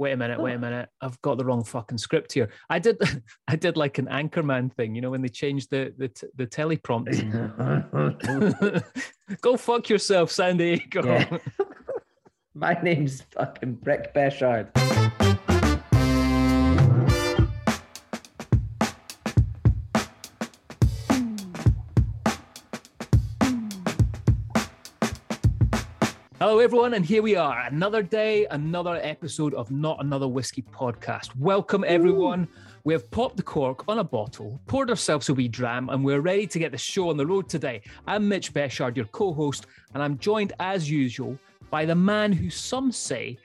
wait 0.00 0.12
a 0.12 0.16
minute, 0.16 0.38
oh. 0.40 0.42
wait 0.42 0.54
a 0.54 0.58
minute. 0.58 0.88
I've 1.02 1.20
got 1.20 1.36
the 1.36 1.44
wrong 1.44 1.62
fucking 1.62 1.98
script 1.98 2.32
here. 2.32 2.48
I 2.70 2.78
did, 2.78 2.98
I 3.48 3.54
did 3.54 3.76
like 3.76 3.98
an 3.98 4.06
Anchorman 4.06 4.72
thing, 4.72 4.94
you 4.94 5.02
know, 5.02 5.10
when 5.10 5.20
they 5.20 5.28
changed 5.28 5.70
the 5.70 5.92
the, 5.96 6.10
the 6.36 6.46
teleprompt. 6.46 7.10
Go 9.42 9.56
fuck 9.56 9.88
yourself, 9.88 10.32
San 10.32 10.56
Diego. 10.56 11.04
Yeah. 11.04 11.38
My 12.54 12.76
name's 12.82 13.22
fucking 13.32 13.74
Brick 13.74 14.12
Beshard. 14.12 14.70
Hello, 26.42 26.58
everyone, 26.58 26.94
and 26.94 27.04
here 27.04 27.20
we 27.20 27.36
are. 27.36 27.66
Another 27.66 28.02
day, 28.02 28.46
another 28.50 28.98
episode 29.02 29.52
of 29.52 29.70
Not 29.70 30.02
Another 30.02 30.26
Whiskey 30.26 30.62
podcast. 30.62 31.36
Welcome, 31.36 31.84
everyone. 31.86 32.48
We 32.84 32.94
have 32.94 33.10
popped 33.10 33.36
the 33.36 33.42
cork 33.42 33.84
on 33.88 33.98
a 33.98 34.04
bottle, 34.04 34.58
poured 34.66 34.88
ourselves 34.88 35.28
a 35.28 35.34
wee 35.34 35.48
dram, 35.48 35.90
and 35.90 36.02
we're 36.02 36.22
ready 36.22 36.46
to 36.46 36.58
get 36.58 36.72
the 36.72 36.78
show 36.78 37.10
on 37.10 37.18
the 37.18 37.26
road 37.26 37.50
today. 37.50 37.82
I'm 38.06 38.26
Mitch 38.26 38.54
Beshard, 38.54 38.96
your 38.96 39.04
co 39.04 39.34
host, 39.34 39.66
and 39.92 40.02
I'm 40.02 40.16
joined 40.16 40.54
as 40.60 40.90
usual 40.90 41.38
by 41.70 41.84
the 41.84 41.94
man 41.94 42.32
who 42.32 42.48
some 42.48 42.90
say 42.90 43.36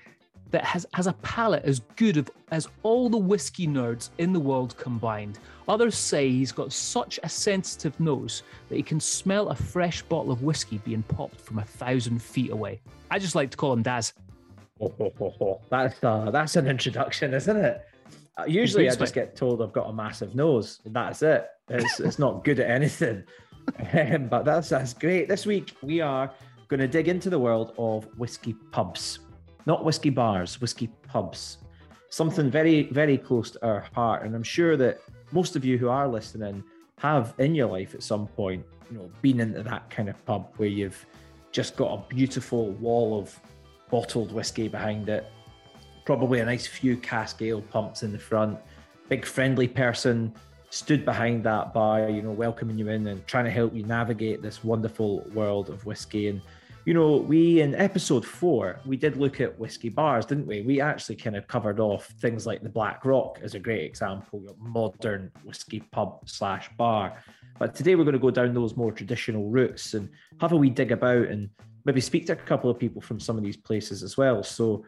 that 0.56 0.64
has, 0.64 0.86
has 0.94 1.08
a 1.08 1.14
palate 1.22 1.66
as 1.66 1.82
good 1.98 2.16
of, 2.16 2.30
as 2.52 2.70
all 2.82 3.10
the 3.10 3.18
whiskey 3.18 3.68
nerds 3.68 4.12
in 4.20 4.32
the 4.32 4.40
world 4.40 4.78
combined. 4.78 5.38
Others 5.68 5.98
say 5.98 6.30
he's 6.30 6.54
got 6.54 6.72
such 6.72 7.20
a 7.24 7.28
sensitive 7.28 8.00
nose 8.00 8.42
that 8.70 8.78
he 8.78 8.82
can 8.82 9.02
smell 9.02 9.50
a 9.50 9.56
fresh 9.56 10.02
bottle 10.04 10.32
of 10.32 10.44
whiskey 10.44 10.78
being 10.78 11.04
popped 11.04 11.42
from 11.42 11.60
a 11.60 11.66
thousand 11.66 12.22
feet 12.22 12.52
away. 12.52 12.80
I 13.12 13.20
just 13.20 13.36
like 13.36 13.52
to 13.52 13.58
call 13.58 13.74
him 13.74 13.82
Daz. 13.82 14.14
Oh, 14.80 14.94
oh, 14.98 15.34
oh. 15.42 15.60
That's 15.70 16.02
uh, 16.02 16.32
that's 16.32 16.56
an 16.56 16.68
introduction, 16.68 17.34
isn't 17.34 17.58
it? 17.58 17.86
Uh, 18.38 18.46
usually, 18.48 18.90
I 18.90 18.96
just 18.96 19.14
get 19.14 19.36
told 19.36 19.62
I've 19.62 19.74
got 19.74 19.90
a 19.90 19.94
massive 19.94 20.36
nose. 20.36 20.80
and 20.86 20.96
That's 20.96 21.22
it. 21.22 21.50
It's 21.68 22.00
it's 22.00 22.18
not 22.18 22.46
good 22.46 22.62
at 22.62 22.70
anything. 22.70 23.26
Um, 23.92 24.28
but 24.30 24.46
that's 24.46 24.70
that's 24.70 24.94
great. 24.94 25.28
This 25.28 25.46
week 25.46 25.76
we 25.82 26.00
are 26.00 26.32
going 26.68 26.80
to 26.80 26.88
dig 26.88 27.08
into 27.08 27.30
the 27.30 27.40
world 27.40 27.74
of 27.78 28.06
whiskey 28.18 28.54
pubs, 28.72 29.20
not 29.66 29.84
whiskey 29.84 30.10
bars, 30.10 30.62
whiskey 30.62 30.88
pubs. 31.08 31.58
Something 32.10 32.50
very 32.50 32.84
very 32.84 33.18
close 33.18 33.52
to 33.52 33.66
our 33.66 33.86
heart, 33.94 34.24
and 34.24 34.36
I'm 34.36 34.44
sure 34.44 34.78
that 34.78 35.02
most 35.32 35.56
of 35.56 35.66
you 35.66 35.78
who 35.78 35.90
are 35.90 36.08
listening 36.08 36.64
have 37.00 37.34
in 37.40 37.56
your 37.56 37.68
life 37.68 37.94
at 37.94 38.04
some 38.04 38.28
point, 38.28 38.66
you 38.90 38.98
know, 38.98 39.12
been 39.22 39.40
into 39.40 39.64
that 39.64 39.90
kind 39.90 40.10
of 40.10 40.26
pub 40.26 40.54
where 40.58 40.70
you've 40.70 41.06
just 41.52 41.76
got 41.76 41.94
a 41.94 42.14
beautiful 42.14 42.72
wall 42.74 43.20
of 43.20 43.38
bottled 43.90 44.32
whiskey 44.32 44.68
behind 44.68 45.10
it, 45.10 45.26
probably 46.06 46.40
a 46.40 46.46
nice 46.46 46.68
few 46.68 46.96
cask 46.98 47.42
ale 47.42 47.62
pumps 47.62 48.04
in 48.04 48.12
the 48.12 48.20
front, 48.20 48.58
big 49.10 49.26
friendly 49.26 49.68
person 49.68 50.34
stood 50.70 51.06
behind 51.06 51.44
that 51.44 51.74
bar, 51.74 52.10
you 52.10 52.22
know, 52.22 52.32
welcoming 52.32 52.78
you 52.78 52.90
in 52.90 53.08
and 53.08 53.26
trying 53.28 53.46
to 53.46 53.52
help 53.52 53.74
you 53.74 53.84
navigate 53.84 54.42
this 54.42 54.64
wonderful 54.64 55.22
world 55.34 55.70
of 55.70 55.86
whiskey. 55.86 56.28
And, 56.28 56.42
you 56.86 56.94
know, 56.94 57.18
we 57.18 57.62
in 57.62 57.74
episode 57.74 58.24
four, 58.24 58.80
we 58.86 58.96
did 58.96 59.18
look 59.18 59.42
at 59.42 59.58
whiskey 59.58 59.90
bars, 59.90 60.26
didn't 60.26 60.46
we? 60.46 60.62
We 60.62 60.80
actually 60.80 61.16
kind 61.16 61.36
of 61.36 61.48
covered 61.48 61.80
off 61.80 62.06
things 62.22 62.46
like 62.46 62.62
the 62.62 62.70
Black 62.70 63.04
Rock 63.04 63.40
as 63.42 63.56
a 63.56 63.60
great 63.60 63.84
example, 63.84 64.56
modern 64.60 65.32
whiskey 65.44 65.80
pub 65.92 66.20
slash 66.30 66.70
bar. 66.78 67.18
But 67.58 67.74
today 67.74 67.96
we're 67.96 68.04
going 68.04 68.14
to 68.14 68.20
go 68.20 68.30
down 68.30 68.54
those 68.54 68.78
more 68.78 68.92
traditional 68.92 69.50
routes 69.50 69.96
and 69.96 70.10
have 70.40 70.52
a 70.52 70.58
wee 70.58 70.70
dig 70.70 70.92
about 70.92 71.28
and 71.28 71.50
maybe 71.86 72.02
speak 72.02 72.28
to 72.28 72.34
a 72.34 72.36
couple 72.36 72.70
of 72.70 72.78
people 72.78 73.02
from 73.02 73.20
some 73.20 73.36
of 73.36 73.44
these 73.44 73.58
places 73.58 74.04
as 74.04 74.16
well. 74.16 74.44
So, 74.44 74.86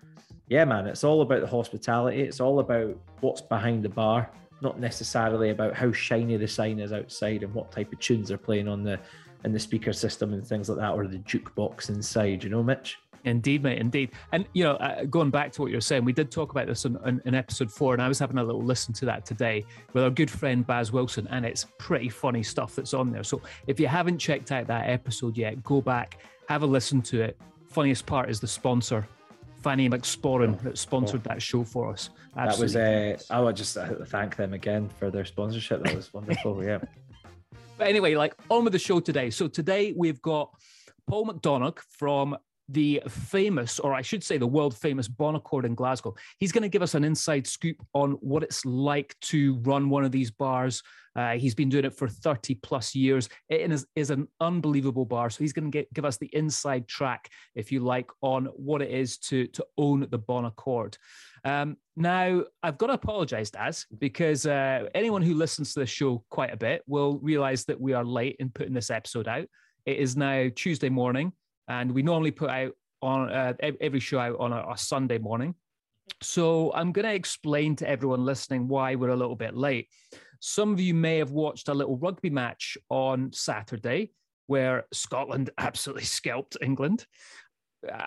yeah, 0.49 0.65
man, 0.65 0.85
it's 0.85 1.03
all 1.03 1.21
about 1.21 1.41
the 1.41 1.47
hospitality. 1.47 2.21
It's 2.21 2.39
all 2.39 2.59
about 2.59 2.95
what's 3.21 3.41
behind 3.41 3.81
the 3.81 3.89
bar, 3.89 4.29
not 4.61 4.79
necessarily 4.79 5.49
about 5.49 5.75
how 5.75 5.91
shiny 5.91 6.37
the 6.37 6.47
sign 6.47 6.79
is 6.79 6.93
outside 6.93 7.41
and 7.41 7.53
what 7.55 7.71
type 7.71 7.91
of 7.91 7.99
tunes 7.99 8.27
they're 8.27 8.37
playing 8.37 8.67
on 8.67 8.83
the 8.83 8.99
in 9.43 9.53
the 9.53 9.59
speaker 9.59 9.93
system 9.93 10.33
and 10.33 10.45
things 10.45 10.69
like 10.69 10.77
that, 10.79 10.91
or 10.91 11.07
the 11.07 11.19
jukebox 11.19 11.89
inside. 11.89 12.43
You 12.43 12.49
know, 12.49 12.63
Mitch. 12.63 12.97
Indeed, 13.27 13.63
mate, 13.63 13.79
indeed. 13.79 14.11
And, 14.31 14.45
you 14.53 14.63
know, 14.63 14.75
uh, 14.75 15.03
going 15.05 15.29
back 15.29 15.51
to 15.53 15.61
what 15.61 15.71
you're 15.71 15.81
saying, 15.81 16.05
we 16.05 16.13
did 16.13 16.31
talk 16.31 16.51
about 16.51 16.67
this 16.67 16.85
in, 16.85 17.35
episode 17.35 17.71
four, 17.71 17.93
and 17.93 18.01
I 18.01 18.07
was 18.07 18.19
having 18.19 18.37
a 18.37 18.43
little 18.43 18.63
listen 18.63 18.93
to 18.95 19.05
that 19.05 19.25
today 19.25 19.65
with 19.93 20.03
our 20.03 20.09
good 20.09 20.31
friend 20.31 20.65
Baz 20.65 20.91
Wilson, 20.91 21.27
and 21.29 21.45
it's 21.45 21.65
pretty 21.77 22.09
funny 22.09 22.41
stuff 22.41 22.75
that's 22.75 22.93
on 22.93 23.11
there. 23.11 23.23
So 23.23 23.41
if 23.67 23.79
you 23.79 23.87
haven't 23.87 24.19
checked 24.19 24.51
out 24.51 24.67
that 24.67 24.89
episode 24.89 25.37
yet, 25.37 25.61
go 25.63 25.81
back, 25.81 26.19
have 26.47 26.63
a 26.63 26.65
listen 26.65 27.01
to 27.03 27.21
it. 27.21 27.37
Funniest 27.67 28.05
part 28.05 28.29
is 28.29 28.39
the 28.39 28.47
sponsor, 28.47 29.05
Fanny 29.61 29.89
McSporran, 29.89 30.61
that 30.61 30.77
sponsored 30.77 31.23
that 31.25 31.41
show 31.41 31.63
for 31.63 31.91
us. 31.91 32.09
That 32.35 32.57
was. 32.57 32.75
Uh, 32.75 33.17
I 33.29 33.41
would 33.41 33.57
just 33.57 33.77
thank 34.05 34.35
them 34.37 34.53
again 34.53 34.89
for 34.99 35.11
their 35.11 35.25
sponsorship. 35.25 35.83
That 35.83 35.95
was 35.95 36.13
wonderful. 36.13 36.63
yeah. 36.63 36.79
But 37.77 37.87
anyway, 37.87 38.15
like 38.15 38.33
on 38.49 38.63
with 38.63 38.73
the 38.73 38.79
show 38.79 38.99
today. 38.99 39.29
So 39.29 39.47
today 39.47 39.93
we've 39.95 40.21
got 40.21 40.49
Paul 41.07 41.27
McDonagh 41.27 41.77
from 41.91 42.35
the 42.69 43.01
famous, 43.07 43.79
or 43.79 43.93
I 43.93 44.01
should 44.01 44.23
say, 44.23 44.37
the 44.37 44.47
world 44.47 44.75
famous 44.75 45.07
Bon 45.07 45.35
Accord 45.35 45.63
in 45.63 45.75
Glasgow. 45.75 46.15
He's 46.39 46.51
going 46.51 46.63
to 46.63 46.69
give 46.69 46.81
us 46.81 46.95
an 46.95 47.03
inside 47.03 47.47
scoop 47.47 47.77
on 47.93 48.13
what 48.13 48.43
it's 48.43 48.65
like 48.65 49.15
to 49.21 49.55
run 49.59 49.89
one 49.89 50.03
of 50.03 50.11
these 50.11 50.31
bars. 50.31 50.83
Uh, 51.15 51.33
he's 51.33 51.55
been 51.55 51.69
doing 51.69 51.85
it 51.85 51.95
for 51.95 52.07
30 52.07 52.55
plus 52.55 52.93
years. 52.93 53.29
It 53.49 53.71
is, 53.71 53.87
is 53.95 54.09
an 54.09 54.27
unbelievable 54.41 55.05
bar. 55.05 55.29
So 55.29 55.39
he's 55.39 55.53
going 55.53 55.71
to 55.71 55.85
give 55.93 56.05
us 56.05 56.17
the 56.17 56.29
inside 56.33 56.87
track, 56.87 57.29
if 57.55 57.71
you 57.71 57.79
like, 57.79 58.09
on 58.21 58.45
what 58.47 58.81
it 58.81 58.91
is 58.91 59.17
to, 59.19 59.47
to 59.47 59.65
own 59.77 60.07
the 60.09 60.19
Bon 60.19 60.45
Accord. 60.45 60.97
Um, 61.47 61.77
now, 61.95 62.43
I've 62.61 62.77
got 62.77 62.87
to 62.87 62.93
apologize, 62.93 63.49
Daz, 63.51 63.85
because 63.97 64.45
uh, 64.45 64.89
anyone 64.93 65.21
who 65.21 65.33
listens 65.33 65.73
to 65.73 65.79
this 65.79 65.89
show 65.89 66.21
quite 66.29 66.53
a 66.53 66.57
bit 66.57 66.83
will 66.87 67.19
realize 67.19 67.63
that 67.65 67.79
we 67.79 67.93
are 67.93 68.03
late 68.03 68.35
in 68.39 68.49
putting 68.49 68.73
this 68.73 68.91
episode 68.91 69.29
out. 69.29 69.47
It 69.85 69.97
is 69.97 70.17
now 70.17 70.49
Tuesday 70.53 70.89
morning, 70.89 71.31
and 71.69 71.89
we 71.89 72.03
normally 72.03 72.31
put 72.31 72.49
out 72.49 72.73
on 73.01 73.31
uh, 73.31 73.53
every 73.61 74.01
show 74.01 74.19
out 74.19 74.37
on 74.39 74.51
a, 74.51 74.71
a 74.71 74.77
Sunday 74.77 75.19
morning. 75.19 75.55
So 76.21 76.73
I'm 76.73 76.91
going 76.91 77.05
to 77.07 77.13
explain 77.13 77.77
to 77.77 77.89
everyone 77.89 78.25
listening 78.25 78.67
why 78.67 78.95
we're 78.95 79.09
a 79.09 79.15
little 79.15 79.35
bit 79.37 79.55
late. 79.55 79.87
Some 80.41 80.73
of 80.73 80.81
you 80.81 80.93
may 80.93 81.17
have 81.19 81.31
watched 81.31 81.69
a 81.69 81.73
little 81.73 81.97
rugby 81.97 82.29
match 82.29 82.77
on 82.89 83.31
Saturday 83.31 84.11
where 84.47 84.83
Scotland 84.91 85.51
absolutely 85.57 86.03
scalped 86.03 86.57
England. 86.61 87.05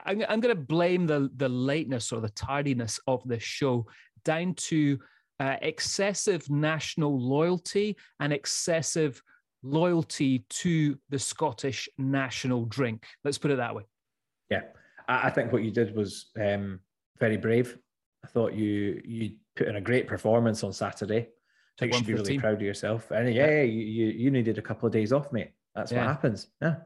I'm, 0.05 0.25
I'm 0.29 0.41
going 0.41 0.55
to 0.55 0.61
blame 0.61 1.07
the, 1.07 1.31
the 1.37 1.49
lateness 1.49 2.13
or 2.13 2.21
the 2.21 2.31
tardiness 2.31 2.99
of 3.07 3.23
this 3.27 3.43
show 3.43 3.87
down 4.25 4.55
to 4.55 4.99
uh, 5.39 5.57
excessive 5.63 6.49
national 6.51 7.19
loyalty 7.19 7.97
and 8.21 8.33
excessive 8.33 9.23
loyalty 9.63 10.45
to 10.49 10.99
the 11.09 11.19
Scottish 11.19 11.89
national 11.99 12.67
drink. 12.67 13.05
Let's 13.25 13.39
put 13.39 13.51
it 13.51 13.57
that 13.57 13.75
way. 13.75 13.85
Yeah, 14.51 14.63
I, 15.09 15.31
think 15.31 15.53
what 15.53 15.63
you 15.63 15.71
did 15.71 15.95
was 15.95 16.31
um, 16.41 16.81
very 17.19 17.37
brave. 17.37 17.79
I 18.25 18.29
thought 18.29 18.53
you 18.53 19.01
you 19.05 19.37
put 19.57 19.69
in 19.69 19.77
a 19.77 19.81
great 19.81 20.07
performance 20.07 20.63
on 20.63 20.73
Saturday. 20.73 21.21
I 21.21 21.79
think 21.79 21.93
you 21.93 21.99
should 21.99 22.07
be 22.07 22.15
really 22.15 22.39
proud 22.39 22.55
of 22.55 22.63
yourself. 22.63 23.11
And 23.11 23.33
yeah, 23.33 23.47
yeah, 23.47 23.63
you, 23.63 23.81
you 23.81 24.07
you 24.09 24.31
needed 24.31 24.59
a 24.59 24.63
couple 24.63 24.87
of 24.87 24.93
days 24.93 25.13
off, 25.13 25.33
mate. 25.33 25.53
That's 25.75 25.93
Yeah. 25.93 26.01
what 26.01 26.09
happens. 26.09 26.49
Yeah. 26.61 26.77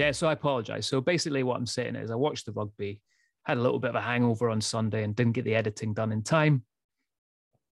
Yeah, 0.00 0.12
so 0.12 0.28
I 0.28 0.32
apologize. 0.32 0.86
So 0.86 1.02
basically, 1.02 1.42
what 1.42 1.58
I'm 1.58 1.66
saying 1.66 1.94
is, 1.94 2.10
I 2.10 2.14
watched 2.14 2.46
the 2.46 2.52
rugby, 2.52 3.02
had 3.42 3.58
a 3.58 3.60
little 3.60 3.78
bit 3.78 3.90
of 3.90 3.96
a 3.96 4.00
hangover 4.00 4.48
on 4.48 4.62
Sunday, 4.62 5.02
and 5.04 5.14
didn't 5.14 5.32
get 5.34 5.44
the 5.44 5.54
editing 5.54 5.92
done 5.92 6.10
in 6.10 6.22
time. 6.22 6.64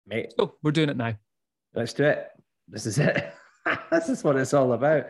Mate, 0.05 0.33
So 0.37 0.55
we're 0.61 0.71
doing 0.73 0.89
it 0.89 0.97
now. 0.97 1.13
let's 1.73 1.93
do 1.93 2.03
it. 2.03 2.27
This 2.67 2.85
is 2.85 2.97
it. 2.99 3.33
this 3.91 4.09
is 4.09 4.25
what 4.25 4.35
it's 4.35 4.53
all 4.53 4.73
about. 4.73 5.05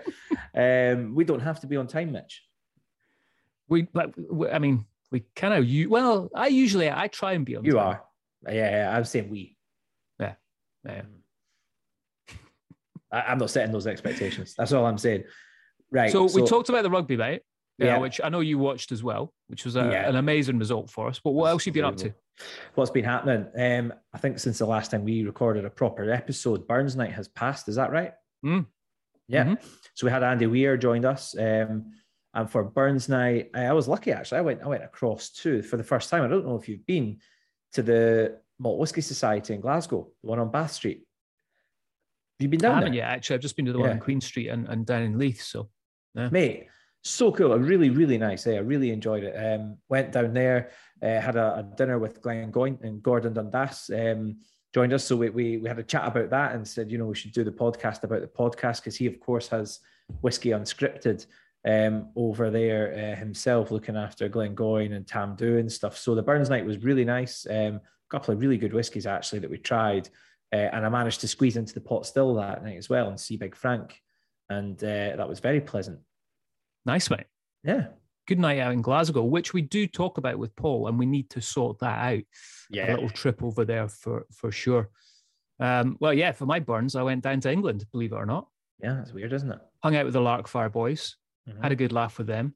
um, 0.56 1.16
we 1.16 1.24
don't 1.24 1.40
have 1.40 1.60
to 1.62 1.68
be 1.68 1.76
on 1.76 1.88
time, 1.88 2.12
Mitch. 2.12 2.44
We, 3.68 3.88
we- 4.30 4.50
I 4.50 4.60
mean, 4.60 4.86
we 5.12 5.22
kind 5.36 5.56
of 5.56 5.66
you. 5.66 5.90
Well, 5.90 6.30
I 6.36 6.48
usually 6.50 6.92
I 6.92 7.08
try 7.08 7.32
and 7.34 7.44
be 7.48 7.56
on. 7.56 7.66
You 7.66 7.74
time. 7.74 7.82
are. 7.88 8.04
Yeah, 8.54 8.70
yeah, 8.70 8.96
I'm 8.96 9.06
saying 9.06 9.32
we. 9.32 9.58
Yeah. 10.20 10.34
I, 13.12 13.22
I'm 13.22 13.40
not 13.40 13.50
setting 13.50 13.72
those 13.72 13.88
expectations. 13.88 14.54
That's 14.56 14.72
all 14.72 14.86
I'm 14.86 15.00
saying. 15.00 15.24
Right. 15.92 16.12
So, 16.12 16.26
we 16.34 16.46
talked 16.46 16.70
about 16.70 16.84
the 16.84 16.90
rugby, 16.90 17.18
mate. 17.18 17.42
Yeah, 17.78 17.86
Yeah. 17.86 17.98
which 18.00 18.20
I 18.24 18.30
know 18.30 18.40
you 18.40 18.58
watched 18.58 18.92
as 18.92 19.04
well, 19.04 19.34
which 19.48 19.64
was 19.64 19.76
a, 19.76 19.82
Yeah. 19.82 20.10
an 20.10 20.16
amazing 20.16 20.58
result 20.58 20.90
for 20.90 21.08
us. 21.08 21.20
But 21.24 21.32
what 21.32 21.46
else 21.50 21.64
have 21.66 21.76
you 21.76 21.82
been 21.82 21.88
up 21.90 21.98
to? 21.98 22.14
What's 22.76 22.92
been 22.92 23.06
happening? 23.06 23.48
Um, 23.56 23.94
I 24.14 24.18
think 24.18 24.40
since 24.40 24.58
the 24.58 24.66
last 24.66 24.92
time 24.92 25.04
we 25.04 25.24
recorded 25.24 25.64
a 25.66 25.70
proper 25.70 26.10
episode, 26.12 26.68
Burns 26.68 26.96
Night 26.96 27.12
has 27.12 27.28
passed. 27.28 27.68
Is 27.70 27.76
that 27.76 27.92
right? 27.92 28.14
Mm. 28.46 28.66
Yeah. 29.28 29.46
Mhm. 29.46 29.64
So 29.94 30.08
we 30.08 30.12
had 30.12 30.24
Andy 30.24 30.48
Weir 30.48 30.76
joined 30.78 31.06
us, 31.06 31.38
um, 31.38 31.92
and 32.34 32.50
for 32.50 32.64
Burns 32.64 33.10
Night, 33.10 33.50
I, 33.54 33.66
I 33.66 33.74
was 33.74 33.88
lucky 33.88 34.12
actually. 34.12 34.38
I 34.40 34.42
went 34.42 34.62
I 34.64 34.68
went 34.68 34.84
across 34.84 35.30
too 35.32 35.62
for 35.62 35.78
the 35.78 35.84
first 35.84 36.10
time. 36.10 36.24
I 36.24 36.28
don't 36.28 36.46
know 36.46 36.56
if 36.58 36.68
you've 36.70 36.86
been 36.86 37.20
to 37.74 37.84
the 37.84 38.40
Malt 38.60 38.80
Whisky 38.80 39.02
Society 39.02 39.54
in 39.54 39.62
Glasgow, 39.62 40.10
the 40.24 40.30
one 40.30 40.40
on 40.40 40.50
Bath 40.52 40.72
Street. 40.72 41.00
Have 42.40 42.44
you 42.46 42.50
been 42.50 42.60
I 42.62 42.70
down 42.70 42.74
haven't 42.76 42.92
there? 42.92 42.98
yet. 43.00 43.10
Actually, 43.10 43.36
I've 43.36 43.42
just 43.42 43.56
been 43.56 43.66
to 43.66 43.74
the 43.74 43.80
one 43.80 43.90
on 43.90 44.00
Queen 44.00 44.22
Street 44.22 44.48
and, 44.50 44.68
and 44.68 44.86
down 44.86 45.02
in 45.04 45.18
Leith. 45.18 45.42
So 45.42 45.70
mate 46.32 46.68
so 47.04 47.32
cool 47.32 47.54
a 47.54 47.58
really 47.58 47.90
really 47.90 48.18
nice 48.18 48.46
eh? 48.48 48.56
i 48.56 48.60
really 48.60 48.92
enjoyed 48.92 49.24
it 49.24 49.34
um 49.36 49.78
went 49.88 50.12
down 50.12 50.34
there 50.34 50.72
uh, 51.02 51.22
had 51.22 51.36
a, 51.36 51.58
a, 51.58 51.76
dinner 51.76 52.00
with 52.00 52.22
Glengoyne 52.22 52.82
and 52.82 53.04
Gordon 53.04 53.34
Dundas. 53.34 53.90
Um, 53.94 54.38
joined 54.74 54.94
us, 54.94 55.04
so 55.04 55.16
we, 55.16 55.30
we 55.30 55.58
we 55.58 55.68
had 55.68 55.80
a 55.80 55.84
chat 55.84 56.08
about 56.08 56.30
that 56.32 56.56
and 56.56 56.68
said, 56.68 56.92
you 56.92 56.98
know, 56.98 57.06
we 57.06 57.16
should 57.16 57.34
do 57.34 57.44
the 57.44 57.52
podcast 57.52 58.04
about 58.04 58.22
the 58.22 58.28
podcast 58.28 58.78
because 58.78 58.96
he, 58.96 59.06
of 59.06 59.20
course, 59.20 59.48
has 59.50 59.80
whiskey 60.22 60.50
unscripted 60.50 61.26
um, 61.68 62.10
over 62.16 62.50
there 62.50 62.94
uh, 62.94 63.20
himself, 63.20 63.72
looking 63.72 63.96
after 63.96 64.30
Glengoyne 64.30 64.96
and 64.96 65.06
Tamdhu 65.06 65.60
and 65.60 65.72
stuff. 65.72 65.98
So 65.98 66.16
the 66.16 66.24
Burns 66.24 66.50
night 66.50 66.66
was 66.66 66.84
really 66.84 67.06
nice. 67.06 67.46
Um, 67.50 67.76
a 67.76 68.10
couple 68.10 68.34
of 68.34 68.42
really 68.42 68.58
good 68.58 68.74
whiskies 68.74 69.06
actually 69.06 69.40
that 69.40 69.52
we 69.52 69.58
tried, 69.58 70.10
uh, 70.54 70.70
and 70.74 70.86
I 70.86 70.90
managed 70.90 71.22
to 71.22 71.28
squeeze 71.28 71.58
into 71.58 71.74
the 71.74 71.82
pot 71.82 72.06
still 72.06 72.34
that 72.36 72.64
night 72.64 72.78
as 72.78 72.90
well 72.90 73.10
and 73.10 73.20
see 73.20 73.38
Big 73.38 73.56
Frank, 73.56 74.02
and 74.50 74.82
uh, 74.84 75.16
that 75.16 75.30
was 75.30 75.40
very 75.40 75.62
pleasant. 75.62 76.00
Nice, 76.88 77.10
mate. 77.12 77.26
Yeah. 77.64 77.88
Good 78.28 78.40
night 78.40 78.60
out 78.60 78.74
in 78.74 78.82
Glasgow, 78.82 79.24
which 79.24 79.54
we 79.54 79.62
do 79.62 79.86
talk 79.88 80.18
about 80.18 80.40
with 80.40 80.56
Paul, 80.56 80.88
and 80.88 80.98
we 80.98 81.06
need 81.06 81.30
to 81.32 81.42
sort 81.42 81.80
that 81.80 82.14
out. 82.14 82.24
Yeah. 82.70 82.90
A 82.90 82.94
little 82.96 83.10
trip 83.10 83.44
over 83.44 83.64
there 83.66 83.88
for 83.88 84.26
for 84.34 84.52
sure. 84.52 84.90
Um, 85.60 85.98
well, 86.00 86.14
yeah, 86.14 86.32
for 86.32 86.46
my 86.46 86.60
burns, 86.60 86.96
I 86.96 87.04
went 87.04 87.24
down 87.24 87.40
to 87.42 87.52
England, 87.52 87.86
believe 87.92 88.12
it 88.14 88.16
or 88.16 88.26
not. 88.26 88.48
Yeah, 88.82 88.96
that's 88.96 89.12
weird, 89.14 89.34
isn't 89.34 89.52
it? 89.52 89.60
Hung 89.84 89.96
out 89.96 90.06
with 90.06 90.14
the 90.14 90.20
Larkfire 90.20 90.72
boys, 90.72 91.16
Mhm. 91.50 91.62
had 91.64 91.72
a 91.72 91.76
good 91.76 91.92
laugh 91.92 92.18
with 92.18 92.28
them, 92.28 92.56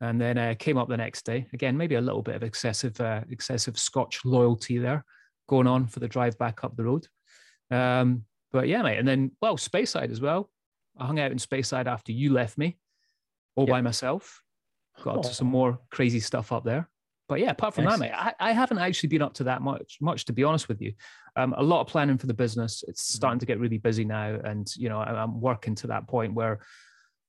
and 0.00 0.20
then 0.20 0.38
uh, 0.38 0.54
came 0.58 0.78
up 0.78 0.88
the 0.88 0.96
next 0.96 1.24
day. 1.24 1.46
Again, 1.52 1.76
maybe 1.76 1.96
a 1.96 2.00
little 2.00 2.22
bit 2.22 2.36
of 2.36 2.42
excessive 2.42 3.00
uh, 3.00 3.22
excessive 3.30 3.78
Scotch 3.78 4.24
loyalty 4.24 4.78
there 4.78 5.04
going 5.48 5.66
on 5.66 5.86
for 5.86 6.00
the 6.00 6.08
drive 6.08 6.38
back 6.38 6.64
up 6.64 6.76
the 6.76 6.84
road. 6.84 7.06
Um, 7.70 8.24
but 8.52 8.68
yeah, 8.68 8.82
mate. 8.82 8.98
And 8.98 9.08
then 9.08 9.32
well, 9.42 9.56
Speyside 9.56 10.10
as 10.10 10.20
well. 10.20 10.50
I 10.98 11.06
hung 11.06 11.18
out 11.18 11.32
in 11.32 11.38
Speyside 11.38 11.86
after 11.86 12.12
you 12.12 12.32
left 12.32 12.56
me, 12.58 12.78
all 13.56 13.66
Yeah. 13.66 13.72
by 13.72 13.80
myself. 13.82 14.42
Got 15.02 15.16
up 15.16 15.22
to 15.22 15.28
Oh. 15.28 15.32
some 15.32 15.48
more 15.48 15.78
crazy 15.90 16.20
stuff 16.20 16.52
up 16.52 16.64
there. 16.64 16.88
But 17.28 17.40
yeah, 17.40 17.50
apart 17.50 17.74
from 17.74 17.84
that, 17.86 17.98
mate, 17.98 18.12
I, 18.12 18.34
I 18.40 18.52
haven't 18.52 18.78
actually 18.78 19.08
been 19.08 19.22
up 19.22 19.32
to 19.34 19.44
that 19.44 19.62
much, 19.62 19.98
much 20.00 20.26
to 20.26 20.32
be 20.34 20.44
honest 20.44 20.68
with 20.68 20.82
you. 20.82 20.92
Um, 21.36 21.54
a 21.56 21.62
lot 21.62 21.80
of 21.80 21.86
planning 21.86 22.18
for 22.18 22.26
the 22.26 22.34
business. 22.34 22.84
It's 22.86 23.02
Mm-hmm. 23.10 23.16
starting 23.16 23.38
to 23.40 23.46
get 23.46 23.58
really 23.58 23.78
busy 23.78 24.04
now, 24.04 24.38
and 24.44 24.70
you 24.76 24.88
know, 24.90 24.98
I, 25.00 25.22
I'm 25.22 25.40
working 25.40 25.74
to 25.76 25.86
that 25.88 26.06
point 26.08 26.34
where 26.34 26.60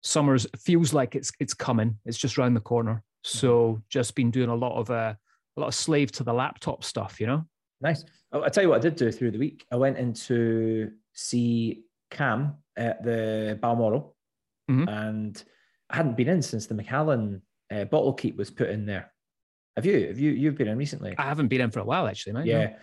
summer's 0.01 0.45
feels 0.59 0.93
like 0.93 1.15
it's 1.15 1.31
it's 1.39 1.53
coming. 1.53 1.97
It's 2.05 2.17
just 2.17 2.37
around 2.37 2.55
the 2.55 2.59
corner. 2.59 2.95
Mm-hmm. 3.25 3.37
So 3.37 3.81
just 3.89 4.15
been 4.15 4.31
doing 4.31 4.49
a 4.49 4.55
lot 4.55 4.77
of 4.77 4.89
uh, 4.91 5.13
a 5.55 5.59
lot 5.59 5.67
of 5.67 5.75
slave 5.75 6.11
to 6.13 6.23
the 6.23 6.33
laptop 6.33 6.83
stuff, 6.83 7.21
you 7.21 7.27
know. 7.27 7.45
Nice. 7.79 8.03
Oh, 8.33 8.43
I 8.43 8.49
tell 8.49 8.63
you 8.63 8.69
what 8.69 8.77
I 8.77 8.81
did 8.81 8.95
do 8.97 9.11
through 9.11 9.31
the 9.31 9.37
week. 9.39 9.65
I 9.71 9.75
went 9.77 9.97
in 9.97 10.13
to 10.13 10.91
see 11.13 11.83
Cam 12.11 12.55
at 12.75 13.03
the 13.03 13.57
Balmoral, 13.61 14.15
Mhm. 14.69 14.89
and 14.89 15.43
hadn't 15.93 16.17
been 16.17 16.29
in 16.29 16.41
since 16.41 16.67
the 16.67 16.73
Macallan 16.75 17.41
uh, 17.71 17.85
bottle 17.85 18.13
keep 18.13 18.37
was 18.37 18.51
put 18.51 18.69
in 18.69 18.85
there. 18.85 19.11
Have 19.75 19.85
you? 19.85 20.07
Have 20.07 20.19
you? 20.19 20.31
You've 20.31 20.55
been 20.57 20.67
in 20.67 20.77
recently? 20.77 21.15
I 21.17 21.23
haven't 21.23 21.47
been 21.47 21.61
in 21.61 21.71
for 21.71 21.79
a 21.79 21.83
while 21.85 22.07
actually, 22.07 22.33
mate. 22.33 22.45
no. 22.45 22.51
Yeah. 22.59 22.75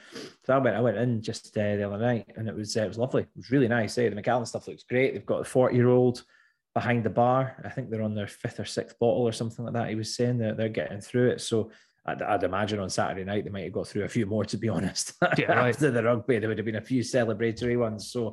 So 0.44 0.54
I 0.54 0.58
went. 0.58 0.76
I 0.76 0.80
went 0.80 0.96
in 0.96 1.22
just 1.22 1.56
uh, 1.56 1.76
the 1.76 1.86
other 1.86 1.98
night, 1.98 2.26
and 2.36 2.48
it 2.48 2.54
was 2.54 2.76
uh, 2.76 2.82
it 2.82 2.88
was 2.88 2.98
lovely. 2.98 3.22
It 3.22 3.28
was 3.36 3.50
really 3.50 3.68
nice. 3.68 3.96
Eh? 3.98 4.08
The 4.08 4.16
Macallan 4.16 4.46
stuff 4.46 4.66
looks 4.66 4.82
great. 4.82 5.12
They've 5.12 5.24
got 5.26 5.40
a 5.42 5.44
forty 5.44 5.76
year 5.76 5.88
old 5.88 6.24
behind 6.74 7.04
the 7.04 7.10
bar. 7.10 7.60
I 7.64 7.68
think 7.68 7.90
they're 7.90 8.02
on 8.02 8.14
their 8.14 8.26
fifth 8.26 8.58
or 8.58 8.64
sixth 8.64 8.98
bottle 8.98 9.22
or 9.22 9.32
something 9.32 9.64
like 9.64 9.74
that. 9.74 9.88
He 9.88 9.94
was 9.94 10.14
saying 10.16 10.38
they're 10.38 10.54
they're 10.54 10.68
getting 10.68 11.00
through 11.00 11.30
it. 11.30 11.40
So. 11.40 11.70
I'd, 12.06 12.22
I'd 12.22 12.42
imagine 12.44 12.80
on 12.80 12.88
Saturday 12.88 13.24
night 13.24 13.44
they 13.44 13.50
might 13.50 13.64
have 13.64 13.74
got 13.74 13.86
through 13.86 14.04
a 14.04 14.08
few 14.08 14.24
more. 14.24 14.42
To 14.46 14.56
be 14.56 14.68
honest, 14.76 15.12
Yeah, 15.36 15.52
right. 15.52 15.68
after 15.68 15.90
the 15.90 16.02
rugby, 16.02 16.38
there 16.38 16.48
would 16.48 16.56
have 16.56 16.64
been 16.64 16.76
a 16.76 16.80
few 16.80 17.02
celebratory 17.02 17.78
ones. 17.78 18.10
So 18.10 18.28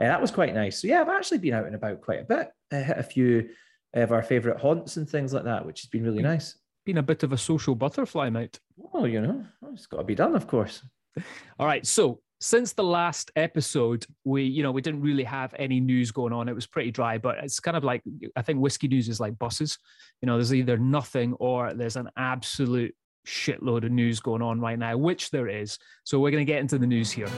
uh, 0.00 0.06
that 0.06 0.20
was 0.20 0.32
quite 0.32 0.52
nice. 0.52 0.82
So 0.82 0.88
yeah, 0.88 1.00
I've 1.02 1.08
actually 1.08 1.38
been 1.38 1.54
out 1.54 1.66
and 1.66 1.76
about 1.76 2.00
quite 2.00 2.18
a 2.20 2.24
bit. 2.24 2.48
I 2.72 2.76
hit 2.80 2.98
a 2.98 3.02
few 3.04 3.50
of 3.94 4.12
our 4.12 4.22
favourite 4.22 4.60
haunts 4.60 4.96
and 4.96 5.08
things 5.08 5.32
like 5.32 5.44
that, 5.44 5.64
which 5.64 5.82
has 5.82 5.88
been 5.88 6.04
really 6.04 6.22
nice. 6.22 6.56
Been 6.84 6.98
a 6.98 7.02
bit 7.02 7.22
of 7.22 7.32
a 7.32 7.38
social 7.38 7.74
butterfly, 7.74 8.30
mate. 8.30 8.58
Well, 8.76 9.06
you 9.06 9.20
know, 9.20 9.44
it's 9.72 9.86
got 9.86 9.98
to 9.98 10.04
be 10.04 10.14
done, 10.14 10.34
of 10.34 10.46
course. 10.46 10.82
All 11.58 11.66
right. 11.66 11.86
So 11.86 12.20
since 12.40 12.72
the 12.72 12.82
last 12.82 13.30
episode, 13.36 14.04
we, 14.24 14.42
you 14.42 14.64
know, 14.64 14.72
we 14.72 14.82
didn't 14.82 15.00
really 15.00 15.22
have 15.22 15.54
any 15.58 15.78
news 15.78 16.10
going 16.10 16.32
on. 16.32 16.48
It 16.48 16.54
was 16.54 16.66
pretty 16.66 16.90
dry, 16.90 17.18
but 17.18 17.38
it's 17.38 17.60
kind 17.60 17.76
of 17.76 17.84
like 17.84 18.02
I 18.34 18.42
think 18.42 18.58
whiskey 18.58 18.88
news 18.88 19.08
is 19.08 19.20
like 19.20 19.38
buses. 19.38 19.78
You 20.20 20.26
know, 20.26 20.36
there's 20.36 20.52
either 20.52 20.76
nothing 20.76 21.34
or 21.34 21.72
there's 21.72 21.96
an 21.96 22.10
absolute 22.16 22.94
shitload 23.26 23.84
of 23.84 23.92
news 23.92 24.18
going 24.18 24.42
on 24.42 24.60
right 24.60 24.78
now, 24.78 24.96
which 24.96 25.30
there 25.30 25.48
is. 25.48 25.78
So 26.02 26.18
we're 26.18 26.32
going 26.32 26.44
to 26.44 26.52
get 26.52 26.60
into 26.60 26.78
the 26.78 26.86
news 26.86 27.12
here. 27.12 27.30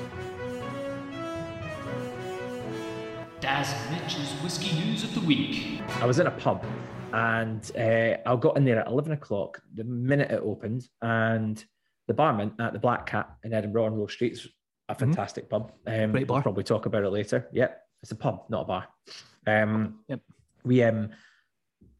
Daz 3.64 3.90
Mitch's 3.90 4.30
whiskey 4.42 4.76
news 4.78 5.04
of 5.04 5.14
the 5.14 5.20
week. 5.20 5.80
I 6.02 6.04
was 6.04 6.18
in 6.18 6.26
a 6.26 6.30
pub 6.30 6.62
and 7.14 7.72
uh, 7.78 8.18
I 8.30 8.36
got 8.36 8.58
in 8.58 8.64
there 8.66 8.78
at 8.80 8.88
11 8.88 9.12
o'clock 9.12 9.62
the 9.74 9.84
minute 9.84 10.30
it 10.30 10.42
opened. 10.44 10.86
And 11.00 11.64
the 12.06 12.12
barman 12.12 12.52
at 12.60 12.74
the 12.74 12.78
Black 12.78 13.06
Cat 13.06 13.30
in 13.42 13.54
Edinburgh 13.54 13.86
on 13.86 13.94
Rose 13.94 14.12
Street 14.12 14.34
is 14.34 14.46
a 14.90 14.94
fantastic 14.94 15.48
pub. 15.48 15.72
Um, 15.86 15.92
Mm-hmm. 15.94 16.12
Great 16.12 16.26
bar. 16.26 16.34
We'll 16.36 16.42
probably 16.42 16.64
talk 16.64 16.84
about 16.84 17.04
it 17.04 17.08
later. 17.08 17.48
Yep, 17.52 17.80
it's 18.02 18.12
a 18.12 18.16
pub, 18.16 18.44
not 18.50 18.62
a 18.62 18.64
bar. 18.66 18.88
Um, 19.46 20.00
Yep. 20.08 20.20
We 20.64 20.82
um, 20.82 21.08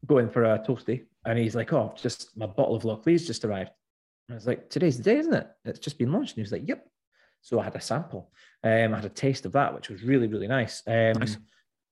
go 0.05 0.19
in 0.19 0.29
for 0.29 0.43
a 0.43 0.59
toasty 0.59 1.05
and 1.25 1.39
he's 1.39 1.55
like, 1.55 1.73
Oh, 1.73 1.95
just 1.99 2.37
my 2.37 2.45
bottle 2.45 2.75
of 2.75 2.83
Lochlea's 2.83 3.25
just 3.25 3.43
arrived. 3.43 3.71
And 4.29 4.35
I 4.35 4.37
was 4.37 4.45
like, 4.45 4.69
Today's 4.69 4.97
the 4.97 5.03
day, 5.03 5.17
isn't 5.17 5.33
it? 5.33 5.47
It's 5.63 5.79
just 5.79 5.97
been 5.97 6.11
launched. 6.11 6.33
And 6.33 6.37
he 6.37 6.41
was 6.43 6.51
like, 6.51 6.67
Yep. 6.67 6.85
So 7.41 7.59
I 7.59 7.63
had 7.63 7.75
a 7.75 7.81
sample. 7.81 8.31
Um, 8.63 8.93
I 8.93 8.97
had 8.97 9.05
a 9.05 9.09
taste 9.09 9.47
of 9.47 9.51
that, 9.53 9.73
which 9.73 9.89
was 9.89 10.03
really, 10.03 10.27
really 10.27 10.47
nice. 10.47 10.83
Um, 10.85 11.13
Nice. 11.13 11.37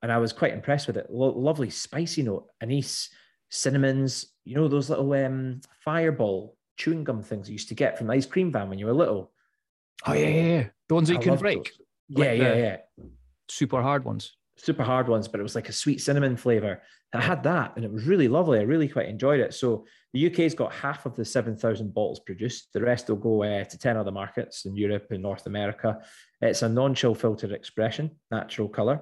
And 0.04 0.12
I 0.12 0.20
was 0.20 0.34
quite 0.34 0.54
impressed 0.54 0.86
with 0.86 0.98
it. 0.98 1.08
Lo- 1.10 1.36
lovely 1.36 1.72
spicy 1.72 2.22
note, 2.22 2.48
anise, 2.62 3.10
cinnamons, 3.50 4.28
you 4.46 4.56
know, 4.56 4.68
those 4.68 4.90
little 4.90 5.12
um, 5.14 5.62
fireball 5.84 6.56
chewing 6.78 7.04
gum 7.04 7.24
things 7.24 7.50
you 7.50 7.54
used 7.54 7.70
to 7.70 7.76
get 7.76 7.98
from 7.98 8.08
the 8.08 8.14
ice 8.14 8.26
cream 8.26 8.52
van 8.52 8.70
when 8.70 8.78
you 8.78 8.86
were 8.86 8.94
little. 8.94 9.32
Oh 10.06 10.14
yeah, 10.14 10.28
yeah, 10.28 10.44
yeah. 10.44 10.68
The 10.90 10.96
ones 10.96 11.08
that 11.08 11.14
you 11.16 11.20
I 11.20 11.24
can 11.24 11.38
break, 11.38 11.64
those. 11.64 11.78
Yeah, 12.10 12.26
Like 12.26 12.38
yeah, 12.38 12.56
yeah. 12.56 12.78
super 13.48 13.82
hard 13.82 14.04
ones. 14.04 14.36
Super 14.58 14.84
hard 14.84 15.08
ones, 15.08 15.28
but 15.28 15.40
it 15.40 15.44
was 15.44 15.56
like 15.56 15.70
a 15.70 15.74
sweet 15.74 16.02
cinnamon 16.02 16.36
flavor. 16.36 16.84
I 17.16 17.22
had 17.22 17.44
that 17.44 17.74
and 17.76 17.86
it 17.86 17.92
was 17.92 18.06
really 18.06 18.28
lovely. 18.28 18.60
I 18.60 18.64
really 18.64 18.88
quite 18.88 19.08
enjoyed 19.08 19.40
it. 19.40 19.54
So 19.54 19.86
the 20.14 20.28
UK's 20.28 20.56
got 20.56 20.74
half 20.74 21.06
of 21.06 21.16
the 21.16 21.24
7,000 21.24 21.94
bottles 21.94 22.20
produced. 22.20 22.70
The 22.74 22.82
rest 22.82 23.08
will 23.08 23.18
go 23.18 23.44
uh, 23.44 23.64
to 23.64 23.78
10 23.78 23.98
other 23.98 24.12
markets 24.12 24.66
in 24.66 24.76
Europe 24.76 25.08
and 25.12 25.22
North 25.22 25.46
America. 25.46 26.00
It's 26.42 26.64
a 26.64 26.70
non 26.70 26.96
chill 26.96 27.14
filtered 27.14 27.52
expression, 27.52 28.12
natural 28.32 28.68
color. 28.68 29.02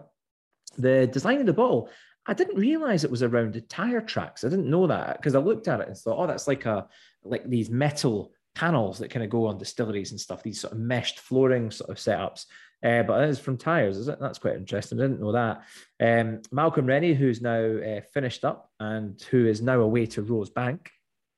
The 0.78 1.08
design 1.08 1.40
of 1.40 1.46
the 1.46 1.54
bottle, 1.54 1.90
I 2.26 2.34
didn't 2.34 2.60
realize 2.60 3.04
it 3.04 3.12
was 3.12 3.24
around 3.24 3.54
the 3.54 3.62
tire 3.62 4.02
tracks. 4.02 4.44
I 4.44 4.50
didn't 4.50 4.70
know 4.70 4.88
that 4.88 5.18
because 5.18 5.36
I 5.36 5.40
looked 5.40 5.68
at 5.68 5.82
it 5.82 5.88
and 5.88 5.98
thought, 5.98 6.18
oh, 6.20 6.28
that's 6.28 6.48
like 6.48 6.66
a 6.66 6.88
like 7.24 7.48
these 7.48 7.70
metal 7.70 8.34
panels 8.56 9.00
that 9.00 9.10
kind 9.10 9.24
of 9.24 9.30
go 9.30 9.48
on 9.48 9.58
distilleries 9.58 10.12
and 10.12 10.20
stuff, 10.20 10.44
these 10.44 10.62
sort 10.62 10.74
of 10.74 10.80
meshed 10.80 11.20
flooring 11.20 11.72
sort 11.72 11.90
of 11.90 11.98
setups. 11.98 12.46
Uh, 12.84 13.04
but 13.04 13.24
it 13.24 13.30
is 13.30 13.40
from 13.40 13.58
tires, 13.58 13.98
is 13.98 14.08
it? 14.08 14.20
That's 14.20 14.40
quite 14.40 14.56
interesting. 14.56 15.00
I 15.00 15.04
didn't 15.04 15.22
know 15.22 15.32
that. 15.34 15.64
Um, 16.00 16.42
Malcolm 16.52 16.88
Rennie, 16.88 17.14
who's 17.14 17.42
now 17.42 17.64
uh, 17.64 18.02
finished 18.14 18.44
up 18.44 18.72
and 18.80 19.22
who 19.30 19.46
is 19.46 19.62
now 19.62 19.82
away 19.82 20.08
to 20.08 20.24
Rosebank, 20.24 20.88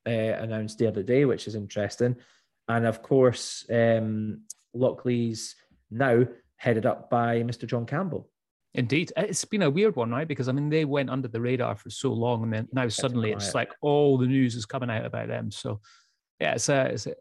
uh, 0.08 0.10
announced 0.10 0.78
the 0.78 0.88
other 0.88 1.04
day, 1.04 1.25
which 1.25 1.48
is 1.48 1.56
interesting. 1.56 2.16
And 2.70 2.86
of 2.86 3.02
course, 3.02 3.66
um, 3.70 4.44
Lochlea's 4.75 5.56
now 5.92 6.25
headed 6.56 6.86
up 6.86 7.10
by 7.10 7.44
Mr. 7.44 7.68
John 7.68 7.86
Campbell. 7.86 8.30
Indeed, 8.75 9.12
it's 9.15 9.46
been 9.46 9.62
a 9.62 9.70
weird 9.70 9.96
one, 9.96 10.10
right? 10.10 10.27
Because 10.27 10.50
I 10.50 10.51
mean, 10.51 10.70
they 10.70 10.84
went 10.84 11.12
under 11.12 11.27
the 11.27 11.39
radar 11.39 11.75
for 11.75 11.92
so 11.92 12.12
long, 12.12 12.44
and 12.44 12.51
then 12.53 12.68
now 12.74 12.88
suddenly 12.88 13.32
it's 13.32 13.53
like 13.53 13.72
all 13.82 14.18
the 14.18 14.25
news 14.25 14.56
is 14.56 14.65
coming 14.65 14.89
out 14.89 15.06
about 15.06 15.27
them. 15.27 15.51
So, 15.51 15.80
yeah, 16.39 16.53
it's, 16.53 16.70
a, 16.70 16.86
it's 16.86 17.06
a, 17.06 17.13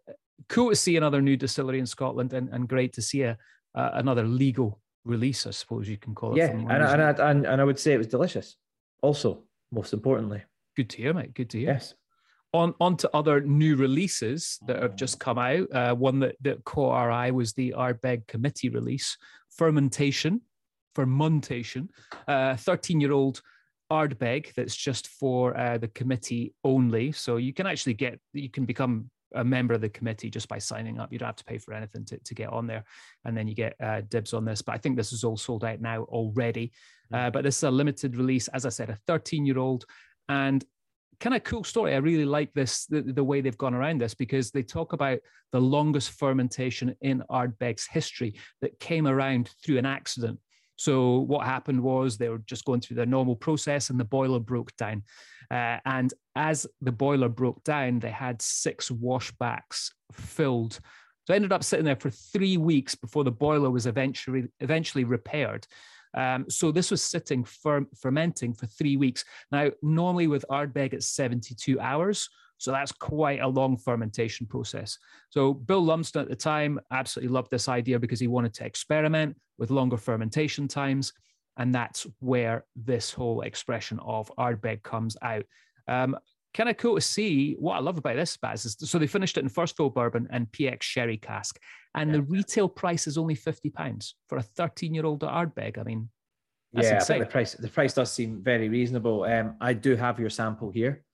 cool 0.49 0.71
to 0.71 0.77
see 0.77 0.97
another 0.97 1.21
new 1.21 1.37
distillery 1.37 1.79
in 1.79 1.87
Scotland, 1.87 2.33
and, 2.33 2.49
and 2.49 2.67
great 2.69 2.95
to 2.95 3.03
see 3.03 3.23
a, 3.23 3.37
uh, 3.75 3.91
another 3.95 4.23
legal 4.23 4.81
release, 5.05 5.47
I 5.47 5.51
suppose 5.51 5.89
you 5.89 5.99
can 5.99 6.15
call 6.15 6.33
it. 6.33 6.39
Yeah, 6.39 6.51
and, 6.53 6.71
and, 6.73 6.83
these- 6.83 6.93
and, 6.93 7.21
and, 7.21 7.47
and 7.47 7.61
I 7.61 7.65
would 7.65 7.79
say 7.79 7.93
it 7.93 7.99
was 7.99 8.07
delicious. 8.07 8.57
Also, 9.03 9.43
most 9.71 9.93
importantly, 9.93 10.43
good 10.75 10.89
to 10.91 10.97
hear, 10.97 11.13
mate. 11.13 11.35
Good 11.35 11.51
to 11.51 11.59
hear. 11.59 11.73
yes. 11.73 11.95
On 12.55 12.75
on 12.81 12.99
to 12.99 13.11
other 13.15 13.41
new 13.41 13.77
releases 13.77 14.59
that 14.67 14.83
have 14.83 14.95
just 14.95 15.19
come 15.19 15.39
out. 15.39 15.73
Uh, 15.73 15.95
one 15.95 16.21
that 16.21 16.37
that 16.43 16.63
caught 16.65 16.93
our 16.93 17.11
eye 17.11 17.31
was 17.31 17.55
the 17.55 17.75
Ardbeg 17.75 18.27
Committee 18.27 18.69
release, 18.69 19.17
Fermentation, 19.57 20.43
Fermentation, 20.95 21.89
thirteen 22.29 23.01
year 23.01 23.13
old 23.13 23.43
Ardbeg 23.93 24.55
that's 24.55 24.75
just 24.75 25.09
for 25.09 25.57
uh, 25.57 25.77
the 25.77 25.89
committee 25.89 26.55
only. 26.65 27.13
So 27.13 27.37
you 27.37 27.53
can 27.53 27.67
actually 27.67 27.95
get 27.95 28.19
you 28.33 28.49
can 28.49 28.65
become 28.65 29.11
a 29.35 29.45
member 29.45 29.75
of 29.75 29.81
the 29.81 29.89
committee 29.89 30.31
just 30.31 30.49
by 30.49 30.59
signing 30.59 30.99
up. 30.99 31.13
You 31.13 31.19
don't 31.19 31.27
have 31.29 31.37
to 31.37 31.45
pay 31.45 31.59
for 31.59 31.75
anything 31.75 32.05
to, 32.07 32.19
to 32.19 32.35
get 32.35 32.49
on 32.49 32.67
there, 32.67 32.85
and 33.25 33.37
then 33.37 33.49
you 33.49 33.55
get 33.55 33.77
uh, 33.83 34.01
dibs 34.09 34.33
on 34.33 34.45
this. 34.45 34.63
But 34.63 34.75
I 34.75 34.79
think 34.79 34.97
this 34.97 35.13
is 35.13 35.25
all 35.25 35.37
sold 35.37 35.65
out 35.65 35.81
now 35.81 36.05
already. 36.05 36.73
Uh, 37.13 37.31
but 37.31 37.45
this 37.45 37.59
is 37.59 37.63
a 37.65 37.71
limited 37.71 38.17
release, 38.17 38.49
as 38.49 38.65
I 38.65 38.71
said, 38.71 38.89
a 38.89 38.99
13 39.07 39.45
year 39.45 39.59
old, 39.59 39.85
and 40.29 40.65
kind 41.21 41.37
of 41.37 41.45
cool 41.45 41.63
story. 41.63 41.95
I 41.95 41.99
really 41.99 42.25
like 42.25 42.53
this 42.55 42.87
the, 42.87 43.03
the 43.03 43.23
way 43.23 43.43
they've 43.43 43.57
gone 43.59 43.75
around 43.75 44.01
this 44.01 44.15
because 44.15 44.51
they 44.51 44.63
talk 44.63 44.95
about 44.95 45.19
the 45.53 45.61
longest 45.61 46.13
fermentation 46.13 46.97
in 47.03 47.23
Ardbeg's 47.31 47.87
history 47.87 48.35
that 48.63 48.81
came 48.81 49.07
around 49.07 49.51
through 49.63 49.79
an 49.79 49.87
accident. 49.87 50.39
So 50.77 51.19
what 51.19 51.47
happened 51.47 51.83
was 51.83 52.17
they 52.17 52.29
were 52.29 52.43
just 52.47 52.65
going 52.65 52.81
through 52.81 52.97
their 52.97 53.07
normal 53.07 53.37
process, 53.37 53.91
and 53.91 54.01
the 54.01 54.05
boiler 54.05 54.41
broke 54.41 54.75
down. 54.77 55.03
Uh, 55.51 55.79
and 55.85 56.13
as 56.35 56.67
the 56.81 56.93
boiler 56.93 57.29
broke 57.29 57.63
down, 57.65 57.99
they 57.99 58.11
had 58.11 58.41
six 58.41 58.91
washbacks 58.91 59.91
filled. 60.13 60.81
So 61.27 61.35
I 61.35 61.37
ended 61.37 61.53
up 61.53 61.63
sitting 61.63 61.85
there 61.85 61.97
for 61.97 62.11
three 62.11 62.57
weeks 62.57 62.95
before 62.95 63.23
the 63.23 63.31
boiler 63.31 63.71
was 63.71 63.87
eventually 63.87 64.49
eventually 64.61 65.05
repaired. 65.05 65.67
Um, 66.15 66.47
so 66.49 66.73
this 66.73 66.91
was 66.91 67.03
sitting 67.03 67.45
fer- 67.45 67.87
fermenting 68.01 68.55
for 68.55 68.67
three 68.67 68.97
weeks. 68.97 69.25
Now, 69.51 69.71
normally 69.83 70.27
with 70.27 70.45
Ardbeg, 70.51 70.93
it's 70.93 71.09
72 71.09 71.81
hours. 71.81 72.29
So 72.63 72.71
that's 72.71 72.93
quite 72.93 73.41
a 73.41 73.49
long 73.49 73.77
fermentation 73.77 74.47
process. 74.47 74.97
So 75.31 75.53
Bill 75.53 75.85
Lumsden 75.85 76.23
at 76.23 76.29
the 76.29 76.37
time 76.37 76.79
absolutely 76.93 77.33
loved 77.33 77.51
this 77.51 77.69
idea 77.69 77.99
because 77.99 78.21
he 78.21 78.29
wanted 78.29 78.55
to 78.55 78.65
experiment 78.65 79.37
with 79.59 79.71
longer 79.71 79.97
fermentation 79.97 80.69
times. 80.69 81.13
And 81.57 81.75
that's 81.75 82.07
where 82.21 82.65
this 82.77 83.13
whole 83.13 83.41
expression 83.41 83.99
of 83.99 84.31
Ardbeg 84.39 84.85
comes 84.85 85.17
out. 85.23 85.45
Um, 85.89 86.17
kind 86.55 86.69
of 86.69 86.77
cool 86.77 86.95
to 86.95 87.01
see 87.01 87.57
what 87.59 87.75
I 87.75 87.81
love 87.81 87.99
about 87.99 88.17
this, 88.17 88.37
Baz. 88.37 88.65
Is, 88.65 88.77
so 88.79 88.99
they 88.99 89.07
finished 89.07 89.37
it 89.37 89.43
in 89.43 89.49
first 89.49 89.77
fill 89.77 89.91
bourbon 89.91 90.29
and 90.31 90.47
PX 90.53 90.83
sherry 90.83 91.17
cask, 91.17 91.59
and 91.95 92.11
yeah. 92.11 92.17
the 92.17 92.23
retail 92.23 92.69
price 92.69 93.07
is 93.07 93.19
only 93.19 93.35
fifty 93.35 93.71
pounds 93.71 94.15
for 94.29 94.39
a 94.39 94.43
thirteen-year-old 94.43 95.21
Ardbeg. 95.21 95.79
I 95.79 95.83
mean, 95.83 96.09
yeah, 96.73 96.95
insane. 96.95 96.97
I 96.97 97.05
think 97.05 97.25
the 97.25 97.33
price 97.33 97.53
the 97.55 97.69
price 97.69 97.95
does 97.95 98.13
seem 98.13 98.43
very 98.43 98.69
reasonable. 98.69 99.25
Um, 99.25 99.57
I 99.61 99.73
do 99.73 99.97
have 99.97 100.21
your 100.21 100.31
sample 100.31 100.71
here. 100.71 101.05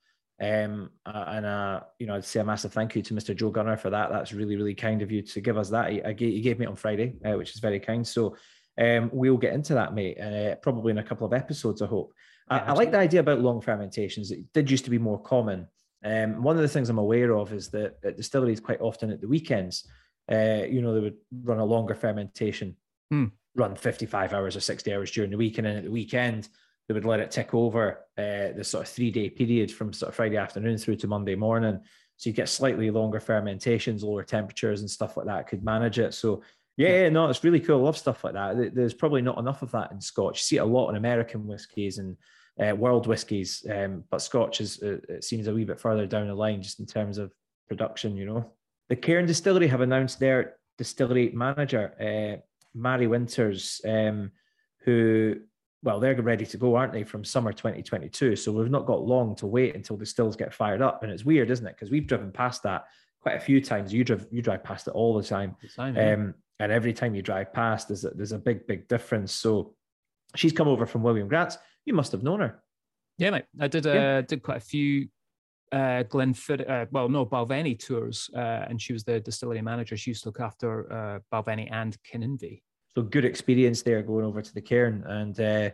Um, 0.41 0.91
and 1.05 1.45
uh, 1.45 1.81
you 1.99 2.07
know, 2.07 2.15
I'd 2.15 2.25
say 2.25 2.41
a 2.41 2.45
massive 2.45 2.73
thank 2.73 2.95
you 2.95 3.03
to 3.03 3.15
Mr. 3.15 3.35
Joe 3.35 3.51
Gunner 3.51 3.77
for 3.77 3.91
that. 3.91 4.11
That's 4.11 4.33
really, 4.33 4.57
really 4.57 4.75
kind 4.75 5.03
of 5.03 5.11
you 5.11 5.23
to 5.23 5.41
give 5.41 5.59
us 5.59 5.69
that. 5.71 5.91
He, 5.91 6.01
he 6.17 6.41
gave 6.41 6.59
me 6.59 6.67
it 6.67 6.69
on 6.69 6.77
Friday, 6.77 7.17
uh, 7.25 7.37
which 7.37 7.55
is 7.55 7.61
very 7.61 7.81
kind. 7.81 8.07
So 8.07 8.37
um, 8.79 9.11
we'll 9.13 9.37
get 9.37 9.55
into 9.55 9.75
that, 9.75 9.95
mate, 9.95 10.21
uh, 10.21 10.55
probably 10.57 10.93
in 10.93 10.99
a 10.99 11.03
couple 11.03 11.27
of 11.27 11.33
episodes, 11.33 11.83
I 11.83 11.87
hope. 11.87 12.13
I, 12.49 12.59
I, 12.61 12.73
like 12.73 12.93
the 12.93 12.99
idea 12.99 13.21
about 13.21 13.41
long 13.41 13.61
fermentations. 13.61 14.31
It 14.31 14.53
did 14.55 14.71
used 14.71 14.85
to 14.85 14.91
be 14.91 14.99
more 14.99 15.21
common. 15.21 15.67
Um, 16.05 16.43
one 16.43 16.57
of 16.57 16.63
the 16.63 16.69
things 16.69 16.89
I'm 16.89 16.99
aware 16.99 17.37
of 17.37 17.53
is 17.53 17.69
that 17.71 17.97
at 18.05 18.17
distilleries, 18.17 18.61
quite 18.61 18.81
often 18.81 19.11
at 19.11 19.21
the 19.21 19.29
weekends, 19.29 19.87
uh, 20.31 20.63
you 20.69 20.81
know, 20.81 20.95
they 20.95 21.01
would 21.01 21.17
run 21.43 21.59
a 21.59 21.65
longer 21.65 21.95
fermentation, 21.95 22.77
hmm. 23.11 23.27
run 23.57 23.75
55 23.75 24.33
hours 24.33 24.57
or 24.57 24.61
60 24.61 24.95
hours 24.95 25.11
during 25.11 25.31
the 25.31 25.37
week, 25.37 25.59
and 25.59 25.67
then 25.67 25.77
at 25.77 25.85
the 25.85 25.91
weekend 25.91 26.49
they 26.89 26.95
would 26.95 27.05
let 27.05 27.21
it 27.21 27.31
tick 27.31 27.53
over 27.53 28.01
uh, 28.17 28.57
the 28.57 28.65
sort 28.65 28.87
of 28.87 28.91
three 28.91 29.11
day 29.11 29.29
period 29.29 29.71
from 29.71 29.93
sort 29.93 30.09
of 30.09 30.15
Friday 30.15 30.39
afternoon 30.39 30.79
through 30.79 30.97
to 30.97 31.07
Monday 31.07 31.35
morning. 31.35 31.81
So 32.17 32.31
you 32.31 32.35
get 32.35 32.49
slightly 32.49 32.91
longer 32.91 33.21
fermentations, 33.21 34.03
lower 34.03 34.25
temperatures, 34.25 34.81
and 34.81 34.91
stuff 34.91 35.17
like 35.17 35.27
that 35.27 35.47
could 35.47 35.63
manage 35.63 35.99
it. 35.99 36.15
So 36.15 36.43
yeah, 36.77 37.09
no, 37.09 37.29
it's 37.29 37.45
really 37.45 37.61
cool. 37.61 37.81
I 37.81 37.83
love 37.83 37.99
stuff 37.99 38.25
like 38.25 38.35
that. 38.35 38.73
There's 38.75 38.95
probably 38.95 39.21
not 39.21 39.39
enough 39.39 39.63
of 39.63 39.71
that 39.73 39.93
in 39.93 40.01
Scotch. 40.01 40.39
You 40.39 40.43
see 40.43 40.57
it 40.57 40.61
a 40.61 40.65
lot 40.65 40.89
in 40.91 40.97
American 40.97 41.47
whiskies 41.47 41.99
and 41.99 42.17
uh, 42.61 42.75
world 42.75 43.07
whiskies, 43.07 43.65
um, 43.71 44.05
but 44.11 44.23
Scotch 44.23 44.61
is 44.61 44.83
uh, 44.83 44.99
it 45.09 45.25
seems 45.25 45.47
a 45.47 45.53
wee 45.53 45.65
bit 45.65 45.81
further 45.81 46.07
down 46.07 46.27
the 46.27 46.35
line 46.35 46.63
just 46.63 46.81
in 46.81 46.87
terms 46.87 47.19
of 47.19 47.33
production. 47.69 48.17
You 48.17 48.27
know, 48.27 48.53
the 48.89 48.97
Cairn 48.97 49.27
Distillery 49.27 49.69
have 49.69 49.81
announced 49.81 50.19
their 50.19 50.57
distillery 50.77 51.31
manager, 51.35 51.95
uh, 52.01 52.41
Mary 52.75 53.07
Winters, 53.07 53.81
um, 53.87 54.31
who 54.85 55.37
well, 55.83 56.01
they're 56.01 56.21
ready 56.21 56.45
to 56.47 56.57
go, 56.57 56.75
aren't 56.75 56.93
they, 56.93 57.05
from 57.05 57.25
summer 57.25 57.53
2022? 57.53 58.37
So 58.37 58.53
we've 58.53 58.71
not 58.71 58.87
got 58.87 59.03
long 59.03 59.37
to 59.37 59.47
wait 59.47 59.75
until 59.77 59.97
the 59.97 60.07
stills 60.07 60.37
get 60.37 60.53
fired 60.53 60.83
up. 60.83 61.03
And 61.03 61.13
it's 61.13 61.25
weird, 61.25 61.51
isn't 61.51 61.67
it? 61.67 61.75
Because 61.77 61.91
we've 61.91 62.07
driven 62.07 62.33
past 62.33 62.63
that 62.65 62.87
quite 63.21 63.37
a 63.37 63.41
few 63.41 63.61
times. 63.61 63.93
You 63.93 64.05
drive 64.05 64.27
you 64.31 64.43
drive 64.43 64.65
past 64.65 64.89
it 64.89 64.93
all 64.93 65.17
the 65.17 65.23
time. 65.23 65.57
time 65.77 65.97
yeah. 65.97 66.15
um, 66.15 66.35
and 66.59 66.73
every 66.73 66.93
time 66.93 67.15
you 67.15 67.23
drive 67.23 67.53
past, 67.53 67.89
there's 67.89 68.05
a, 68.05 68.11
there's 68.11 68.33
a 68.33 68.39
big, 68.39 68.67
big 68.67 68.89
difference. 68.89 69.33
So 69.33 69.75
she's 70.35 70.53
come 70.53 70.67
over 70.67 70.87
from 70.87 71.03
William 71.03 71.29
Grant's. 71.29 71.59
You 71.85 71.95
must 71.95 72.13
have 72.13 72.23
known 72.23 72.41
her. 72.41 72.61
Yeah, 73.17 73.31
mate. 73.31 73.45
I 73.61 73.69
did 73.69 73.87
uh, 73.87 73.93
yeah. 73.93 74.21
did 74.23 74.43
quite 74.43 74.59
a 74.59 74.61
few 74.61 75.09
uh, 75.73 76.05
Glenfiddich, 76.05 76.69
uh, 76.69 76.87
well, 76.91 77.09
no, 77.09 77.27
Balvenie 77.27 77.79
tours, 77.79 78.31
uh, 78.35 78.67
and 78.69 78.81
she 78.81 78.93
was 78.93 79.05
the 79.05 79.21
distillery 79.21 79.63
manager. 79.63 79.97
She 79.97 80.11
used 80.11 80.23
to 80.23 80.29
look 80.29 80.41
after 80.41 80.93
uh, 80.93 81.19
Balvenie 81.33 81.69
and 81.71 81.97
Kinninvie. 82.03 82.63
So 82.95 83.03
good 83.03 83.25
experience 83.25 83.83
there 83.83 84.03
going 84.03 84.25
over 84.25 84.43
to 84.43 84.55
the 84.55 84.61
cairn 84.61 85.05
and 85.07 85.39
uh, 85.39 85.71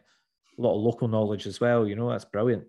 a 0.59 0.61
lot 0.61 0.77
of 0.77 0.83
local 0.83 1.09
knowledge 1.09 1.47
as 1.47 1.61
well. 1.61 1.87
You 1.87 1.97
know, 1.97 2.11
that's 2.11 2.25
brilliant. 2.25 2.65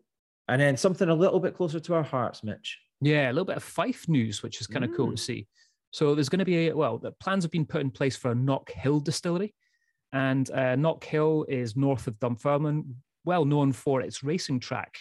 And 0.47 0.61
then 0.61 0.77
something 0.77 1.09
a 1.09 1.15
little 1.15 1.39
bit 1.39 1.55
closer 1.55 1.79
to 1.79 1.93
our 1.95 2.03
hearts, 2.03 2.43
Mitch. 2.43 2.79
Yeah, 3.01 3.29
a 3.29 3.33
little 3.33 3.45
bit 3.45 3.57
of 3.57 3.63
Fife 3.63 4.07
news, 4.07 4.43
which 4.43 4.61
is 4.61 4.67
kind 4.67 4.85
of 4.85 4.91
mm. 4.91 4.97
cool 4.97 5.07
to 5.07 5.13
mm. 5.13 5.19
see. 5.19 5.47
So 5.91 6.13
there's 6.13 6.29
going 6.29 6.39
to 6.39 6.45
be 6.45 6.67
a, 6.67 6.75
well, 6.75 6.97
the 6.97 7.11
plans 7.13 7.43
have 7.43 7.51
been 7.51 7.65
put 7.65 7.81
in 7.81 7.89
place 7.89 8.15
for 8.15 8.31
a 8.31 8.35
Knockhill 8.35 9.03
distillery. 9.03 9.53
And 10.13 10.49
uh, 10.51 10.75
Knockhill 10.75 11.45
is 11.49 11.75
north 11.75 12.07
of 12.07 12.19
Dunfermline, 12.19 12.95
well 13.25 13.45
known 13.45 13.71
for 13.71 14.01
its 14.01 14.23
racing 14.23 14.59
track. 14.59 14.97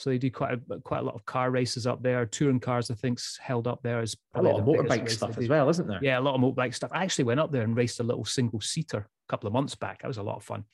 So 0.00 0.08
they 0.08 0.16
do 0.16 0.30
quite 0.30 0.54
a 0.54 0.80
quite 0.80 1.00
a 1.00 1.02
lot 1.02 1.14
of 1.14 1.26
car 1.26 1.50
races 1.50 1.86
up 1.86 2.02
there. 2.02 2.24
Touring 2.24 2.58
cars, 2.58 2.90
I 2.90 2.94
think, 2.94 3.20
held 3.38 3.66
up 3.66 3.82
there 3.82 4.00
as 4.00 4.16
a 4.34 4.42
lot 4.42 4.58
of 4.58 4.64
motorbike 4.64 5.10
stuff 5.10 5.36
as 5.36 5.46
well, 5.46 5.68
isn't 5.68 5.86
there? 5.86 6.00
Yeah, 6.00 6.18
a 6.18 6.22
lot 6.22 6.34
of 6.34 6.40
motorbike 6.40 6.74
stuff. 6.74 6.90
I 6.94 7.04
actually 7.04 7.24
went 7.24 7.38
up 7.38 7.52
there 7.52 7.62
and 7.62 7.76
raced 7.76 8.00
a 8.00 8.02
little 8.02 8.24
single 8.24 8.62
seater 8.62 8.98
a 8.98 9.30
couple 9.30 9.46
of 9.46 9.52
months 9.52 9.74
back. 9.74 10.00
That 10.00 10.08
was 10.08 10.16
a 10.16 10.22
lot 10.22 10.36
of 10.36 10.42
fun. 10.42 10.64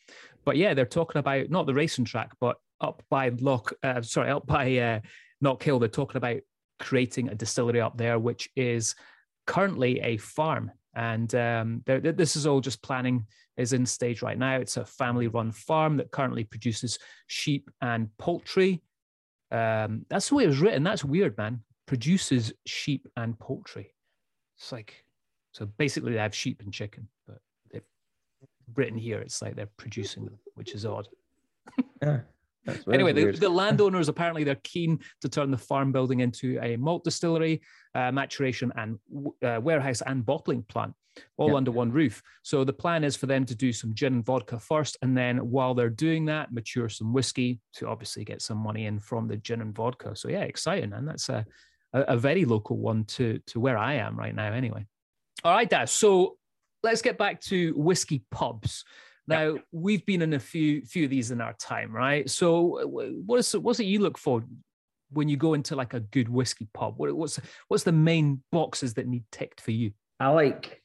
But 0.44 0.56
yeah, 0.56 0.74
they're 0.74 0.86
talking 0.86 1.18
about 1.18 1.50
not 1.50 1.66
the 1.66 1.74
racing 1.74 2.04
track, 2.04 2.32
but 2.40 2.56
up 2.80 3.02
by 3.10 3.30
Lock, 3.30 3.72
uh, 3.82 4.00
sorry, 4.02 4.30
up 4.30 4.46
by 4.46 4.76
uh, 4.78 5.00
Knockhill, 5.42 5.80
they're 5.80 5.88
talking 5.88 6.18
about 6.18 6.38
creating 6.78 7.28
a 7.28 7.34
distillery 7.34 7.80
up 7.80 7.98
there, 7.98 8.20
which 8.20 8.48
is 8.54 8.94
currently 9.46 9.98
a 10.00 10.18
farm. 10.18 10.70
And 10.94 11.34
um, 11.34 11.82
this 11.84 12.36
is 12.36 12.46
all 12.46 12.60
just 12.60 12.80
planning 12.80 13.26
is 13.56 13.72
in 13.72 13.86
stage 13.86 14.22
right 14.22 14.38
now. 14.38 14.56
It's 14.56 14.76
a 14.76 14.84
family 14.84 15.26
run 15.26 15.50
farm 15.50 15.96
that 15.96 16.10
currently 16.10 16.44
produces 16.44 16.98
sheep 17.26 17.70
and 17.80 18.08
poultry. 18.18 18.82
Um, 19.50 20.06
that's 20.08 20.28
the 20.28 20.34
way 20.34 20.44
it 20.44 20.48
was 20.48 20.60
written. 20.60 20.82
That's 20.82 21.04
weird, 21.04 21.36
man. 21.36 21.62
Produces 21.86 22.52
sheep 22.64 23.06
and 23.16 23.38
poultry. 23.38 23.94
It's 24.56 24.72
like, 24.72 25.04
so 25.52 25.66
basically 25.66 26.12
they 26.12 26.18
have 26.18 26.34
sheep 26.34 26.62
and 26.62 26.72
chicken, 26.72 27.08
but 27.26 27.40
written 28.74 28.98
here, 28.98 29.20
it's 29.20 29.40
like 29.42 29.56
they're 29.56 29.70
producing 29.76 30.24
them, 30.24 30.38
which 30.54 30.74
is 30.74 30.84
odd. 30.84 31.08
yeah. 32.02 32.20
Anyway, 32.92 33.12
the, 33.12 33.32
the, 33.32 33.48
landowners 33.48 34.08
apparently 34.08 34.44
they're 34.44 34.56
keen 34.62 34.98
to 35.20 35.28
turn 35.28 35.50
the 35.50 35.58
farm 35.58 35.92
building 35.92 36.20
into 36.20 36.58
a 36.62 36.76
malt 36.76 37.04
distillery, 37.04 37.62
uh, 37.94 38.10
maturation 38.12 38.72
and 38.76 38.98
uh, 39.44 39.60
warehouse 39.60 40.02
and 40.06 40.24
bottling 40.24 40.62
plant, 40.62 40.94
all 41.36 41.48
yep. 41.48 41.56
under 41.56 41.70
one 41.70 41.90
roof. 41.90 42.22
So 42.42 42.64
the 42.64 42.72
plan 42.72 43.04
is 43.04 43.16
for 43.16 43.26
them 43.26 43.44
to 43.46 43.54
do 43.54 43.72
some 43.72 43.94
gin 43.94 44.14
and 44.14 44.24
vodka 44.24 44.58
first, 44.58 44.96
and 45.02 45.16
then 45.16 45.38
while 45.38 45.74
they're 45.74 45.90
doing 45.90 46.24
that, 46.26 46.52
mature 46.52 46.88
some 46.88 47.12
whiskey 47.12 47.60
to 47.74 47.88
obviously 47.88 48.24
get 48.24 48.42
some 48.42 48.58
money 48.58 48.86
in 48.86 48.98
from 48.98 49.28
the 49.28 49.36
gin 49.36 49.60
and 49.60 49.74
vodka. 49.74 50.14
So 50.16 50.28
yeah, 50.28 50.42
exciting, 50.42 50.92
and 50.92 51.08
that's 51.08 51.28
a 51.28 51.44
a, 51.92 52.00
a 52.02 52.16
very 52.16 52.44
local 52.44 52.76
one 52.76 53.04
to 53.04 53.40
to 53.46 53.60
where 53.60 53.78
I 53.78 53.94
am 53.94 54.18
right 54.18 54.34
now. 54.34 54.52
Anyway, 54.52 54.86
all 55.44 55.52
right, 55.52 55.68
Daz. 55.68 55.90
So 55.90 56.36
let's 56.82 57.02
get 57.02 57.18
back 57.18 57.40
to 57.42 57.72
whiskey 57.76 58.24
pubs. 58.30 58.84
Now 59.28 59.54
yep. 59.54 59.64
we've 59.72 60.06
been 60.06 60.22
in 60.22 60.34
a 60.34 60.38
few 60.38 60.82
few 60.82 61.04
of 61.04 61.10
these 61.10 61.30
in 61.30 61.40
our 61.40 61.54
time, 61.54 61.92
right? 61.92 62.28
So 62.30 62.86
what 62.86 63.38
is 63.38 63.52
what's 63.56 63.80
it 63.80 63.84
you 63.84 64.00
look 64.00 64.18
for 64.18 64.44
when 65.10 65.28
you 65.28 65.36
go 65.36 65.54
into 65.54 65.74
like 65.76 65.94
a 65.94 66.00
good 66.00 66.28
whiskey 66.28 66.68
pub? 66.72 66.94
What, 66.96 67.14
what's 67.14 67.40
what's 67.68 67.84
the 67.84 67.92
main 67.92 68.42
boxes 68.52 68.94
that 68.94 69.06
need 69.06 69.24
ticked 69.32 69.60
for 69.60 69.72
you? 69.72 69.92
I 70.20 70.28
like 70.28 70.82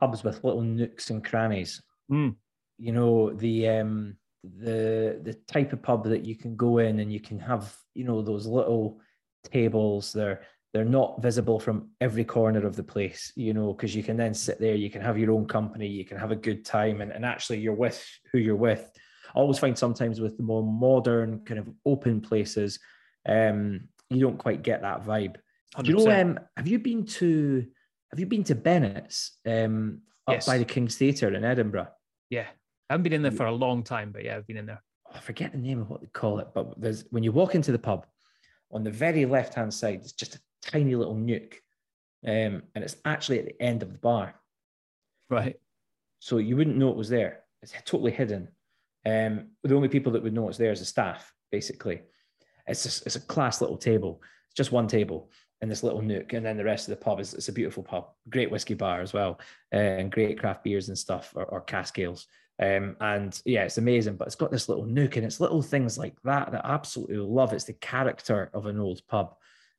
pubs 0.00 0.24
with 0.24 0.44
little 0.44 0.62
nooks 0.62 1.10
and 1.10 1.24
crannies. 1.24 1.82
Mm. 2.10 2.36
You 2.78 2.92
know 2.92 3.32
the 3.32 3.68
um 3.68 4.16
the 4.42 5.20
the 5.22 5.34
type 5.46 5.72
of 5.72 5.82
pub 5.82 6.04
that 6.08 6.24
you 6.24 6.36
can 6.36 6.56
go 6.56 6.78
in 6.78 7.00
and 7.00 7.12
you 7.12 7.20
can 7.20 7.38
have 7.38 7.76
you 7.94 8.04
know 8.04 8.22
those 8.22 8.46
little 8.46 9.00
tables. 9.44 10.12
They're 10.12 10.42
they're 10.72 10.84
not 10.84 11.20
visible 11.20 11.60
from 11.60 11.90
every 12.00 12.24
corner 12.24 12.66
of 12.66 12.76
the 12.76 12.82
place, 12.82 13.32
you 13.36 13.52
know, 13.52 13.74
because 13.74 13.94
you 13.94 14.02
can 14.02 14.16
then 14.16 14.32
sit 14.32 14.58
there, 14.58 14.74
you 14.74 14.88
can 14.88 15.02
have 15.02 15.18
your 15.18 15.32
own 15.32 15.46
company, 15.46 15.86
you 15.86 16.04
can 16.04 16.16
have 16.16 16.30
a 16.30 16.36
good 16.36 16.64
time, 16.64 17.02
and, 17.02 17.12
and 17.12 17.26
actually 17.26 17.58
you're 17.58 17.74
with 17.74 18.02
who 18.32 18.38
you're 18.38 18.56
with. 18.56 18.90
I 19.34 19.38
always 19.38 19.58
find 19.58 19.76
sometimes 19.76 20.20
with 20.20 20.36
the 20.36 20.42
more 20.42 20.62
modern 20.62 21.44
kind 21.44 21.60
of 21.60 21.68
open 21.84 22.20
places, 22.20 22.78
um, 23.28 23.88
you 24.08 24.20
don't 24.20 24.38
quite 24.38 24.62
get 24.62 24.82
that 24.82 25.04
vibe. 25.04 25.36
100%. 25.76 25.84
Do 25.84 25.90
you 25.90 25.96
know? 26.04 26.20
Um, 26.20 26.40
have 26.56 26.68
you 26.68 26.78
been 26.78 27.04
to 27.06 27.66
Have 28.10 28.20
you 28.20 28.26
been 28.26 28.44
to 28.44 28.54
Bennett's 28.54 29.38
um, 29.46 30.00
up 30.26 30.34
yes. 30.34 30.46
by 30.46 30.58
the 30.58 30.64
King's 30.64 30.96
Theatre 30.96 31.34
in 31.34 31.44
Edinburgh? 31.44 31.88
Yeah, 32.30 32.46
I 32.88 32.94
haven't 32.94 33.04
been 33.04 33.12
in 33.12 33.22
there 33.22 33.30
for 33.30 33.46
a 33.46 33.52
long 33.52 33.82
time, 33.82 34.10
but 34.10 34.24
yeah, 34.24 34.36
I've 34.36 34.46
been 34.46 34.56
in 34.56 34.66
there. 34.66 34.82
I 35.14 35.18
forget 35.20 35.52
the 35.52 35.58
name 35.58 35.82
of 35.82 35.90
what 35.90 36.00
they 36.00 36.08
call 36.08 36.38
it, 36.38 36.48
but 36.54 36.80
there's 36.80 37.04
when 37.10 37.22
you 37.22 37.32
walk 37.32 37.54
into 37.54 37.72
the 37.72 37.78
pub, 37.78 38.06
on 38.70 38.84
the 38.84 38.90
very 38.90 39.26
left 39.26 39.54
hand 39.54 39.72
side, 39.72 40.00
it's 40.02 40.12
just 40.12 40.36
a 40.36 40.40
tiny 40.62 40.94
little 40.94 41.14
nook, 41.14 41.60
um, 42.26 42.62
and 42.74 42.84
it's 42.84 42.96
actually 43.04 43.40
at 43.40 43.46
the 43.46 43.62
end 43.62 43.82
of 43.82 43.92
the 43.92 43.98
bar. 43.98 44.34
Right. 45.28 45.58
So 46.20 46.38
you 46.38 46.56
wouldn't 46.56 46.76
know 46.76 46.90
it 46.90 46.96
was 46.96 47.08
there. 47.08 47.40
It's 47.62 47.72
totally 47.84 48.12
hidden. 48.12 48.48
Um, 49.04 49.48
the 49.62 49.74
only 49.74 49.88
people 49.88 50.12
that 50.12 50.22
would 50.22 50.32
know 50.32 50.48
it's 50.48 50.58
there 50.58 50.72
is 50.72 50.80
the 50.80 50.84
staff, 50.84 51.32
basically. 51.50 52.02
It's 52.66 52.84
just, 52.84 53.06
it's 53.06 53.16
a 53.16 53.20
class 53.20 53.60
little 53.60 53.76
table. 53.76 54.22
It's 54.46 54.56
just 54.56 54.72
one 54.72 54.86
table 54.86 55.30
in 55.62 55.68
this 55.68 55.82
little 55.82 56.02
nook, 56.02 56.32
and 56.32 56.44
then 56.44 56.56
the 56.56 56.64
rest 56.64 56.88
of 56.88 56.90
the 56.98 57.04
pub 57.04 57.20
is 57.20 57.34
it's 57.34 57.48
a 57.48 57.52
beautiful 57.52 57.82
pub, 57.82 58.10
great 58.28 58.50
whiskey 58.50 58.74
bar 58.74 59.00
as 59.00 59.12
well, 59.12 59.38
and 59.70 60.10
great 60.10 60.38
craft 60.38 60.64
beers 60.64 60.88
and 60.88 60.98
stuff 60.98 61.32
or, 61.36 61.44
or 61.44 61.60
cask 61.60 61.98
ales. 61.98 62.26
Um, 62.60 62.96
and 63.00 63.40
yeah, 63.44 63.64
it's 63.64 63.78
amazing, 63.78 64.16
but 64.16 64.26
it's 64.26 64.36
got 64.36 64.50
this 64.50 64.68
little 64.68 64.84
nook 64.84 65.16
and 65.16 65.24
it's 65.24 65.40
little 65.40 65.62
things 65.62 65.98
like 65.98 66.14
that 66.22 66.52
that 66.52 66.64
I 66.64 66.74
absolutely 66.74 67.16
love. 67.16 67.52
It's 67.52 67.64
the 67.64 67.72
character 67.74 68.50
of 68.54 68.66
an 68.66 68.78
old 68.78 69.00
pub. 69.08 69.34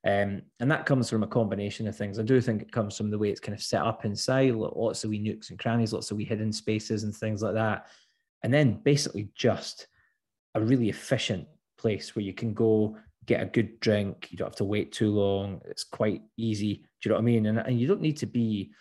Um, 0.06 0.42
and 0.60 0.70
that 0.70 0.86
comes 0.86 1.10
from 1.10 1.24
a 1.24 1.28
combination 1.28 1.88
of 1.88 1.96
things. 1.96 2.20
I 2.20 2.24
do 2.24 2.42
think 2.42 2.62
it 2.62 2.72
comes 2.72 2.98
from 2.98 3.10
the 3.10 3.18
way 3.18 3.30
it's 3.30 3.40
kind 3.40 3.56
of 3.56 3.64
set 3.64 3.82
up 3.82 4.04
inside, 4.04 4.54
lots 4.54 5.04
of 5.04 5.10
wee 5.10 5.20
nooks 5.20 5.50
and 5.50 5.58
crannies, 5.58 5.94
lots 5.94 6.12
of 6.12 6.18
wee 6.18 6.26
hidden 6.26 6.52
spaces 6.52 7.04
and 7.04 7.16
things 7.16 7.42
like 7.42 7.54
that. 7.54 7.88
And 8.44 8.54
then 8.54 8.82
basically 8.84 9.30
just 9.34 9.88
a 10.56 10.62
really 10.62 10.90
efficient 10.90 11.48
place 11.78 12.16
where 12.16 12.24
you 12.24 12.34
can 12.34 12.54
go 12.54 12.98
get 13.26 13.42
a 13.42 13.46
good 13.46 13.80
drink. 13.80 14.28
You 14.30 14.38
don't 14.38 14.50
have 14.50 14.58
to 14.58 14.66
wait 14.66 14.92
too 14.92 15.10
long. 15.10 15.62
It's 15.66 15.86
quite 15.86 16.22
easy. 16.36 16.76
Do 16.76 16.82
you 17.06 17.10
know 17.10 17.16
what 17.16 17.22
I 17.22 17.26
mean? 17.26 17.46
And, 17.46 17.60
and 17.60 17.80
you 17.80 17.88
don't 17.88 18.02
need 18.02 18.18
to 18.18 18.26
be 18.26 18.74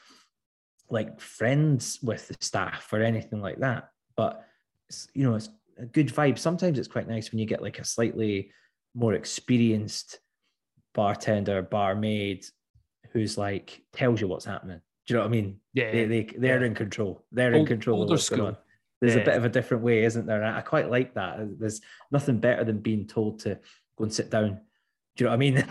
like 0.90 1.20
friends 1.20 2.00
with 2.02 2.26
the 2.28 2.36
staff 2.40 2.92
or 2.92 3.00
anything 3.00 3.40
like 3.40 3.60
that. 3.60 3.90
But 4.16 4.44
it's, 4.88 5.06
you 5.14 5.22
know, 5.22 5.36
it's 5.36 5.50
a 5.78 5.86
good 5.86 6.08
vibe. 6.08 6.38
Sometimes 6.38 6.78
it's 6.78 6.88
quite 6.88 7.08
nice 7.08 7.30
when 7.30 7.38
you 7.38 7.46
get 7.46 7.62
like 7.62 7.78
a 7.78 7.84
slightly 7.84 8.50
more 8.94 9.14
experienced 9.14 10.18
bartender, 10.94 11.62
barmaid 11.62 12.46
who's 13.12 13.36
like 13.36 13.82
tells 13.92 14.20
you 14.20 14.28
what's 14.28 14.44
happening. 14.44 14.80
Do 15.06 15.14
you 15.14 15.18
know 15.18 15.26
what 15.26 15.28
I 15.28 15.30
mean? 15.30 15.60
Yeah. 15.74 15.92
They, 15.92 16.04
they, 16.06 16.22
they're 16.38 16.60
yeah. 16.60 16.66
in 16.66 16.74
control. 16.74 17.24
They're 17.32 17.54
Old, 17.54 17.60
in 17.60 17.66
control. 17.66 18.00
Older 18.00 18.16
school. 18.16 18.56
There's 19.00 19.16
yeah. 19.16 19.22
a 19.22 19.24
bit 19.24 19.34
of 19.34 19.44
a 19.44 19.48
different 19.48 19.82
way, 19.82 20.04
isn't 20.04 20.26
there? 20.26 20.42
And 20.42 20.56
I 20.56 20.60
quite 20.60 20.90
like 20.90 21.14
that. 21.14 21.58
There's 21.58 21.80
nothing 22.10 22.38
better 22.38 22.64
than 22.64 22.78
being 22.78 23.06
told 23.06 23.40
to 23.40 23.58
go 23.96 24.04
and 24.04 24.14
sit 24.14 24.30
down. 24.30 24.60
Do 25.16 25.24
you 25.24 25.26
know 25.26 25.30
what 25.30 25.34
I 25.34 25.38
mean? 25.38 25.58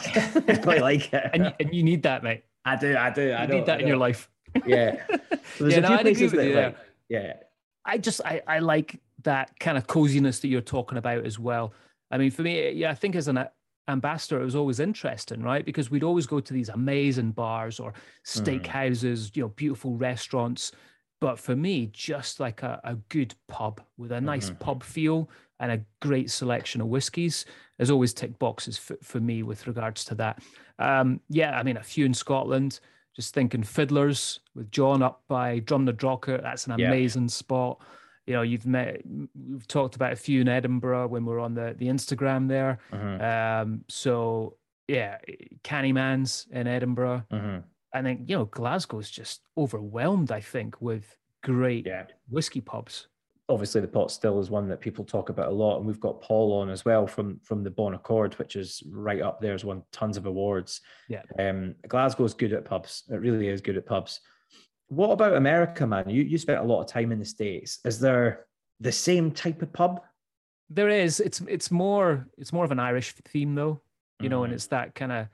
I 0.47 0.59
quite 0.61 0.81
like 0.81 1.13
it. 1.13 1.29
And 1.33 1.45
you, 1.45 1.51
and 1.59 1.73
you 1.73 1.83
need 1.83 2.03
that, 2.03 2.23
mate. 2.23 2.43
I 2.65 2.75
do. 2.75 2.95
I 2.95 3.09
do. 3.09 3.31
I 3.31 3.43
you 3.43 3.47
need 3.47 3.65
that 3.65 3.81
in 3.81 3.87
your 3.87 3.97
life. 3.97 4.29
Yeah. 4.65 5.01
So 5.07 5.63
there's 5.63 5.77
yeah, 5.77 5.79
a 5.79 5.87
few 5.87 5.95
no, 5.95 6.01
places 6.01 6.31
that, 6.33 6.55
like, 6.55 6.77
yeah. 7.07 7.33
I 7.85 7.97
just 7.97 8.19
I, 8.25 8.41
I 8.45 8.59
like 8.59 8.99
that 9.23 9.57
kind 9.61 9.77
of 9.77 9.87
coziness 9.87 10.39
that 10.39 10.49
you're 10.49 10.59
talking 10.59 10.97
about 10.97 11.25
as 11.25 11.39
well. 11.39 11.73
I 12.11 12.17
mean, 12.17 12.31
for 12.31 12.41
me, 12.41 12.71
yeah, 12.71 12.91
I 12.91 12.95
think 12.95 13.15
as 13.15 13.29
an 13.29 13.45
ambassador, 13.91 14.41
it 14.41 14.45
was 14.45 14.55
always 14.55 14.79
interesting, 14.79 15.41
right? 15.43 15.65
Because 15.65 15.91
we'd 15.91 16.03
always 16.03 16.25
go 16.25 16.39
to 16.39 16.53
these 16.53 16.69
amazing 16.69 17.31
bars 17.31 17.79
or 17.79 17.93
steakhouses, 18.25 19.29
mm. 19.29 19.35
you 19.35 19.43
know, 19.43 19.49
beautiful 19.49 19.95
restaurants. 19.95 20.71
But 21.19 21.37
for 21.37 21.55
me, 21.55 21.87
just 21.93 22.39
like 22.39 22.63
a, 22.63 22.81
a 22.83 22.95
good 23.09 23.35
pub 23.47 23.81
with 23.97 24.11
a 24.11 24.19
nice 24.19 24.49
mm-hmm. 24.49 24.63
pub 24.63 24.83
feel 24.83 25.29
and 25.59 25.71
a 25.71 25.81
great 25.99 26.31
selection 26.31 26.81
of 26.81 26.87
whiskies 26.87 27.45
has 27.77 27.91
always 27.91 28.13
ticked 28.13 28.39
boxes 28.39 28.77
for, 28.77 28.97
for 29.03 29.19
me 29.19 29.43
with 29.43 29.67
regards 29.67 30.03
to 30.05 30.15
that. 30.15 30.39
Um, 30.79 31.19
yeah, 31.29 31.57
I 31.57 31.63
mean, 31.63 31.77
a 31.77 31.83
few 31.83 32.05
in 32.05 32.13
Scotland. 32.13 32.79
Just 33.15 33.33
thinking 33.33 33.61
Fiddlers 33.61 34.39
with 34.55 34.71
John 34.71 35.03
up 35.03 35.21
by 35.27 35.59
Drumnadrochit. 35.59 36.41
That's 36.41 36.65
an 36.65 36.73
amazing 36.73 37.23
yeah. 37.23 37.29
spot. 37.29 37.81
You 38.27 38.33
know, 38.35 38.41
you've 38.43 38.65
met, 38.65 39.01
we've 39.05 39.67
talked 39.67 39.95
about 39.95 40.13
a 40.13 40.15
few 40.15 40.41
in 40.41 40.47
Edinburgh 40.47 41.07
when 41.07 41.25
we 41.25 41.33
are 41.33 41.39
on 41.39 41.53
the, 41.53 41.75
the 41.77 41.87
Instagram 41.87 42.47
there. 42.47 42.79
Mm-hmm. 42.91 43.23
Um, 43.69 43.85
so 43.89 44.57
yeah, 44.87 45.17
canny 45.63 45.91
man's 45.91 46.47
in 46.51 46.67
Edinburgh. 46.67 47.23
Mm-hmm. 47.31 47.59
I 47.93 48.01
think, 48.01 48.29
you 48.29 48.37
know, 48.37 48.45
Glasgow's 48.45 49.09
just 49.09 49.41
overwhelmed, 49.57 50.31
I 50.31 50.39
think, 50.39 50.81
with 50.81 51.17
great 51.43 51.85
yeah. 51.87 52.05
whiskey 52.29 52.61
pubs 52.61 53.07
obviously 53.51 53.81
the 53.81 53.87
pot 53.87 54.09
still 54.09 54.39
is 54.39 54.49
one 54.49 54.67
that 54.69 54.79
people 54.79 55.03
talk 55.03 55.29
about 55.29 55.47
a 55.47 55.51
lot 55.51 55.77
and 55.77 55.85
we've 55.85 55.99
got 55.99 56.21
paul 56.21 56.53
on 56.53 56.69
as 56.69 56.85
well 56.85 57.05
from 57.05 57.39
from 57.43 57.63
the 57.63 57.69
bon 57.69 57.93
accord 57.93 58.33
which 58.35 58.55
is 58.55 58.81
right 58.87 59.21
up 59.21 59.41
there 59.41 59.51
has 59.51 59.65
won 59.65 59.83
tons 59.91 60.17
of 60.17 60.25
awards 60.25 60.81
yeah 61.09 61.23
um 61.37 61.75
glasgow's 61.87 62.33
good 62.33 62.53
at 62.53 62.65
pubs 62.65 63.03
it 63.09 63.15
really 63.15 63.49
is 63.49 63.61
good 63.61 63.77
at 63.77 63.85
pubs 63.85 64.21
what 64.91 65.11
about 65.11 65.35
america 65.35 65.87
man? 65.87 66.09
You 66.09 66.23
you 66.23 66.37
spent 66.37 66.59
a 66.59 66.63
lot 66.63 66.81
of 66.81 66.87
time 66.87 67.11
in 67.11 67.19
the 67.19 67.25
states. 67.25 67.79
Is 67.85 67.99
there 67.99 68.45
the 68.79 68.91
same 68.91 69.31
type 69.31 69.61
of 69.61 69.71
pub? 69.71 70.01
There 70.69 70.89
is. 70.89 71.19
It's 71.19 71.41
it's 71.41 71.71
more 71.71 72.27
it's 72.37 72.53
more 72.53 72.65
of 72.65 72.71
an 72.71 72.79
irish 72.79 73.13
theme 73.13 73.55
though 73.55 73.81
you 74.21 74.27
mm. 74.27 74.31
know 74.31 74.43
and 74.43 74.51
mm. 74.51 74.55
it's 74.55 74.67
that 74.67 74.95
kind 74.95 75.11
of 75.11 75.27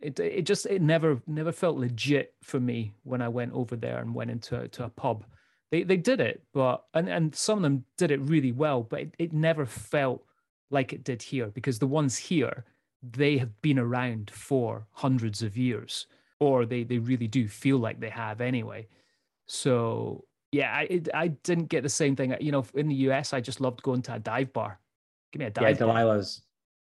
it 0.00 0.18
it 0.18 0.42
just 0.42 0.66
it 0.66 0.82
never 0.82 1.20
never 1.26 1.52
felt 1.52 1.76
legit 1.76 2.34
for 2.42 2.58
me 2.58 2.92
when 3.02 3.20
i 3.20 3.28
went 3.28 3.52
over 3.52 3.76
there 3.76 3.98
and 3.98 4.14
went 4.14 4.30
into 4.30 4.68
to 4.68 4.84
a 4.84 4.88
pub. 4.88 5.24
They 5.70 5.82
they 5.82 5.96
did 5.96 6.20
it, 6.20 6.42
but 6.52 6.84
and 6.94 7.08
and 7.08 7.34
some 7.34 7.58
of 7.58 7.62
them 7.62 7.84
did 7.98 8.10
it 8.10 8.20
really 8.20 8.52
well, 8.52 8.82
but 8.82 9.00
it, 9.00 9.14
it 9.18 9.32
never 9.32 9.66
felt 9.66 10.24
like 10.70 10.92
it 10.92 11.04
did 11.04 11.22
here 11.22 11.48
because 11.48 11.78
the 11.78 11.86
ones 11.86 12.16
here 12.16 12.64
they 13.02 13.36
have 13.38 13.60
been 13.60 13.78
around 13.78 14.30
for 14.30 14.86
hundreds 14.92 15.42
of 15.42 15.56
years, 15.56 16.06
or 16.40 16.66
they 16.66 16.84
they 16.84 16.98
really 16.98 17.28
do 17.28 17.48
feel 17.48 17.78
like 17.78 18.00
they 18.00 18.10
have 18.10 18.40
anyway. 18.40 18.86
So 19.46 20.24
yeah, 20.52 20.72
I 20.72 20.82
it, 20.82 21.08
I 21.12 21.28
didn't 21.28 21.66
get 21.66 21.82
the 21.82 21.88
same 21.88 22.16
thing. 22.16 22.34
You 22.40 22.52
know, 22.52 22.64
in 22.74 22.88
the 22.88 22.94
US, 23.08 23.32
I 23.32 23.40
just 23.40 23.60
loved 23.60 23.82
going 23.82 24.02
to 24.02 24.14
a 24.14 24.18
dive 24.18 24.52
bar. 24.52 24.78
Give 25.32 25.40
me 25.40 25.46
a 25.46 25.50
dive. 25.50 25.80
Yeah, 25.80 25.86
Delilah's. 25.86 26.42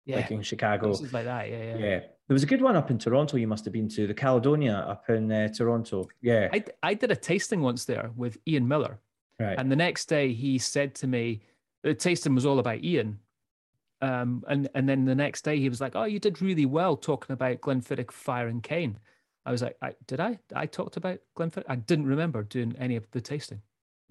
Yeah. 0.06 0.16
Like 0.16 0.30
in 0.30 0.42
Chicago. 0.42 0.86
Places 0.86 1.12
like 1.12 1.26
that. 1.26 1.50
Yeah, 1.50 1.62
yeah. 1.62 1.76
Yeah. 1.76 2.00
There 2.28 2.34
was 2.34 2.42
a 2.42 2.46
good 2.46 2.62
one 2.62 2.76
up 2.76 2.90
in 2.90 2.98
Toronto. 2.98 3.36
You 3.36 3.46
must 3.46 3.64
have 3.64 3.72
been 3.72 3.88
to 3.90 4.06
the 4.06 4.14
Caledonia 4.14 4.74
up 4.88 5.08
in 5.10 5.30
uh, 5.30 5.48
Toronto. 5.48 6.08
Yeah, 6.20 6.48
I 6.52 6.64
I 6.82 6.94
did 6.94 7.10
a 7.10 7.16
tasting 7.16 7.62
once 7.62 7.84
there 7.84 8.10
with 8.16 8.38
Ian 8.46 8.68
Millar, 8.68 8.98
right. 9.40 9.58
and 9.58 9.70
the 9.70 9.76
next 9.76 10.06
day 10.06 10.32
he 10.32 10.58
said 10.58 10.94
to 10.96 11.06
me, 11.06 11.40
the 11.82 11.94
tasting 11.94 12.34
was 12.34 12.44
all 12.44 12.58
about 12.58 12.84
Ian, 12.84 13.18
um, 14.02 14.44
and 14.46 14.68
and 14.74 14.86
then 14.86 15.06
the 15.06 15.14
next 15.14 15.42
day 15.42 15.58
he 15.58 15.70
was 15.70 15.80
like, 15.80 15.96
"Oh, 15.96 16.04
you 16.04 16.18
did 16.18 16.42
really 16.42 16.66
well 16.66 16.96
talking 16.96 17.32
about 17.32 17.60
Glenfiddich 17.60 18.12
Fire 18.12 18.48
and 18.48 18.62
Cane." 18.62 18.98
I 19.48 19.50
was 19.50 19.62
like, 19.62 19.76
I, 19.80 19.94
"Did 20.06 20.20
I? 20.20 20.38
I 20.54 20.66
talked 20.66 20.98
about 20.98 21.20
Glenfiddich. 21.34 21.64
I 21.68 21.76
didn't 21.76 22.04
remember 22.04 22.42
doing 22.42 22.76
any 22.78 22.96
of 22.96 23.10
the 23.12 23.20
tasting." 23.22 23.62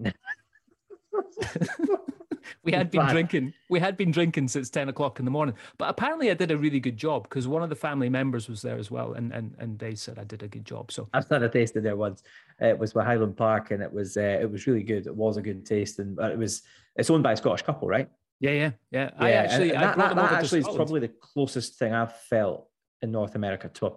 we 2.64 2.72
had 2.72 2.90
been 2.90 3.06
drinking. 3.06 3.54
We 3.70 3.78
had 3.78 3.96
been 3.96 4.10
drinking 4.10 4.48
since 4.48 4.68
ten 4.68 4.88
o'clock 4.88 5.20
in 5.20 5.24
the 5.24 5.30
morning. 5.30 5.54
But 5.78 5.90
apparently, 5.90 6.32
I 6.32 6.34
did 6.34 6.50
a 6.50 6.58
really 6.58 6.80
good 6.80 6.96
job 6.96 7.22
because 7.22 7.46
one 7.46 7.62
of 7.62 7.68
the 7.68 7.76
family 7.76 8.08
members 8.08 8.48
was 8.48 8.62
there 8.62 8.78
as 8.78 8.90
well, 8.90 9.12
and 9.12 9.32
and 9.32 9.54
and 9.60 9.78
they 9.78 9.94
said 9.94 10.18
I 10.18 10.24
did 10.24 10.42
a 10.42 10.48
good 10.48 10.64
job. 10.64 10.90
So 10.90 11.08
I've 11.14 11.28
had 11.28 11.44
a 11.44 11.48
tasting 11.48 11.84
there 11.84 11.94
once. 11.94 12.24
It 12.58 12.76
was 12.76 12.96
with 12.96 13.04
Highland 13.04 13.36
Park, 13.36 13.70
and 13.70 13.80
it 13.80 13.92
was 13.92 14.16
uh, 14.16 14.38
it 14.40 14.50
was 14.50 14.66
really 14.66 14.82
good. 14.82 15.06
It 15.06 15.14
was 15.14 15.36
a 15.36 15.42
good 15.42 15.64
taste, 15.64 16.00
and 16.00 16.18
it 16.18 16.36
was 16.36 16.62
it's 16.96 17.10
owned 17.10 17.22
by 17.22 17.34
a 17.34 17.36
Scottish 17.36 17.62
couple, 17.62 17.86
right? 17.86 18.10
Yeah, 18.40 18.50
yeah, 18.50 18.70
yeah. 18.90 19.10
yeah 19.10 19.10
I 19.18 19.30
actually, 19.32 19.70
that, 19.70 19.96
that, 19.96 20.14
that 20.16 20.32
actually 20.32 20.60
is 20.60 20.68
probably 20.68 21.00
the 21.00 21.08
closest 21.08 21.76
thing 21.76 21.92
I've 21.92 22.14
felt 22.22 22.68
in 23.02 23.10
North 23.10 23.34
America 23.34 23.68
to 23.74 23.86
a 23.86 23.92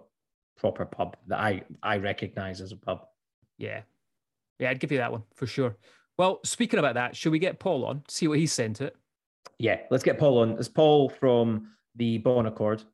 proper 0.62 0.86
pub 0.86 1.16
that 1.26 1.40
I 1.40 1.62
I 1.82 1.96
recognize 1.98 2.60
as 2.60 2.70
a 2.72 2.76
pub. 2.76 3.04
Yeah, 3.58 3.82
yeah, 4.60 4.70
I'd 4.70 4.80
give 4.80 4.92
you 4.92 4.98
that 4.98 5.12
one 5.12 5.24
for 5.34 5.46
sure. 5.46 5.76
Well, 6.16 6.38
speaking 6.44 6.78
about 6.78 6.94
that, 6.94 7.16
should 7.16 7.32
we 7.32 7.40
get 7.40 7.58
Paul 7.58 7.84
on, 7.84 8.02
see 8.08 8.28
what 8.28 8.38
he 8.38 8.46
sent 8.46 8.80
it? 8.80 8.96
Yeah, 9.58 9.80
let's 9.90 10.04
get 10.04 10.18
Paul 10.18 10.38
on. 10.38 10.52
It's 10.52 10.68
Paul 10.68 11.08
from 11.08 11.72
the 11.96 12.18
Bon 12.18 12.46
Accord, 12.46 12.84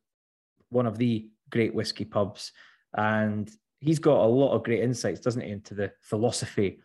one 0.69 0.87
of 0.87 0.97
the 0.97 1.29
great 1.51 1.73
whiskey 1.75 2.05
pubs. 2.05 2.51
And 2.95 3.49
he's 3.79 3.99
got 3.99 4.23
a 4.23 4.27
lot 4.27 4.53
of 4.53 4.63
great 4.63 4.81
insights, 4.81 5.19
doesn't 5.19 5.41
he, 5.41 5.51
into 5.51 5.75
the 5.75 5.91
philosophy 6.01 6.79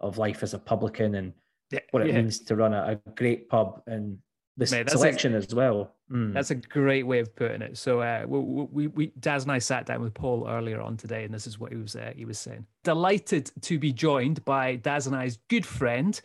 of 0.00 0.16
life 0.16 0.42
as 0.42 0.54
a 0.54 0.58
publican 0.58 1.16
and 1.16 1.34
yeah, 1.70 1.80
what 1.90 2.02
it 2.02 2.08
yeah. 2.08 2.16
means 2.16 2.40
to 2.40 2.56
run 2.56 2.72
a, 2.72 2.98
a, 3.06 3.10
great 3.10 3.48
pub 3.48 3.82
and 3.86 4.18
the 4.56 4.68
Mate, 4.70 4.90
selection 4.90 5.34
a, 5.34 5.38
as 5.38 5.54
well. 5.54 5.92
Mm. 6.10 6.32
That's 6.32 6.50
a 6.50 6.54
great 6.54 7.04
way 7.06 7.18
of 7.18 7.34
putting 7.34 7.62
it. 7.62 7.76
So 7.76 8.00
uh, 8.00 8.24
we, 8.26 8.38
we, 8.38 8.86
we, 8.88 9.06
Daz 9.18 9.42
and 9.42 9.52
I 9.52 9.58
sat 9.58 9.86
down 9.86 10.00
with 10.02 10.14
Paul 10.14 10.46
earlier 10.48 10.80
on 10.80 10.96
today, 10.96 11.24
and 11.24 11.34
this 11.34 11.46
is 11.46 11.58
what 11.58 11.72
he 11.72 11.78
was 11.78 11.96
uh, 11.96 12.12
he 12.14 12.24
was 12.24 12.38
saying. 12.38 12.66
Delighted 12.84 13.50
to 13.62 13.78
be 13.78 13.92
joined 13.92 14.44
by 14.44 14.76
Daz 14.76 15.06
and 15.06 15.16
I's 15.16 15.38
good 15.48 15.66
friend, 15.66 16.20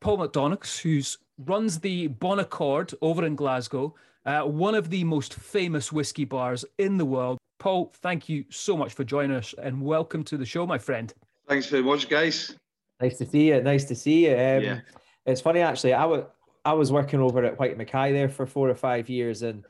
Paul 0.00 0.18
McDonagh, 0.18 0.80
who 0.80 1.02
runs 1.44 1.78
the 1.78 2.06
Bon 2.08 2.38
Accord 2.38 2.94
over 3.02 3.24
in 3.24 3.36
Glasgow, 3.36 3.94
uh, 4.24 4.42
one 4.42 4.74
of 4.74 4.90
the 4.90 5.04
most 5.04 5.34
famous 5.34 5.92
whiskey 5.92 6.24
bars 6.24 6.64
in 6.78 6.96
the 6.96 7.04
world. 7.04 7.38
Paul, 7.58 7.92
thank 7.96 8.28
you 8.28 8.44
so 8.50 8.76
much 8.76 8.94
for 8.94 9.04
joining 9.04 9.36
us, 9.36 9.54
and 9.62 9.82
welcome 9.82 10.24
to 10.24 10.36
the 10.36 10.46
show, 10.46 10.66
my 10.66 10.78
friend. 10.78 11.12
Thanks 11.48 11.66
very 11.66 11.82
much, 11.82 12.08
guys. 12.08 12.54
Nice 13.00 13.18
to 13.18 13.26
see 13.26 13.48
you. 13.48 13.62
Nice 13.62 13.84
to 13.84 13.94
see 13.94 14.26
you. 14.26 14.32
Um, 14.32 14.62
yeah. 14.62 14.80
It's 15.26 15.40
funny 15.40 15.60
actually. 15.60 15.92
I 15.92 16.04
would 16.04 16.26
I 16.68 16.72
was 16.72 16.92
working 16.92 17.20
over 17.20 17.42
at 17.44 17.58
Whyte 17.58 17.78
Mackay 17.78 18.12
there 18.12 18.28
for 18.28 18.44
four 18.44 18.68
or 18.68 18.74
five 18.74 19.08
years, 19.08 19.42
and 19.42 19.64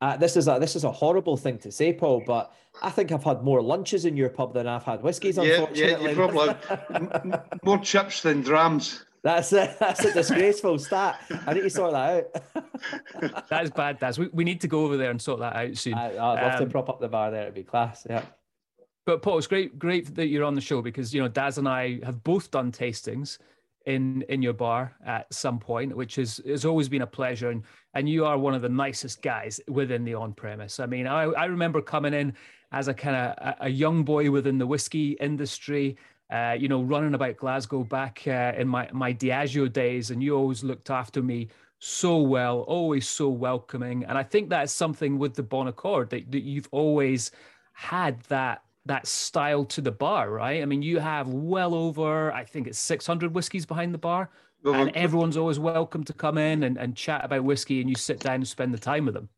uh, 0.00 0.16
this 0.16 0.36
is 0.36 0.46
a 0.46 0.58
this 0.60 0.76
is 0.76 0.84
a 0.84 0.92
horrible 0.92 1.36
thing 1.36 1.58
to 1.58 1.72
say, 1.72 1.92
Paul, 1.92 2.22
but 2.24 2.52
I 2.80 2.90
think 2.90 3.10
I've 3.10 3.24
had 3.24 3.42
more 3.42 3.60
lunches 3.60 4.04
in 4.04 4.16
your 4.16 4.28
pub 4.28 4.54
than 4.54 4.68
I've 4.68 4.84
had 4.84 5.02
whiskies. 5.02 5.36
Yeah, 5.36 5.66
yeah, 5.74 5.98
you 5.98 6.14
probably 6.14 6.54
more 7.64 7.78
chips 7.78 8.22
than 8.22 8.42
drams. 8.42 9.04
That's 9.24 9.52
a, 9.52 9.74
that's 9.80 10.04
a 10.04 10.12
disgraceful 10.12 10.78
stat. 10.78 11.18
I 11.44 11.54
need 11.54 11.62
to 11.62 11.70
sort 11.70 11.92
that 11.92 12.32
out. 12.54 13.48
that 13.48 13.64
is 13.64 13.70
bad, 13.70 13.98
Daz. 13.98 14.16
We, 14.16 14.28
we 14.28 14.44
need 14.44 14.60
to 14.60 14.68
go 14.68 14.84
over 14.84 14.96
there 14.96 15.10
and 15.10 15.20
sort 15.20 15.40
that 15.40 15.56
out 15.56 15.76
soon. 15.76 15.94
I, 15.94 16.08
would 16.08 16.16
love 16.16 16.60
um, 16.60 16.66
to 16.66 16.70
prop 16.70 16.88
up 16.88 17.00
the 17.00 17.08
bar 17.08 17.32
there. 17.32 17.42
It'd 17.42 17.54
be 17.54 17.64
class. 17.64 18.06
Yeah. 18.08 18.22
But 19.06 19.22
Paul, 19.22 19.38
it's 19.38 19.46
great, 19.48 19.76
great 19.76 20.14
that 20.14 20.28
you're 20.28 20.44
on 20.44 20.54
the 20.54 20.60
show 20.60 20.82
because 20.82 21.12
you 21.12 21.20
know 21.20 21.28
Daz 21.28 21.58
and 21.58 21.68
I 21.68 21.98
have 22.04 22.22
both 22.22 22.52
done 22.52 22.70
tastings 22.70 23.38
in 23.86 24.22
in 24.28 24.42
your 24.42 24.52
bar 24.52 24.94
at 25.04 25.32
some 25.32 25.58
point, 25.58 25.96
which 25.96 26.18
is 26.18 26.40
has 26.46 26.64
always 26.64 26.88
been 26.88 27.02
a 27.02 27.06
pleasure. 27.06 27.50
And 27.50 27.62
and 27.94 28.08
you 28.08 28.24
are 28.24 28.38
one 28.38 28.54
of 28.54 28.62
the 28.62 28.68
nicest 28.68 29.22
guys 29.22 29.60
within 29.68 30.04
the 30.04 30.14
on 30.14 30.32
premise. 30.32 30.80
I 30.80 30.86
mean, 30.86 31.06
I 31.06 31.24
I 31.24 31.44
remember 31.46 31.80
coming 31.80 32.14
in 32.14 32.34
as 32.74 32.88
a 32.88 32.94
kind 32.94 33.16
of 33.16 33.22
a, 33.38 33.56
a, 33.60 33.68
young 33.68 34.02
boy 34.02 34.28
within 34.30 34.58
the 34.58 34.66
whiskey 34.66 35.12
industry, 35.20 35.96
uh, 36.30 36.56
you 36.58 36.66
know, 36.66 36.82
running 36.82 37.14
about 37.14 37.36
Glasgow 37.36 37.84
back 37.84 38.22
uh, 38.26 38.52
in 38.56 38.66
my, 38.66 38.88
my 38.92 39.12
Diageo 39.12 39.72
days, 39.72 40.10
and 40.10 40.20
you 40.20 40.36
always 40.36 40.64
looked 40.64 40.90
after 40.90 41.22
me 41.22 41.48
so 41.78 42.18
well, 42.18 42.60
always 42.62 43.08
so 43.08 43.28
welcoming. 43.28 44.04
And 44.04 44.18
I 44.18 44.24
think 44.24 44.48
that's 44.48 44.72
something 44.72 45.18
with 45.18 45.34
the 45.34 45.42
Bon 45.44 45.68
Accord 45.68 46.10
that, 46.10 46.32
that 46.32 46.42
you've 46.42 46.68
always 46.72 47.30
had 47.74 48.20
that 48.22 48.62
that 48.86 49.06
style 49.06 49.64
to 49.64 49.80
the 49.80 49.92
bar, 49.92 50.30
right? 50.30 50.62
I 50.62 50.66
mean, 50.66 50.82
you 50.82 50.98
have 50.98 51.28
well 51.28 51.74
over, 51.74 52.32
I 52.32 52.44
think 52.44 52.66
it's 52.66 52.78
600 52.78 53.34
whiskeys 53.34 53.64
behind 53.64 53.94
the 53.94 53.98
bar, 53.98 54.30
well, 54.62 54.74
and 54.74 54.96
everyone's 54.96 55.36
always 55.36 55.58
welcome 55.58 56.04
to 56.04 56.12
come 56.12 56.38
in 56.38 56.62
and, 56.62 56.78
and 56.78 56.96
chat 56.96 57.24
about 57.24 57.44
whiskey, 57.44 57.80
and 57.80 57.88
you 57.88 57.96
sit 57.96 58.20
down 58.20 58.36
and 58.36 58.48
spend 58.48 58.72
the 58.72 58.78
time 58.78 59.04
with 59.04 59.14
them. 59.14 59.28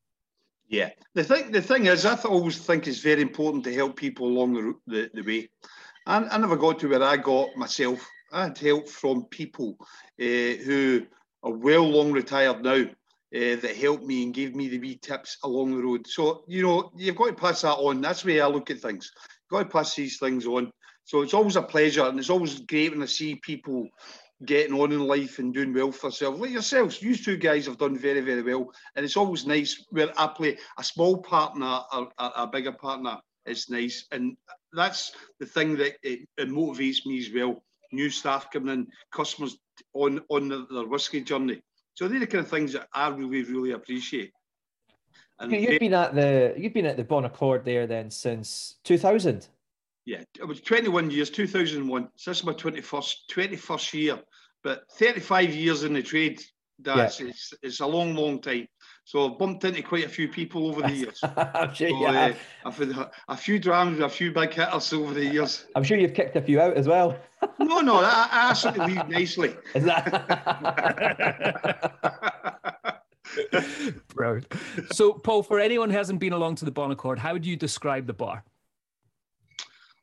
Yeah, 0.68 0.90
the 1.14 1.22
thing 1.22 1.52
the 1.52 1.62
thing 1.62 1.86
is, 1.86 2.04
I 2.04 2.16
always 2.22 2.58
think 2.58 2.86
it's 2.86 2.98
very 2.98 3.22
important 3.22 3.62
to 3.64 3.74
help 3.74 3.96
people 3.96 4.26
along 4.26 4.54
the 4.54 4.74
the, 4.86 5.10
the 5.14 5.22
way. 5.22 5.48
I, 6.06 6.18
I 6.18 6.38
never 6.38 6.56
got 6.56 6.78
to 6.80 6.88
where 6.88 7.02
I 7.02 7.16
got 7.16 7.56
myself. 7.56 8.04
I 8.32 8.44
had 8.44 8.58
help 8.58 8.88
from 8.88 9.24
people 9.26 9.76
uh, 9.80 10.58
who 10.64 11.06
are 11.42 11.52
well 11.52 11.88
long 11.88 12.10
retired 12.10 12.62
now 12.62 12.82
uh, 12.82 13.56
that 13.56 13.76
helped 13.76 14.04
me 14.04 14.24
and 14.24 14.34
gave 14.34 14.56
me 14.56 14.68
the 14.68 14.78
wee 14.78 14.96
tips 14.96 15.38
along 15.44 15.76
the 15.76 15.82
road. 15.82 16.06
So 16.06 16.44
you 16.48 16.62
know 16.62 16.92
you've 16.96 17.16
got 17.16 17.26
to 17.26 17.34
pass 17.34 17.62
that 17.62 17.74
on. 17.74 18.00
That's 18.00 18.22
the 18.22 18.32
way 18.32 18.40
I 18.40 18.48
look 18.48 18.70
at 18.70 18.80
things. 18.80 19.12
Got 19.50 19.64
to 19.64 19.68
pass 19.68 19.94
these 19.94 20.18
things 20.18 20.46
on. 20.46 20.70
So 21.04 21.22
it's 21.22 21.34
always 21.34 21.56
a 21.56 21.62
pleasure, 21.62 22.04
and 22.04 22.18
it's 22.18 22.30
always 22.30 22.60
great 22.60 22.90
when 22.92 23.02
I 23.02 23.06
see 23.06 23.36
people 23.36 23.88
getting 24.44 24.78
on 24.78 24.92
in 24.92 25.06
life 25.06 25.38
and 25.38 25.54
doing 25.54 25.72
well 25.72 25.92
for 25.92 26.08
themselves. 26.08 26.40
Like 26.40 26.50
yourselves, 26.50 27.00
you 27.00 27.16
two 27.16 27.36
guys 27.36 27.66
have 27.66 27.78
done 27.78 27.96
very, 27.96 28.20
very 28.20 28.42
well. 28.42 28.70
And 28.94 29.04
it's 29.04 29.16
always 29.16 29.46
nice 29.46 29.84
where 29.90 30.12
I 30.18 30.26
play 30.26 30.58
a 30.78 30.84
small 30.84 31.18
partner 31.18 31.80
or 31.92 32.08
a, 32.18 32.24
a 32.36 32.46
bigger 32.46 32.72
partner. 32.72 33.18
It's 33.46 33.70
nice. 33.70 34.06
And 34.10 34.36
that's 34.72 35.12
the 35.40 35.46
thing 35.46 35.76
that 35.76 35.94
it, 36.02 36.28
it, 36.36 36.48
motivates 36.48 37.06
me 37.06 37.18
as 37.18 37.30
well. 37.34 37.62
New 37.92 38.10
staff 38.10 38.50
coming 38.50 38.74
in, 38.74 38.86
customers 39.12 39.56
on, 39.94 40.20
on 40.28 40.66
their 40.70 40.86
whiskey 40.86 41.22
journey. 41.22 41.62
So 41.94 42.08
they're 42.08 42.20
the 42.20 42.26
kind 42.26 42.44
of 42.44 42.50
things 42.50 42.74
that 42.74 42.88
I 42.92 43.08
really, 43.08 43.44
really 43.44 43.70
appreciate. 43.70 44.32
And 45.38 45.52
you've 45.52 45.80
been 45.80 45.94
at 45.94 46.14
the 46.14 46.54
you've 46.56 46.72
been 46.72 46.86
at 46.86 46.96
the 46.96 47.04
Bon 47.04 47.24
Accord 47.24 47.64
there 47.64 47.86
then 47.86 48.10
since 48.10 48.76
2000. 48.84 49.48
Yeah, 50.06 50.22
it 50.38 50.44
was 50.44 50.60
21 50.60 51.10
years, 51.10 51.30
2001. 51.30 52.08
So 52.14 52.30
this 52.30 52.38
is 52.38 52.44
my 52.44 52.52
21st, 52.52 53.14
21st 53.28 53.92
year. 53.94 54.20
But 54.62 54.84
35 54.92 55.52
years 55.52 55.82
in 55.82 55.94
the 55.94 56.02
trade, 56.02 56.40
that's 56.78 57.20
yeah. 57.20 57.28
it's, 57.28 57.52
it's 57.62 57.80
a 57.80 57.86
long, 57.86 58.14
long 58.14 58.40
time. 58.40 58.68
So 59.04 59.28
I've 59.28 59.38
bumped 59.38 59.64
into 59.64 59.82
quite 59.82 60.04
a 60.04 60.08
few 60.08 60.28
people 60.28 60.68
over 60.68 60.82
the 60.82 60.92
years. 60.94 61.20
I'm 61.22 61.74
sure 61.74 61.88
so, 61.90 62.04
uh, 62.06 62.32
I've 62.64 62.78
had 62.78 62.90
a, 62.90 63.10
a 63.28 63.36
few 63.36 63.58
drams, 63.58 63.98
a 64.00 64.08
few 64.08 64.32
big 64.32 64.54
hitters 64.54 64.92
over 64.92 65.12
the 65.12 65.24
years. 65.24 65.66
I'm 65.74 65.82
sure 65.82 65.96
you've 65.96 66.14
kicked 66.14 66.36
a 66.36 66.42
few 66.42 66.60
out 66.60 66.76
as 66.76 66.86
well. 66.86 67.16
no, 67.58 67.80
no, 67.80 67.96
I, 67.96 68.28
I 68.30 68.52
sort 68.52 68.78
of 68.78 68.86
leave 68.88 69.08
nicely. 69.08 69.56
Is 69.74 69.84
that? 69.84 70.06
Brilliant. 74.08 74.52
So, 74.92 75.12
Paul, 75.12 75.42
for 75.42 75.58
anyone 75.58 75.90
who 75.90 75.96
hasn't 75.96 76.20
been 76.20 76.32
along 76.32 76.56
to 76.56 76.64
the 76.64 76.70
Bon 76.70 76.90
Accord, 76.90 77.18
how 77.18 77.32
would 77.32 77.46
you 77.46 77.56
describe 77.56 78.06
the 78.06 78.12
bar? 78.12 78.44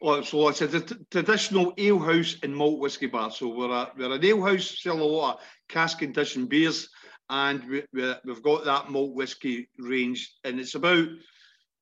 Well, 0.03 0.21
so 0.21 0.49
it's 0.49 0.61
a 0.61 0.81
t- 0.81 0.95
traditional 1.11 1.73
ale 1.77 1.97
house 1.97 2.35
and 2.43 2.53
malt 2.53 2.79
whiskey 2.79 3.07
bar. 3.07 3.31
So 3.31 3.47
we're 3.47 3.71
a, 3.71 3.89
we're 3.97 4.11
an 4.11 4.25
ale 4.25 4.43
house, 4.43 4.81
sell 4.81 4.99
a 4.99 5.01
lot 5.01 5.35
of 5.35 5.41
cask 5.69 5.99
conditioned 5.99 6.49
beers, 6.49 6.89
and 7.29 7.63
we, 7.69 7.83
we, 7.93 8.01
have 8.01 8.43
got 8.43 8.65
that 8.65 8.91
malt 8.91 9.15
whiskey 9.15 9.69
range, 9.79 10.33
and 10.43 10.59
it's 10.59 10.75
about 10.75 11.07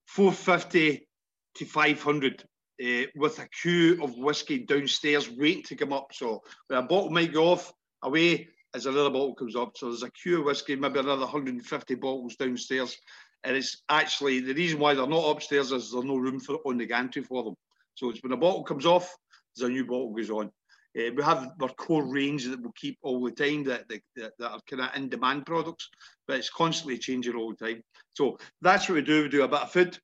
450 0.05 1.07
to 1.55 1.65
500 1.65 2.43
uh, 2.81 3.07
with 3.15 3.39
a 3.39 3.47
queue 3.59 4.03
of 4.03 4.15
whiskey 4.17 4.59
downstairs 4.59 5.29
waiting 5.29 5.63
to 5.63 5.75
come 5.75 5.91
up. 5.91 6.13
So 6.13 6.43
a 6.69 6.83
bottle 6.83 7.09
might 7.09 7.33
go 7.33 7.51
off 7.51 7.73
away, 8.03 8.49
as 8.73 8.85
another 8.85 9.09
bottle 9.09 9.35
comes 9.35 9.55
up, 9.55 9.77
so 9.77 9.87
there's 9.87 10.03
a 10.03 10.11
queue 10.11 10.39
of 10.39 10.45
whiskey, 10.45 10.75
maybe 10.75 10.99
another 10.99 11.21
150 11.21 11.95
bottles 11.95 12.35
downstairs. 12.35 12.97
And 13.43 13.55
it's 13.55 13.83
actually 13.89 14.39
the 14.39 14.53
reason 14.53 14.79
why 14.79 14.93
they're 14.93 15.07
not 15.07 15.29
upstairs 15.29 15.71
is 15.71 15.91
there's 15.91 16.05
no 16.05 16.17
room 16.17 16.39
for 16.39 16.59
on 16.65 16.77
the 16.77 16.85
gantry 16.85 17.23
for 17.23 17.43
them. 17.43 17.55
So 17.95 18.09
it's 18.09 18.21
when 18.23 18.31
a 18.31 18.37
bottle 18.37 18.63
comes 18.63 18.85
off, 18.85 19.13
there's 19.55 19.69
a 19.69 19.73
new 19.73 19.85
bottle 19.85 20.13
goes 20.13 20.29
on. 20.29 20.51
Uh, 20.97 21.11
we 21.15 21.23
have 21.23 21.51
our 21.61 21.69
core 21.69 22.05
range 22.05 22.45
that 22.45 22.61
we'll 22.61 22.73
keep 22.73 22.97
all 23.01 23.23
the 23.23 23.31
time 23.31 23.63
that, 23.63 23.87
that, 23.87 24.01
that 24.15 24.51
are 24.51 24.59
kind 24.69 24.81
of 24.81 24.95
in 24.95 25.09
demand 25.09 25.45
products, 25.45 25.89
but 26.27 26.37
it's 26.37 26.49
constantly 26.49 26.97
changing 26.97 27.35
all 27.35 27.53
the 27.53 27.65
time. 27.65 27.83
So 28.13 28.37
that's 28.61 28.87
what 28.87 28.95
we 28.95 29.01
do. 29.01 29.23
We 29.23 29.29
do 29.29 29.43
a 29.43 29.47
bit 29.47 29.61
of 29.61 29.71
food, 29.71 29.97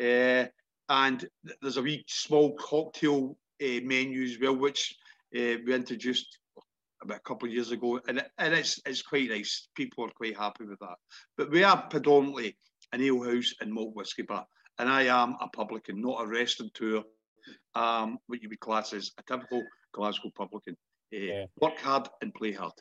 uh, 0.00 0.46
and 0.88 1.28
there's 1.60 1.76
a 1.76 1.82
wee 1.82 2.04
small 2.08 2.54
cocktail 2.56 3.36
uh, 3.62 3.80
menu 3.82 4.22
as 4.22 4.38
well, 4.40 4.56
which 4.56 4.96
we 5.32 5.74
introduced 5.74 6.39
about 7.02 7.18
a 7.18 7.28
couple 7.28 7.48
of 7.48 7.54
years 7.54 7.70
ago, 7.70 8.00
and, 8.08 8.24
and 8.38 8.54
it's 8.54 8.80
it's 8.86 9.02
quite 9.02 9.30
nice. 9.30 9.68
People 9.74 10.04
are 10.04 10.10
quite 10.10 10.36
happy 10.36 10.64
with 10.64 10.78
that. 10.80 10.96
But 11.36 11.50
we 11.50 11.64
are 11.64 11.82
predominantly 11.88 12.56
an 12.92 13.02
ale 13.02 13.22
house 13.22 13.54
and 13.60 13.72
malt 13.72 13.94
whisky 13.94 14.22
bar, 14.22 14.46
and 14.78 14.88
I 14.88 15.02
am 15.04 15.36
a 15.40 15.48
publican, 15.48 16.00
not 16.00 16.22
a 16.22 16.26
restaurateur 16.26 17.02
um, 17.74 18.18
what 18.26 18.42
you 18.42 18.48
would 18.48 18.60
class 18.60 18.92
as 18.92 19.10
a 19.18 19.22
typical 19.22 19.62
Glasgow 19.92 20.30
publican. 20.36 20.76
Uh, 21.14 21.18
yeah. 21.18 21.44
Work 21.60 21.78
hard 21.78 22.08
and 22.22 22.32
play 22.34 22.52
hard. 22.52 22.72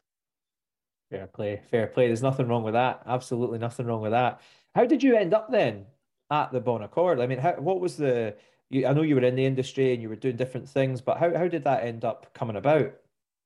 Fair 1.09 1.27
play, 1.27 1.61
fair 1.71 1.87
play. 1.87 2.07
There's 2.07 2.21
nothing 2.21 2.47
wrong 2.47 2.63
with 2.63 2.75
that. 2.75 3.01
Absolutely 3.07 3.57
nothing 3.57 3.87
wrong 3.87 4.01
with 4.01 4.11
that. 4.11 4.41
How 4.75 4.85
did 4.85 5.01
you 5.01 5.15
end 5.15 5.33
up 5.33 5.51
then 5.51 5.85
at 6.29 6.51
the 6.51 6.59
Bon 6.59 6.83
Accord? 6.83 7.19
I 7.19 7.25
mean, 7.27 7.39
how, 7.39 7.53
what 7.53 7.79
was 7.79 7.97
the? 7.97 8.35
You, 8.69 8.85
I 8.85 8.93
know 8.93 9.01
you 9.01 9.15
were 9.15 9.23
in 9.23 9.35
the 9.35 9.45
industry 9.45 9.93
and 9.93 10.01
you 10.01 10.09
were 10.09 10.15
doing 10.15 10.35
different 10.35 10.69
things, 10.69 11.01
but 11.01 11.17
how, 11.17 11.35
how 11.35 11.47
did 11.47 11.63
that 11.63 11.83
end 11.83 12.05
up 12.05 12.31
coming 12.35 12.55
about? 12.55 12.93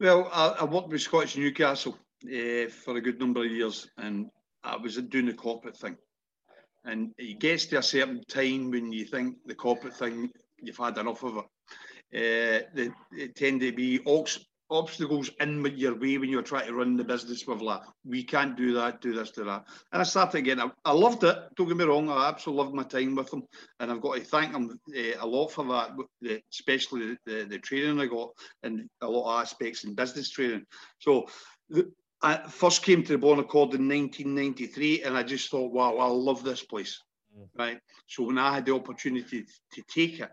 Well, 0.03 0.29
I, 0.33 0.47
I 0.59 0.63
worked 0.65 0.89
with 0.89 1.01
Scottish 1.01 1.37
Newcastle 1.37 1.97
uh, 2.25 2.67
for 2.67 2.97
a 2.97 3.01
good 3.01 3.21
number 3.21 3.45
of 3.45 3.49
years, 3.49 3.87
and 3.97 4.29
I 4.61 4.75
was 4.75 4.97
doing 4.97 5.27
the 5.27 5.33
corporate 5.33 5.77
thing. 5.77 5.95
And 6.83 7.13
it 7.17 7.39
gets 7.39 7.67
to 7.67 7.77
a 7.77 7.81
certain 7.81 8.21
time 8.27 8.69
when 8.69 8.91
you 8.91 9.05
think 9.05 9.37
the 9.45 9.55
corporate 9.55 9.95
thing 9.95 10.29
you've 10.61 10.75
had 10.75 10.97
enough 10.97 11.23
of 11.23 11.37
it. 11.37 11.45
Uh, 12.13 12.67
they, 12.73 12.89
they, 13.15 13.27
tend 13.29 13.61
to 13.61 13.71
be 13.71 14.01
obstacles 14.69 15.29
in 15.39 15.65
your 15.75 15.95
way 15.95 16.17
when 16.17 16.29
you're 16.29 16.41
trying 16.41 16.67
to 16.67 16.73
run 16.73 16.97
the 16.97 17.03
business 17.03 17.45
with 17.45 17.61
like, 17.61 17.81
we 18.05 18.23
can't 18.23 18.57
do 18.57 18.73
that, 18.73 19.01
do 19.01 19.13
this, 19.13 19.31
do 19.31 19.43
that. 19.45 19.65
And 19.91 20.01
I 20.01 20.03
started 20.03 20.37
again. 20.37 20.59
I, 20.59 20.71
I 20.85 20.91
loved 20.91 21.23
it. 21.23 21.37
Don't 21.55 21.67
get 21.67 21.77
me 21.77 21.83
wrong. 21.83 22.09
I 22.09 22.29
absolutely 22.29 22.63
loved 22.63 22.75
my 22.75 22.83
time 22.83 23.15
with 23.15 23.29
them, 23.29 23.43
and 23.79 23.91
I've 23.91 24.01
got 24.01 24.15
to 24.15 24.21
thank 24.21 24.53
them 24.53 24.79
uh, 24.95 25.01
a 25.19 25.27
lot 25.27 25.49
for 25.49 25.65
that, 25.65 26.41
especially 26.51 27.01
the, 27.01 27.17
the, 27.25 27.43
the, 27.45 27.59
training 27.59 27.99
I 27.99 28.07
got 28.07 28.31
and 28.63 28.89
a 29.01 29.07
lot 29.07 29.35
of 29.35 29.41
aspects 29.41 29.83
in 29.83 29.95
business 29.95 30.29
training. 30.29 30.65
So. 30.99 31.27
The, 31.69 31.91
I 32.25 32.37
first 32.37 32.83
came 32.83 33.03
to 33.03 33.11
the 33.11 33.17
Bon 33.17 33.39
Accord 33.39 33.73
in 33.73 33.89
1993, 33.89 35.03
and 35.03 35.17
I 35.17 35.23
just 35.23 35.51
thought, 35.51 35.73
wow, 35.73 35.97
I 35.97 36.07
love 36.07 36.41
this 36.41 36.63
place, 36.63 37.01
mm. 37.37 37.45
right? 37.59 37.77
So 38.07 38.23
when 38.23 38.37
I 38.37 38.53
had 38.53 38.65
the 38.65 38.73
opportunity 38.73 39.43
to 39.73 39.83
take 39.93 40.21
it, 40.21 40.31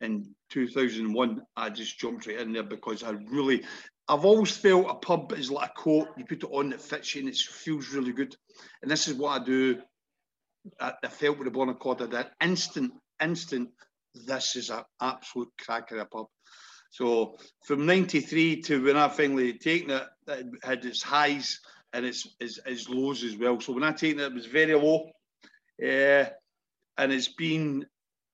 in 0.00 0.34
2001, 0.50 1.42
I 1.56 1.70
just 1.70 1.98
jumped 1.98 2.26
right 2.26 2.38
in 2.38 2.52
there 2.52 2.62
because 2.62 3.02
I 3.02 3.10
really, 3.10 3.64
I've 4.08 4.24
always 4.24 4.56
felt 4.56 4.90
a 4.90 4.94
pub 4.94 5.32
is 5.32 5.50
like 5.50 5.70
a 5.70 5.80
coat. 5.80 6.08
You 6.16 6.24
put 6.24 6.44
it 6.44 6.50
on, 6.50 6.72
it 6.72 6.80
fits 6.80 7.14
you, 7.14 7.22
and 7.22 7.30
it 7.30 7.36
feels 7.36 7.92
really 7.92 8.12
good. 8.12 8.34
And 8.82 8.90
this 8.90 9.08
is 9.08 9.14
what 9.14 9.40
I 9.40 9.44
do. 9.44 9.80
I, 10.80 10.92
I 11.02 11.08
felt 11.08 11.38
with 11.38 11.46
the 11.46 11.50
Bon 11.50 11.68
Accord 11.68 11.98
that 11.98 12.32
instant, 12.42 12.92
instant. 13.22 13.70
This 14.14 14.56
is 14.56 14.70
an 14.70 14.82
absolute 15.00 15.50
cracker 15.60 15.96
of 15.96 16.02
a 16.02 16.04
pub. 16.06 16.26
So 16.90 17.36
from 17.64 17.86
'93 17.86 18.62
to 18.62 18.82
when 18.82 18.96
I 18.96 19.08
finally 19.08 19.58
taken 19.58 19.90
it, 19.90 20.06
it 20.26 20.46
had 20.62 20.84
its 20.84 21.02
highs 21.02 21.60
and 21.92 22.04
its, 22.06 22.26
its, 22.40 22.58
its 22.64 22.88
lows 22.88 23.24
as 23.24 23.36
well. 23.36 23.60
So 23.60 23.72
when 23.72 23.84
I 23.84 23.92
taken 23.92 24.20
it, 24.20 24.24
it 24.24 24.34
was 24.34 24.46
very 24.46 24.74
low. 24.74 25.10
Uh, 25.82 26.30
and 26.98 27.12
it's 27.12 27.28
been 27.28 27.86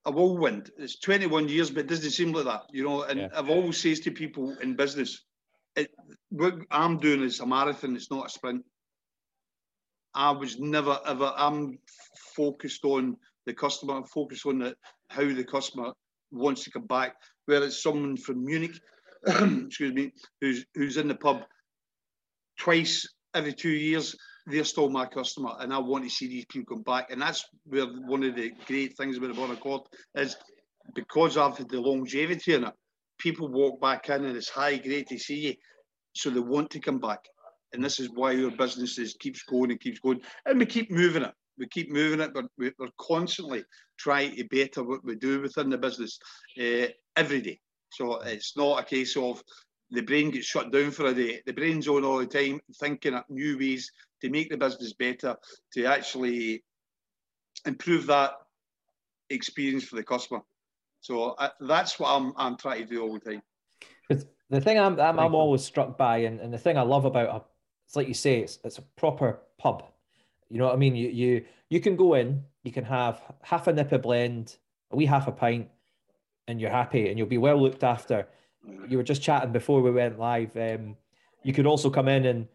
a 0.07 0.11
whirlwind. 0.11 0.71
It's 0.79 0.99
21 0.99 1.49
years, 1.49 1.71
but 1.71 1.81
it 1.81 1.89
doesn't 1.89 2.11
seem 2.11 2.33
like 2.33 2.45
that, 2.45 2.63
you 2.73 2.85
know. 2.85 3.03
And 3.03 3.21
yeah. 3.21 3.29
I've 3.35 3.51
always 3.51 3.81
says 3.81 4.01
to 4.01 4.11
people 4.11 4.57
in 4.63 4.77
business, 4.77 5.25
it, 5.77 5.91
what 6.31 6.55
I'm 6.71 6.99
doing 6.99 7.23
is 7.23 7.41
a 7.41 7.47
marathon. 7.47 7.97
It's 7.97 8.11
not 8.11 8.27
a 8.27 8.31
sprint. 8.31 8.65
I 10.15 10.31
was 10.31 10.59
never 10.61 10.99
ever. 11.07 11.33
I'm 11.37 11.79
focused 12.37 12.85
on 12.85 13.17
the 13.47 13.55
customer. 13.55 13.95
I'm 13.95 14.05
focused 14.05 14.47
on 14.47 14.59
the, 14.61 14.77
how 15.09 15.25
the 15.25 15.45
customer 15.45 15.93
wants 16.31 16.65
to 16.65 16.71
come 16.71 16.87
back. 16.87 17.17
Whether 17.47 17.67
it's 17.67 17.83
someone 17.83 18.17
from 18.17 18.45
Munich, 18.45 18.79
excuse 19.27 19.93
me, 19.93 20.13
who's 20.41 20.65
who's 20.75 20.97
in 20.97 21.09
the 21.09 21.15
pub 21.15 21.43
twice 22.59 23.09
every 23.35 23.53
two 23.53 23.71
years 23.71 24.15
they're 24.47 24.65
still 24.65 24.91
my 24.91 25.07
customer 25.07 25.53
and 25.61 25.73
I 25.73 25.79
want 25.79 26.05
to 26.05 26.11
see 26.11 26.29
these 26.29 26.45
people 26.47 26.77
come 26.77 26.83
back. 26.83 27.11
And 27.11 27.21
that's 27.21 27.45
where 27.65 27.87
one 27.87 28.25
of 28.25 28.37
the 28.37 28.53
great 28.67 28.97
things 28.97 29.17
about 29.17 29.29
the 29.29 29.35
Bon 29.35 29.51
Accord 29.51 29.83
is 30.15 30.37
because 30.95 31.37
I've 31.37 31.57
had 31.57 31.69
the 31.69 31.81
longevity 31.81 32.55
in 32.55 32.65
it, 32.65 32.75
people 33.19 33.49
walk 33.49 33.81
back 33.81 34.09
in 34.09 34.25
and 34.25 34.37
it's 34.37 34.51
hi, 34.51 34.77
great 34.77 35.09
to 35.09 35.19
see 35.19 35.39
you. 35.39 35.55
So 36.15 36.31
they 36.31 36.41
want 36.41 36.71
to 36.71 36.81
come 36.81 36.99
back. 36.99 37.21
And 37.73 37.83
this 37.83 37.99
is 37.99 38.11
why 38.15 38.37
our 38.37 38.51
business 38.51 38.99
is, 38.99 39.15
keeps 39.15 39.43
going 39.43 39.71
and 39.71 39.81
keeps 39.81 39.99
going. 39.99 40.21
And 40.47 40.59
we 40.59 40.67
keep 40.67 40.91
moving 40.91 41.23
it. 41.23 41.33
We 41.59 41.67
keep 41.69 41.91
moving 41.91 42.21
it, 42.21 42.33
but 42.35 42.47
we're 42.59 42.73
constantly 43.01 43.65
trying 43.99 44.37
to 44.37 44.45
better 44.45 44.85
what 44.85 45.05
we 45.05 45.17
do 45.17 45.41
within 45.41 45.71
the 45.71 45.79
business 45.79 46.19
uh, 46.61 46.89
every 47.17 47.41
day. 47.41 47.61
So 47.93 48.21
it's 48.21 48.57
not 48.57 48.81
a 48.81 48.85
case 48.85 49.17
of 49.17 49.43
the 49.95 50.03
brain 50.03 50.31
gets 50.31 50.47
shut 50.47 50.73
down 50.73 50.91
for 50.91 51.07
a 51.07 51.15
day. 51.15 51.41
The 51.47 51.53
brain's 51.53 51.89
on 51.89 52.05
all 52.05 52.19
the 52.19 52.27
time, 52.27 52.61
thinking 52.77 53.15
up 53.15 53.27
new 53.29 53.59
ways 53.59 53.91
to 54.21 54.31
make 54.31 54.51
the 54.51 54.57
business 54.57 54.93
better, 54.93 55.37
to 55.73 55.85
actually 55.87 56.63
improve 57.67 58.07
that 58.07 58.33
experience 59.31 59.85
for 59.85 59.97
the 59.97 60.03
customer. 60.03 60.41
So 61.01 61.31
uh, 61.33 61.51
that's 61.61 61.99
what 61.99 62.09
I'm, 62.09 62.33
I'm 62.37 62.57
trying 62.57 62.83
to 62.83 62.87
do 62.87 63.03
all 63.03 63.13
the 63.13 63.21
time. 63.21 63.43
Because 64.09 64.27
the 64.51 64.61
thing 64.61 64.79
I'm, 64.79 64.99
I'm, 64.99 65.19
I'm, 65.19 65.35
always 65.35 65.63
struck 65.63 65.99
by, 65.99 66.19
and, 66.19 66.41
and 66.41 66.53
the 66.53 66.59
thing 66.59 66.79
I 66.79 66.83
love 66.83 67.05
about 67.05 67.29
a, 67.29 67.45
it's 67.87 67.97
like 67.97 68.09
you 68.09 68.15
say, 68.15 68.41
it's, 68.41 68.59
it's 68.65 68.79
a 68.79 68.83
proper 68.83 69.41
pub. 69.59 69.85
You 70.49 70.59
know 70.59 70.67
what 70.67 70.75
I 70.75 70.77
mean? 70.77 70.95
You, 70.95 71.09
you, 71.09 71.45
you 71.69 71.81
can 71.81 71.97
go 71.97 72.15
in, 72.15 72.43
you 72.63 72.73
can 72.73 72.85
have 72.85 73.21
half 73.43 73.67
a 73.67 73.73
nip 73.73 73.93
of 73.93 74.03
blend, 74.03 74.57
a 74.91 74.97
wee 74.97 75.07
half 75.07 75.29
a 75.29 75.33
pint, 75.33 75.69
and 76.47 76.61
you're 76.61 76.71
happy 76.71 77.09
and 77.09 77.19
you'll 77.19 77.27
be 77.27 77.39
well 77.39 77.61
looked 77.61 77.85
after. 77.85 78.29
You 78.89 78.99
were 78.99 79.05
just 79.05 79.23
chatting 79.23 79.53
before 79.53 79.83
we 79.83 79.91
went 79.91 80.19
live. 80.19 80.57
Um, 80.57 80.97
you 81.43 81.53
could 81.53 81.67
also 81.67 81.91
come 81.91 82.09
in 82.09 82.27
and 82.27 82.49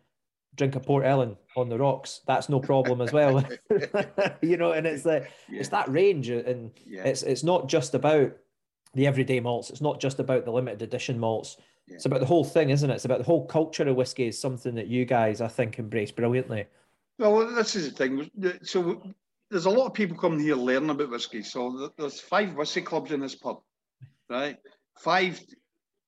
drink 0.56 0.76
a 0.76 0.80
Port 0.80 1.06
Ellen 1.06 1.38
on 1.56 1.69
the 1.69 1.78
rocks. 1.78 2.22
That's 2.28 2.50
no 2.50 2.60
problem 2.60 3.02
as 3.02 3.13
well. 3.13 3.43
you 4.41 4.58
know, 4.58 4.72
and 4.72 4.88
it's 4.88 5.06
like 5.06 5.32
yeah. 5.50 5.60
it's 5.60 5.69
that 5.69 5.89
range, 5.89 6.30
and 6.30 6.72
yeah. 6.86 7.04
it's 7.04 7.24
it's 7.24 7.43
not 7.43 7.67
just 7.67 7.93
about 7.93 8.32
the 8.95 9.08
everyday 9.08 9.39
malts. 9.39 9.69
It's 9.69 9.82
not 9.82 10.00
just 10.00 10.19
about 10.19 10.45
the 10.45 10.52
limited 10.52 10.82
edition 10.82 11.19
malts. 11.19 11.58
Yeah. 11.88 11.95
It's 11.95 12.06
about 12.06 12.19
the 12.19 12.26
whole 12.26 12.43
thing, 12.43 12.69
isn't 12.69 12.89
it? 12.89 12.95
It's 12.95 13.06
about 13.06 13.19
the 13.19 13.26
whole 13.26 13.45
culture 13.45 13.88
of 13.88 13.95
whiskey. 13.95 14.28
Is 14.28 14.39
something 14.39 14.76
that 14.76 14.88
you 14.88 15.06
guys, 15.06 15.41
I 15.41 15.48
think, 15.48 15.80
embrace 15.80 16.12
brilliantly. 16.12 16.65
Well, 17.17 17.54
this 17.54 17.76
is 17.76 17.91
the 17.91 17.95
thing. 17.95 18.32
So 18.63 19.02
there's 19.52 19.65
a 19.65 19.69
lot 19.69 19.88
of 19.88 19.93
people 19.93 20.17
coming 20.17 20.39
here 20.39 20.56
learning 20.56 20.89
about 20.89 21.10
whiskey. 21.10 21.43
So 21.43 21.91
there's 21.98 22.19
five 22.19 22.56
whiskey 22.56 22.82
clubs 22.82 23.12
in 23.12 23.19
this 23.19 23.36
pub 23.36 23.62
right? 24.30 24.58
Five 24.98 25.41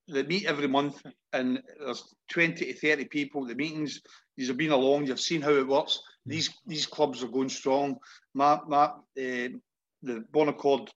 that 0.07 0.27
meet 0.27 0.45
every 0.45 0.67
month, 0.67 1.01
and 1.33 1.61
there's 1.79 2.15
20 2.31 2.65
to 2.65 2.73
30 2.73 3.05
people. 3.05 3.43
At 3.43 3.49
the 3.49 3.55
meetings, 3.55 4.01
these 4.37 4.47
have 4.47 4.57
been 4.57 4.71
along, 4.71 5.05
you've 5.05 5.19
seen 5.19 5.41
how 5.41 5.51
it 5.51 5.67
works. 5.67 5.99
These 6.25 6.49
these 6.65 6.85
clubs 6.85 7.23
are 7.23 7.27
going 7.27 7.49
strong. 7.49 7.97
My, 8.33 8.59
my, 8.67 8.85
uh, 8.85 9.49
the 10.03 10.23
Bon 10.31 10.49
Accord 10.49 10.89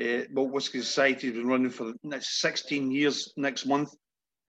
uh, 0.00 0.22
Malt 0.30 0.52
Whisky 0.52 0.80
Society 0.80 1.28
has 1.28 1.36
been 1.36 1.46
running 1.46 1.70
for 1.70 1.84
the 1.84 1.98
next 2.02 2.40
16 2.40 2.90
years 2.90 3.32
next 3.36 3.66
month, 3.66 3.94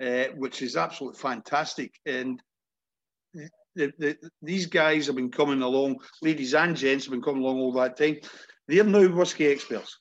uh, 0.02 0.26
which 0.36 0.62
is 0.62 0.78
absolutely 0.78 1.20
fantastic. 1.20 1.94
And 2.06 2.42
the, 3.34 3.92
the, 3.98 4.18
these 4.42 4.68
guys 4.68 5.08
have 5.08 5.16
been 5.16 5.32
coming 5.32 5.62
along, 5.62 5.98
ladies 6.22 6.54
and 6.54 6.76
gents 6.76 7.06
have 7.06 7.12
been 7.12 7.22
coming 7.22 7.44
along 7.44 7.60
all 7.60 7.74
that 7.74 7.98
time. 7.98 8.18
They're 8.68 8.84
now 8.84 9.08
whisky 9.08 9.48
experts 9.48 9.98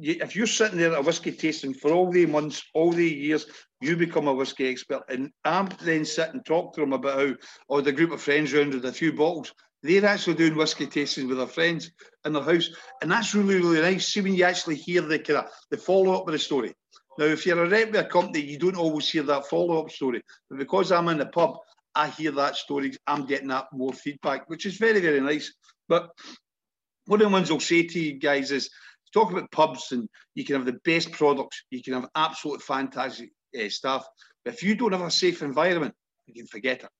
you, 0.00 0.16
if 0.20 0.34
you're 0.34 0.46
sitting 0.46 0.78
there 0.78 0.92
at 0.92 0.98
a 0.98 1.02
whiskey 1.02 1.32
tasting 1.32 1.74
for 1.74 1.92
all 1.92 2.10
the 2.10 2.26
months, 2.26 2.62
all 2.74 2.90
the 2.90 3.08
years, 3.08 3.46
you 3.80 3.96
become 3.96 4.28
a 4.28 4.34
whiskey 4.34 4.68
expert. 4.68 5.02
And 5.08 5.30
I'm 5.44 5.68
then 5.82 6.04
sit 6.04 6.32
and 6.32 6.44
talk 6.44 6.74
to 6.74 6.80
them 6.80 6.92
about 6.92 7.18
how, 7.18 7.34
or 7.68 7.82
the 7.82 7.92
group 7.92 8.12
of 8.12 8.20
friends 8.20 8.52
round 8.52 8.74
with 8.74 8.84
a 8.84 8.92
few 8.92 9.12
bottles, 9.12 9.52
they're 9.82 10.04
actually 10.04 10.34
doing 10.34 10.56
whiskey 10.56 10.86
tastings 10.86 11.28
with 11.28 11.38
their 11.38 11.46
friends 11.46 11.90
in 12.24 12.32
their 12.32 12.42
house. 12.42 12.68
And 13.00 13.10
that's 13.10 13.34
really, 13.34 13.56
really 13.56 13.80
nice. 13.80 14.08
See 14.08 14.20
when 14.20 14.34
you 14.34 14.44
actually 14.44 14.76
hear 14.76 15.02
the 15.02 15.18
kind 15.18 15.38
of 15.38 15.50
the 15.70 15.78
follow-up 15.78 16.26
of 16.26 16.32
the 16.32 16.38
story. 16.38 16.74
Now, 17.18 17.26
if 17.26 17.46
you're 17.46 17.64
a 17.64 17.68
rep 17.68 17.88
with 17.90 18.00
a 18.00 18.04
company, 18.04 18.40
you 18.40 18.58
don't 18.58 18.76
always 18.76 19.10
hear 19.10 19.22
that 19.24 19.46
follow-up 19.46 19.90
story. 19.90 20.22
But 20.48 20.58
because 20.58 20.92
I'm 20.92 21.08
in 21.08 21.18
the 21.18 21.26
pub, 21.26 21.56
I 21.94 22.08
hear 22.08 22.30
that 22.32 22.56
story. 22.56 22.92
I'm 23.06 23.26
getting 23.26 23.48
that 23.48 23.66
more 23.72 23.92
feedback, 23.92 24.48
which 24.48 24.66
is 24.66 24.76
very, 24.76 25.00
very 25.00 25.20
nice. 25.20 25.52
But 25.88 26.10
one 27.06 27.20
of 27.20 27.26
the 27.26 27.32
ones 27.32 27.50
I'll 27.50 27.58
say 27.58 27.82
to 27.82 27.98
you 27.98 28.18
guys 28.18 28.52
is 28.52 28.70
talk 29.12 29.30
about 29.32 29.50
pubs 29.50 29.92
and 29.92 30.08
you 30.34 30.44
can 30.44 30.56
have 30.56 30.66
the 30.66 30.80
best 30.84 31.12
products, 31.12 31.64
you 31.70 31.82
can 31.82 31.94
have 31.94 32.08
absolute 32.14 32.62
fantastic 32.62 33.30
uh, 33.58 33.68
stuff. 33.68 34.06
But 34.44 34.54
if 34.54 34.62
you 34.62 34.74
don't 34.74 34.92
have 34.92 35.02
a 35.02 35.10
safe 35.10 35.42
environment, 35.42 35.94
you 36.26 36.34
can 36.34 36.46
forget 36.46 36.84
it. 36.84 36.90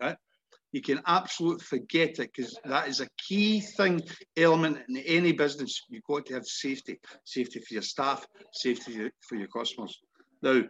Right? 0.00 0.16
You 0.72 0.80
can 0.80 1.02
absolutely 1.06 1.64
forget 1.64 2.18
it 2.18 2.30
because 2.34 2.58
that 2.64 2.88
is 2.88 3.00
a 3.00 3.08
key 3.18 3.60
thing, 3.60 4.02
element 4.36 4.78
in 4.88 4.96
any 4.98 5.32
business. 5.32 5.82
You've 5.90 6.02
got 6.04 6.26
to 6.26 6.34
have 6.34 6.46
safety, 6.46 6.98
safety 7.24 7.60
for 7.60 7.74
your 7.74 7.82
staff, 7.82 8.26
safety 8.52 9.10
for 9.20 9.36
your 9.36 9.48
customers. 9.48 9.98
Now, 10.40 10.62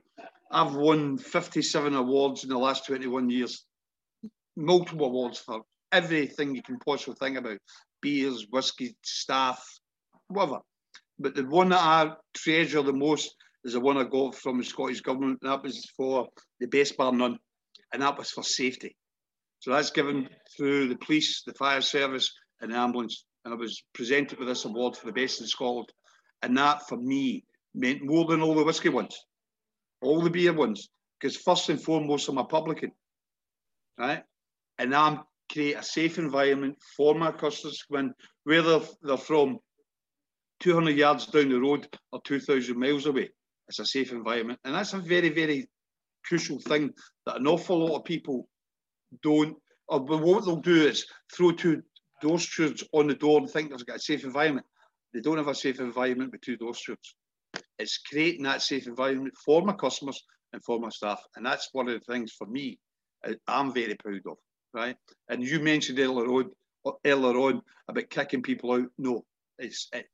I've 0.51 0.75
won 0.75 1.19
57 1.19 1.95
awards 1.95 2.43
in 2.43 2.51
the 2.51 2.59
last 2.59 2.87
21 2.87 3.31
years, 3.31 3.65
multiple 4.57 5.07
awards 5.07 5.39
for 5.39 5.63
everything 5.93 6.55
you 6.55 6.63
can 6.63 6.79
possibly 6.79 7.15
think 7.21 7.39
about 7.39 7.59
beers, 8.01 8.47
whiskey, 8.51 8.97
staff, 9.03 9.65
whatever. 10.29 10.59
But 11.23 11.35
the 11.35 11.45
one 11.45 11.69
that 11.69 11.81
I 11.81 12.13
treasure 12.35 12.83
the 12.83 12.93
most 12.93 13.35
is 13.65 13.75
the 13.75 13.81
one 13.81 13.97
I 13.97 14.05
got 14.05 14.35
from 14.35 14.59
the 14.59 14.65
Scottish 14.65 15.01
Government, 15.01 15.39
and 15.43 15.51
that 15.51 15.63
was 15.63 15.89
for 15.97 16.27
the 16.59 16.67
best 16.67 16.97
bar 16.97 17.13
none, 17.13 17.39
and 17.93 18.03
that 18.03 18.19
was 18.19 18.31
for 18.31 18.43
safety. 18.43 18.97
So 19.61 19.71
that's 19.71 19.91
given 19.91 20.29
through 20.57 20.89
the 20.89 20.97
police, 20.97 21.43
the 21.47 21.55
fire 21.55 21.81
service, 21.81 22.33
and 22.61 22.73
the 22.73 22.77
ambulance. 22.77 23.25
And 23.45 23.55
I 23.55 23.57
was 23.57 23.83
presented 23.95 24.39
with 24.39 24.49
this 24.49 24.65
award 24.65 24.97
for 24.97 25.07
the 25.07 25.13
best 25.13 25.41
in 25.41 25.47
Scotland. 25.47 25.89
And 26.43 26.57
that, 26.57 26.89
for 26.89 26.97
me, 26.97 27.45
meant 27.75 28.03
more 28.03 28.25
than 28.25 28.43
all 28.43 28.55
the 28.55 28.65
whisky 28.65 28.89
ones, 28.89 29.17
all 30.03 30.21
the 30.21 30.31
beer 30.31 30.53
ones, 30.53 30.89
because 31.21 31.37
first 31.37 31.69
and 31.69 31.81
foremost, 31.81 32.29
I'm 32.29 32.39
a 32.39 32.45
publican, 32.45 32.91
right? 33.97 34.25
And 34.79 34.95
I'm 34.95 35.21
create 35.53 35.75
a 35.75 35.83
safe 35.83 36.19
environment 36.19 36.77
for 36.97 37.15
my 37.15 37.31
customers 37.31 37.85
when 37.89 38.15
whether 38.45 38.81
they're 39.03 39.17
from 39.17 39.59
200 40.63 40.97
yards 40.97 41.27
down 41.27 41.49
the 41.49 41.61
road 41.61 41.87
or 42.13 42.21
2,000 42.25 42.79
miles 42.79 43.07
away. 43.07 43.29
It's 43.69 43.81
a 43.81 43.87
safe 43.87 44.13
environment. 44.13 44.61
And 44.65 44.75
that's 44.75 44.93
a 44.93 44.99
very, 44.99 45.29
very 45.29 45.69
crucial 46.25 46.61
thing 46.61 46.93
that 47.27 47.37
an 47.37 47.47
awful 47.47 47.85
lot 47.85 47.99
of 47.99 48.05
people 48.05 48.49
don't, 49.23 49.57
or 49.89 50.01
what 50.01 50.45
they'll 50.45 50.57
do 50.57 50.87
is 50.87 51.07
throw 51.35 51.53
two 51.53 51.83
door 52.21 52.39
stewards 52.39 52.85
on 52.93 53.09
the 53.09 53.15
door 53.15 53.41
and 53.41 53.51
think 53.51 53.71
they've 53.71 53.87
got 53.87 53.97
a 53.97 54.01
safe 54.01 54.25
environment. 54.25 54.67
They 55.13 55.21
don't 55.21 55.39
have 55.39 55.49
a 55.49 55.55
safe 55.55 55.81
environment 55.81 56.33
with 56.33 56.41
two 56.41 56.57
door 56.57 56.75
stewards. 56.75 57.17
It's 57.79 57.99
creating 57.99 58.45
that 58.45 58.63
safe 58.63 58.87
environment 58.87 59.35
for 59.45 59.63
my 59.63 59.75
customers 59.75 60.23
and 60.53 60.63
for 60.65 60.79
my 60.79 60.89
staff. 60.89 61.21
And 61.37 61.45
that's 61.45 61.69
one 61.73 61.89
of 61.89 61.95
the 61.95 62.13
things 62.13 62.33
for 62.33 62.47
me 62.47 62.79
uh, 63.27 63.33
I'm 63.49 63.73
very 63.73 63.95
proud 63.97 64.21
of, 64.27 64.37
right? 64.73 64.97
And 65.29 65.43
you 65.43 65.61
mentioned 65.61 65.99
earlier 65.99 66.27
on, 66.27 66.51
earlier 67.05 67.39
on 67.39 67.63
about 67.89 68.11
kicking 68.11 68.43
people 68.43 68.73
out. 68.73 68.87
No, 68.99 69.25
it's 69.59 69.89
it, 69.93 70.07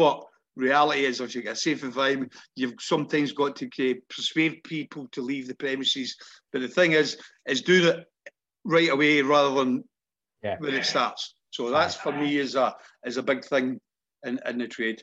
but 0.00 0.24
reality 0.56 1.04
is, 1.04 1.20
if 1.20 1.34
you 1.34 1.42
get 1.42 1.52
a 1.52 1.56
safe 1.56 1.84
environment, 1.84 2.32
you've 2.56 2.72
sometimes 2.80 3.32
got 3.32 3.54
to 3.56 3.68
persuade 4.08 4.64
people 4.64 5.06
to 5.12 5.20
leave 5.20 5.46
the 5.46 5.54
premises. 5.54 6.16
But 6.52 6.62
the 6.62 6.68
thing 6.68 6.92
is, 6.92 7.18
is 7.46 7.60
do 7.60 7.82
that 7.82 8.06
right 8.64 8.88
away 8.88 9.20
rather 9.20 9.54
than 9.56 9.84
yeah. 10.42 10.56
when 10.58 10.74
it 10.74 10.86
starts. 10.86 11.34
So 11.50 11.68
that's 11.68 11.96
for 11.96 12.12
me 12.12 12.38
is 12.38 12.54
a 12.54 12.74
is 13.04 13.18
a 13.18 13.22
big 13.22 13.44
thing 13.44 13.78
in, 14.24 14.40
in 14.46 14.56
the 14.56 14.68
trade. 14.68 15.02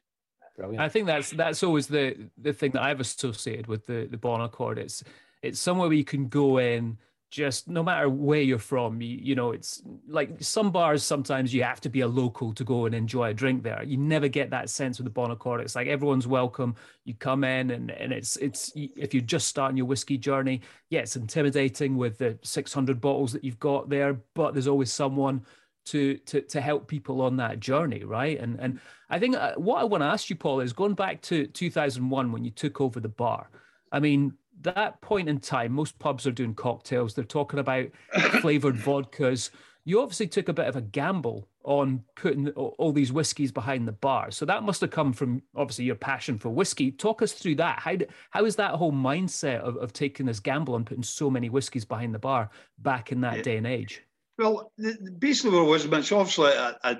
Brilliant. 0.57 0.81
I 0.81 0.89
think 0.89 1.05
that's 1.05 1.29
that's 1.29 1.61
always 1.61 1.85
the 1.85 2.29
the 2.41 2.53
thing 2.53 2.71
that 2.71 2.81
I've 2.81 2.99
associated 2.99 3.67
with 3.67 3.85
the 3.85 4.07
the 4.09 4.17
Bon 4.17 4.41
Accord. 4.41 4.79
It's 4.79 5.03
it's 5.43 5.59
somewhere 5.59 5.89
where 5.89 5.97
you 5.97 6.05
can 6.05 6.27
go 6.27 6.57
in 6.57 6.97
just 7.29 7.67
no 7.67 7.83
matter 7.83 8.07
where 8.09 8.41
you're 8.41 8.57
from 8.57 9.01
you, 9.01 9.17
you, 9.21 9.35
know 9.35 9.51
it's 9.51 9.81
like 10.07 10.31
some 10.39 10.71
bars 10.71 11.03
sometimes 11.03 11.53
you 11.53 11.63
have 11.63 11.81
to 11.81 11.89
be 11.89 12.01
a 12.01 12.07
local 12.07 12.53
to 12.53 12.63
go 12.63 12.85
and 12.85 12.95
enjoy 12.95 13.29
a 13.29 13.33
drink 13.33 13.63
there. 13.63 13.83
You 13.83 13.97
never 13.97 14.27
get 14.27 14.49
that 14.51 14.69
sense 14.69 14.97
with 14.97 15.05
the 15.05 15.11
bon 15.11 15.31
accord 15.31 15.61
it's 15.61 15.75
like 15.75 15.87
everyone's 15.87 16.27
welcome. 16.27 16.75
You 17.03 17.13
come 17.15 17.43
in 17.43 17.71
and, 17.71 17.91
and 17.91 18.13
it's 18.13 18.37
it's 18.37 18.71
if 18.75 19.13
you're 19.13 19.21
just 19.21 19.47
starting 19.47 19.77
your 19.77 19.85
whiskey 19.85 20.17
journey 20.17 20.61
yeah 20.89 21.01
it's 21.01 21.15
intimidating 21.15 21.97
with 21.97 22.17
the 22.17 22.37
600 22.43 23.01
bottles 23.01 23.33
that 23.33 23.43
you've 23.43 23.59
got 23.59 23.89
there 23.89 24.19
but 24.33 24.53
there's 24.53 24.67
always 24.67 24.91
someone 24.91 25.45
to 25.87 26.17
to 26.17 26.41
to 26.41 26.61
help 26.61 26.87
people 26.87 27.21
on 27.21 27.37
that 27.37 27.59
journey 27.59 28.03
right? 28.03 28.39
And 28.39 28.59
and 28.59 28.79
i 29.09 29.19
think 29.19 29.35
uh, 29.35 29.53
what 29.55 29.79
i 29.79 29.83
want 29.83 30.01
to 30.01 30.07
ask 30.07 30.29
you 30.29 30.35
paul 30.35 30.59
is 30.59 30.73
going 30.73 30.93
back 30.93 31.21
to 31.23 31.47
2001 31.47 32.31
when 32.31 32.43
you 32.43 32.51
took 32.51 32.81
over 32.81 32.99
the 32.99 33.09
bar. 33.09 33.49
I 33.91 33.99
mean 33.99 34.33
that 34.61 35.01
point 35.01 35.29
in 35.29 35.39
time, 35.39 35.73
most 35.73 35.99
pubs 35.99 36.25
are 36.25 36.31
doing 36.31 36.55
cocktails. 36.55 37.13
They're 37.13 37.23
talking 37.23 37.59
about 37.59 37.87
flavored 38.41 38.75
vodkas. 38.75 39.49
You 39.85 40.01
obviously 40.01 40.27
took 40.27 40.49
a 40.49 40.53
bit 40.53 40.67
of 40.67 40.75
a 40.75 40.81
gamble 40.81 41.47
on 41.63 42.03
putting 42.15 42.49
all 42.49 42.91
these 42.91 43.11
whiskies 43.11 43.51
behind 43.51 43.87
the 43.87 43.93
bar. 43.93 44.31
So 44.31 44.45
that 44.45 44.63
must 44.63 44.81
have 44.81 44.89
come 44.89 45.13
from 45.13 45.41
obviously 45.55 45.85
your 45.85 45.95
passion 45.95 46.37
for 46.37 46.49
whiskey. 46.49 46.91
Talk 46.91 47.21
us 47.21 47.33
through 47.33 47.55
that. 47.55 47.79
How, 47.79 47.97
how 48.31 48.45
is 48.45 48.55
that 48.55 48.71
whole 48.71 48.91
mindset 48.91 49.59
of, 49.59 49.75
of 49.77 49.93
taking 49.93 50.25
this 50.25 50.39
gamble 50.39 50.75
and 50.75 50.85
putting 50.85 51.03
so 51.03 51.29
many 51.29 51.49
whiskies 51.49 51.85
behind 51.85 52.13
the 52.13 52.19
bar 52.19 52.49
back 52.79 53.11
in 53.11 53.21
that 53.21 53.37
yeah. 53.37 53.43
day 53.43 53.57
and 53.57 53.67
age? 53.67 54.01
Well, 54.37 54.71
basically 55.17 55.57
what 55.57 55.65
it 55.65 55.69
was, 55.69 55.85
it's 55.85 56.11
obviously 56.11 56.51
I, 56.51 56.97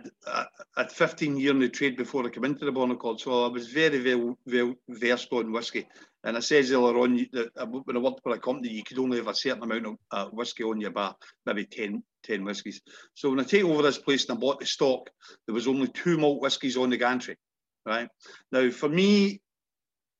had 0.75 0.91
15 0.91 1.37
years 1.37 1.51
in 1.51 1.59
the 1.59 1.69
trade 1.69 1.95
before 1.95 2.25
I 2.25 2.29
came 2.29 2.45
into 2.45 2.65
the 2.65 2.71
Bon 2.71 2.89
Accord, 2.89 3.19
so 3.19 3.45
I 3.45 3.47
was 3.47 3.67
very, 3.67 3.99
very, 3.99 4.33
very 4.47 4.75
versed 4.89 5.31
on 5.31 5.51
whiskey. 5.51 5.87
And 6.27 6.35
I 6.35 6.41
said 6.41 6.69
earlier 6.71 6.97
on 6.97 7.25
that 7.31 7.69
when 7.85 7.95
I 7.95 7.99
worked 8.01 8.21
for 8.21 8.33
a 8.33 8.37
company, 8.37 8.73
you 8.73 8.83
could 8.83 8.99
only 8.99 9.15
have 9.17 9.29
a 9.29 9.33
certain 9.33 9.63
amount 9.63 9.85
of 9.85 9.95
uh, 10.11 10.25
whiskey 10.25 10.65
on 10.65 10.81
your 10.81 10.91
bar, 10.91 11.15
maybe 11.45 11.63
10, 11.63 12.03
10 12.23 12.43
whiskies. 12.43 12.81
So 13.13 13.29
when 13.29 13.39
I 13.39 13.43
take 13.43 13.63
over 13.63 13.81
this 13.81 13.97
place 13.97 14.27
and 14.27 14.37
I 14.37 14.41
bought 14.41 14.59
the 14.59 14.65
stock, 14.65 15.09
there 15.45 15.55
was 15.55 15.69
only 15.69 15.87
two 15.87 16.17
malt 16.17 16.41
whiskies 16.41 16.75
on 16.75 16.89
the 16.89 16.97
gantry, 16.97 17.37
right? 17.85 18.09
Now, 18.51 18.69
for 18.71 18.89
me, 18.89 19.39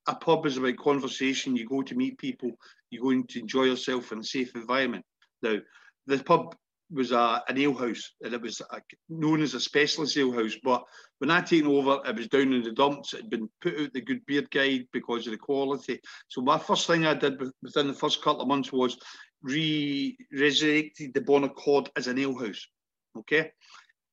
a 0.07 0.15
pub 0.15 0.45
is 0.45 0.55
about 0.55 0.77
conversation. 0.77 1.57
You 1.57 1.67
go 1.67 1.81
to 1.81 1.95
meet 1.95 2.17
people. 2.17 2.51
You're 2.89 3.03
going 3.03 3.27
to 3.27 3.41
enjoy 3.41 3.63
yourself 3.63 4.13
in 4.13 4.19
a 4.19 4.23
safe 4.23 4.55
environment. 4.55 5.03
Now, 5.41 5.57
the 6.05 6.23
pub 6.23 6.55
was 6.91 7.12
a, 7.12 7.43
an 7.47 7.58
ale 7.58 7.73
house 7.73 8.13
and 8.21 8.34
it 8.34 8.41
was 8.41 8.62
a, 8.62 8.82
known 9.10 9.41
as 9.41 9.54
a 9.54 9.60
specialist 9.60 10.17
ale 10.17 10.32
house. 10.32 10.56
But 10.63 10.84
when 11.19 11.32
I 11.32 11.41
taken 11.41 11.67
over, 11.67 12.00
it 12.06 12.15
was 12.15 12.28
down 12.28 12.54
in 12.54 12.63
the 12.63 12.71
dumps. 12.71 13.13
It 13.13 13.21
had 13.21 13.30
been 13.30 13.50
put 13.62 13.80
out 13.80 13.93
the 13.93 14.02
Good 14.02 14.26
Beer 14.26 14.43
Guide 14.50 14.88
because 14.93 15.28
of 15.28 15.32
the 15.32 15.38
quality. 15.38 16.00
So 16.28 16.41
my 16.41 16.58
first 16.58 16.88
thing 16.88 17.06
I 17.06 17.13
did 17.13 17.41
within 17.62 17.88
the 17.88 17.93
first 17.93 18.21
couple 18.21 18.41
of 18.41 18.47
months 18.47 18.71
was 18.71 18.97
re 19.41 20.17
resurrected 20.32 21.13
the 21.13 21.21
Bon 21.21 21.43
Accord 21.43 21.89
as 21.95 22.08
an 22.08 22.19
ale 22.19 22.38
house. 22.38 22.65
Okay, 23.17 23.52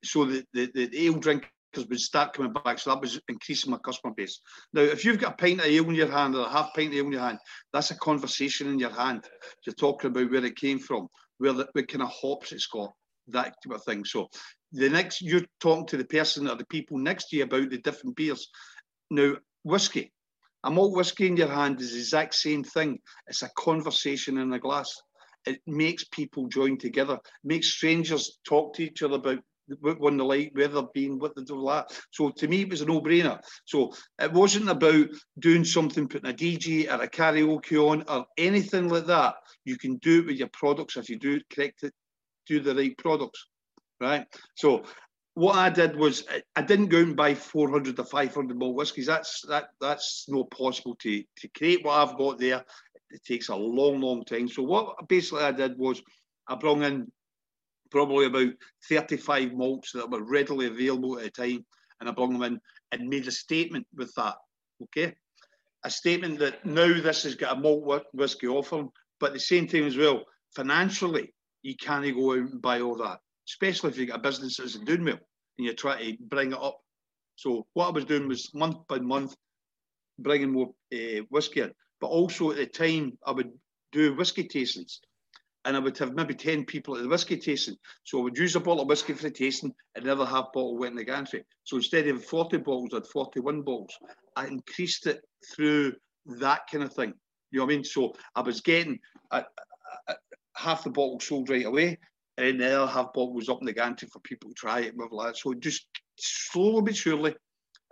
so 0.02 0.24
the, 0.24 0.44
the, 0.52 0.70
the 0.74 1.06
ale 1.06 1.14
drinkers 1.14 1.50
would 1.76 2.00
start 2.00 2.32
coming 2.32 2.52
back. 2.52 2.78
So 2.78 2.90
that 2.90 3.00
was 3.00 3.20
increasing 3.28 3.70
my 3.70 3.78
customer 3.78 4.14
base. 4.14 4.40
Now, 4.72 4.82
if 4.82 5.04
you've 5.04 5.18
got 5.18 5.32
a 5.34 5.36
pint 5.36 5.60
of 5.60 5.66
ale 5.66 5.88
in 5.88 5.94
your 5.94 6.10
hand 6.10 6.34
or 6.34 6.46
a 6.46 6.48
half 6.48 6.74
pint 6.74 6.88
of 6.88 6.94
ale 6.94 7.06
in 7.06 7.12
your 7.12 7.20
hand, 7.20 7.38
that's 7.72 7.90
a 7.90 7.98
conversation 7.98 8.68
in 8.68 8.78
your 8.78 8.90
hand. 8.90 9.24
You're 9.66 9.74
talking 9.74 10.10
about 10.10 10.30
where 10.30 10.44
it 10.44 10.56
came 10.56 10.78
from 10.78 11.08
where 11.38 11.52
the, 11.52 11.68
what 11.72 11.88
kind 11.88 12.02
of 12.02 12.10
hops 12.10 12.52
it's 12.52 12.66
got, 12.66 12.92
that 13.28 13.54
type 13.62 13.74
of 13.74 13.84
thing. 13.84 14.04
So 14.04 14.28
the 14.72 14.88
next 14.88 15.22
you're 15.22 15.42
talking 15.60 15.86
to 15.86 15.96
the 15.96 16.04
person 16.04 16.48
or 16.48 16.56
the 16.56 16.66
people 16.66 16.98
next 16.98 17.28
to 17.28 17.36
you 17.36 17.44
about 17.44 17.70
the 17.70 17.78
different 17.78 18.16
beers. 18.16 18.48
Now, 19.10 19.34
whiskey, 19.62 20.12
a 20.64 20.70
malt 20.70 20.96
whiskey 20.96 21.26
in 21.26 21.36
your 21.36 21.48
hand 21.48 21.80
is 21.80 21.92
the 21.92 21.98
exact 21.98 22.34
same 22.34 22.64
thing. 22.64 22.98
It's 23.26 23.42
a 23.42 23.50
conversation 23.56 24.38
in 24.38 24.52
a 24.52 24.58
glass. 24.58 24.92
It 25.46 25.60
makes 25.66 26.04
people 26.04 26.48
join 26.48 26.78
together, 26.78 27.18
makes 27.44 27.68
strangers 27.68 28.38
talk 28.48 28.74
to 28.74 28.84
each 28.84 29.02
other 29.02 29.16
about 29.16 29.40
what 29.80 30.00
one 30.00 30.16
they 30.16 30.24
like, 30.24 30.50
where 30.54 30.68
they've 30.68 30.92
been, 30.92 31.18
what 31.18 31.34
they 31.34 31.42
do 31.42 31.60
like. 31.60 31.86
So 32.10 32.30
to 32.30 32.48
me, 32.48 32.62
it 32.62 32.70
was 32.70 32.80
a 32.80 32.86
no-brainer. 32.86 33.40
So 33.64 33.92
it 34.20 34.32
wasn't 34.32 34.68
about 34.68 35.06
doing 35.38 35.64
something, 35.64 36.08
putting 36.08 36.30
a 36.30 36.34
DJ 36.34 36.88
or 36.90 37.02
a 37.02 37.08
karaoke 37.08 37.78
on 37.78 38.04
or 38.08 38.26
anything 38.36 38.88
like 38.88 39.06
that. 39.06 39.36
You 39.64 39.78
can 39.78 39.96
do 39.96 40.20
it 40.20 40.26
with 40.26 40.36
your 40.36 40.48
products 40.48 40.96
if 40.96 41.08
you 41.08 41.18
do 41.18 41.40
correct 41.50 41.82
it, 41.82 41.92
do 42.46 42.60
the 42.60 42.74
right 42.74 42.96
products, 42.98 43.46
right? 44.00 44.26
So 44.56 44.84
what 45.34 45.56
I 45.56 45.68
did 45.68 45.96
was 45.96 46.24
I 46.54 46.62
didn't 46.62 46.88
go 46.88 46.98
and 46.98 47.16
buy 47.16 47.34
400 47.34 47.98
or 47.98 48.04
500 48.04 48.58
malt 48.58 48.76
whiskies. 48.76 49.06
That's 49.06 49.42
that 49.48 49.70
that's 49.80 50.26
not 50.28 50.50
possible 50.50 50.94
to 50.96 51.22
to 51.38 51.48
create 51.56 51.84
what 51.84 51.98
I've 51.98 52.16
got 52.16 52.38
there. 52.38 52.64
It 53.10 53.24
takes 53.24 53.48
a 53.48 53.56
long, 53.56 54.00
long 54.00 54.24
time. 54.24 54.48
So 54.48 54.62
what 54.62 55.08
basically 55.08 55.44
I 55.44 55.52
did 55.52 55.78
was 55.78 56.02
I 56.48 56.54
brought 56.56 56.82
in 56.82 57.10
probably 57.94 58.26
about 58.26 58.52
35 58.88 59.52
malts 59.52 59.92
that 59.92 60.10
were 60.10 60.24
readily 60.24 60.66
available 60.66 61.16
at 61.16 61.22
the 61.22 61.30
time, 61.30 61.64
and 62.00 62.08
I 62.08 62.12
brought 62.12 62.32
them 62.32 62.42
in 62.42 62.60
and 62.90 63.08
made 63.08 63.28
a 63.28 63.30
statement 63.30 63.86
with 63.94 64.12
that. 64.16 64.34
Okay, 64.82 65.14
a 65.84 65.90
statement 65.90 66.40
that 66.40 66.66
now 66.66 66.88
this 66.88 67.22
has 67.22 67.36
got 67.36 67.56
a 67.56 67.60
malt 67.60 68.02
whiskey 68.12 68.48
offering, 68.48 68.90
but 69.20 69.28
at 69.28 69.34
the 69.34 69.38
same 69.38 69.68
time 69.68 69.84
as 69.84 69.96
well, 69.96 70.24
financially, 70.56 71.32
you 71.62 71.76
can't 71.76 72.04
go 72.16 72.32
out 72.32 72.38
and 72.38 72.60
buy 72.60 72.80
all 72.80 72.96
that, 72.96 73.20
especially 73.48 73.90
if 73.90 73.98
you've 73.98 74.08
got 74.08 74.18
a 74.18 74.22
business 74.22 74.56
that's 74.56 74.76
doing 74.76 75.04
well 75.04 75.20
and 75.58 75.64
you're 75.64 75.74
trying 75.74 76.16
to 76.16 76.16
bring 76.24 76.50
it 76.50 76.58
up. 76.58 76.80
So 77.36 77.64
what 77.74 77.86
I 77.86 77.90
was 77.90 78.06
doing 78.06 78.26
was 78.26 78.52
month 78.54 78.78
by 78.88 78.98
month, 78.98 79.36
bringing 80.18 80.50
more 80.50 80.70
uh, 80.92 81.22
whiskey 81.30 81.60
in, 81.60 81.72
but 82.00 82.08
also 82.08 82.50
at 82.50 82.56
the 82.56 82.66
time 82.66 83.16
I 83.24 83.30
would 83.30 83.52
do 83.92 84.16
whiskey 84.16 84.48
tastings 84.48 84.98
and 85.64 85.76
I 85.76 85.80
would 85.80 85.96
have 85.98 86.14
maybe 86.14 86.34
10 86.34 86.64
people 86.64 86.96
at 86.96 87.02
the 87.02 87.08
whiskey 87.08 87.36
tasting. 87.36 87.76
So 88.04 88.18
I 88.18 88.22
would 88.24 88.36
use 88.36 88.54
a 88.54 88.60
bottle 88.60 88.82
of 88.82 88.88
whiskey 88.88 89.14
for 89.14 89.22
the 89.22 89.30
tasting 89.30 89.74
and 89.94 90.04
another 90.04 90.26
half 90.26 90.52
bottle 90.52 90.76
went 90.76 90.92
in 90.92 90.96
the 90.96 91.04
gantry. 91.04 91.44
So 91.64 91.76
instead 91.76 92.06
of 92.08 92.24
40 92.24 92.58
bottles, 92.58 92.90
I 92.92 92.96
had 92.96 93.06
41 93.06 93.62
bottles. 93.62 93.96
I 94.36 94.46
increased 94.46 95.06
it 95.06 95.24
through 95.54 95.94
that 96.38 96.62
kind 96.70 96.84
of 96.84 96.92
thing. 96.92 97.14
You 97.50 97.60
know 97.60 97.66
what 97.66 97.72
I 97.72 97.76
mean? 97.76 97.84
So 97.84 98.14
I 98.34 98.42
was 98.42 98.60
getting 98.60 98.98
half 100.56 100.84
the 100.84 100.90
bottle 100.90 101.20
sold 101.20 101.50
right 101.50 101.64
away, 101.64 101.98
and 102.36 102.60
the 102.60 102.82
other 102.82 102.92
half 102.92 103.12
bottle 103.12 103.32
was 103.32 103.48
up 103.48 103.60
in 103.60 103.66
the 103.66 103.72
gantry 103.72 104.08
for 104.12 104.20
people 104.20 104.50
to 104.50 104.54
try 104.54 104.80
it 104.80 104.94
and 104.94 104.98
with 104.98 105.10
that. 105.24 105.36
So 105.36 105.54
just 105.54 105.86
slowly 106.18 106.82
but 106.82 106.96
surely. 106.96 107.34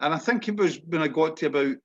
And 0.00 0.12
I 0.12 0.18
think 0.18 0.48
it 0.48 0.56
was 0.56 0.80
when 0.87 1.00
I 1.00 1.08
got 1.08 1.37
to 1.38 1.46
about 1.46 1.76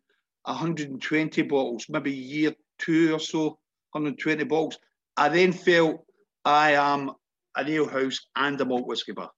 120 0.43 1.41
bottles, 1.43 1.85
maybe 1.87 2.11
year 2.11 2.53
two 2.79 3.13
or 3.13 3.19
so, 3.19 3.59
120 3.91 4.43
bottles. 4.45 4.79
I 5.17 5.29
then 5.29 5.51
felt 5.51 6.05
I 6.45 6.73
am 6.73 7.11
an 7.55 7.67
ale 7.67 7.87
house 7.87 8.19
and 8.35 8.61
a 8.61 8.65
malt 8.65 8.87
whisky 8.87 9.13
bar 9.13 9.31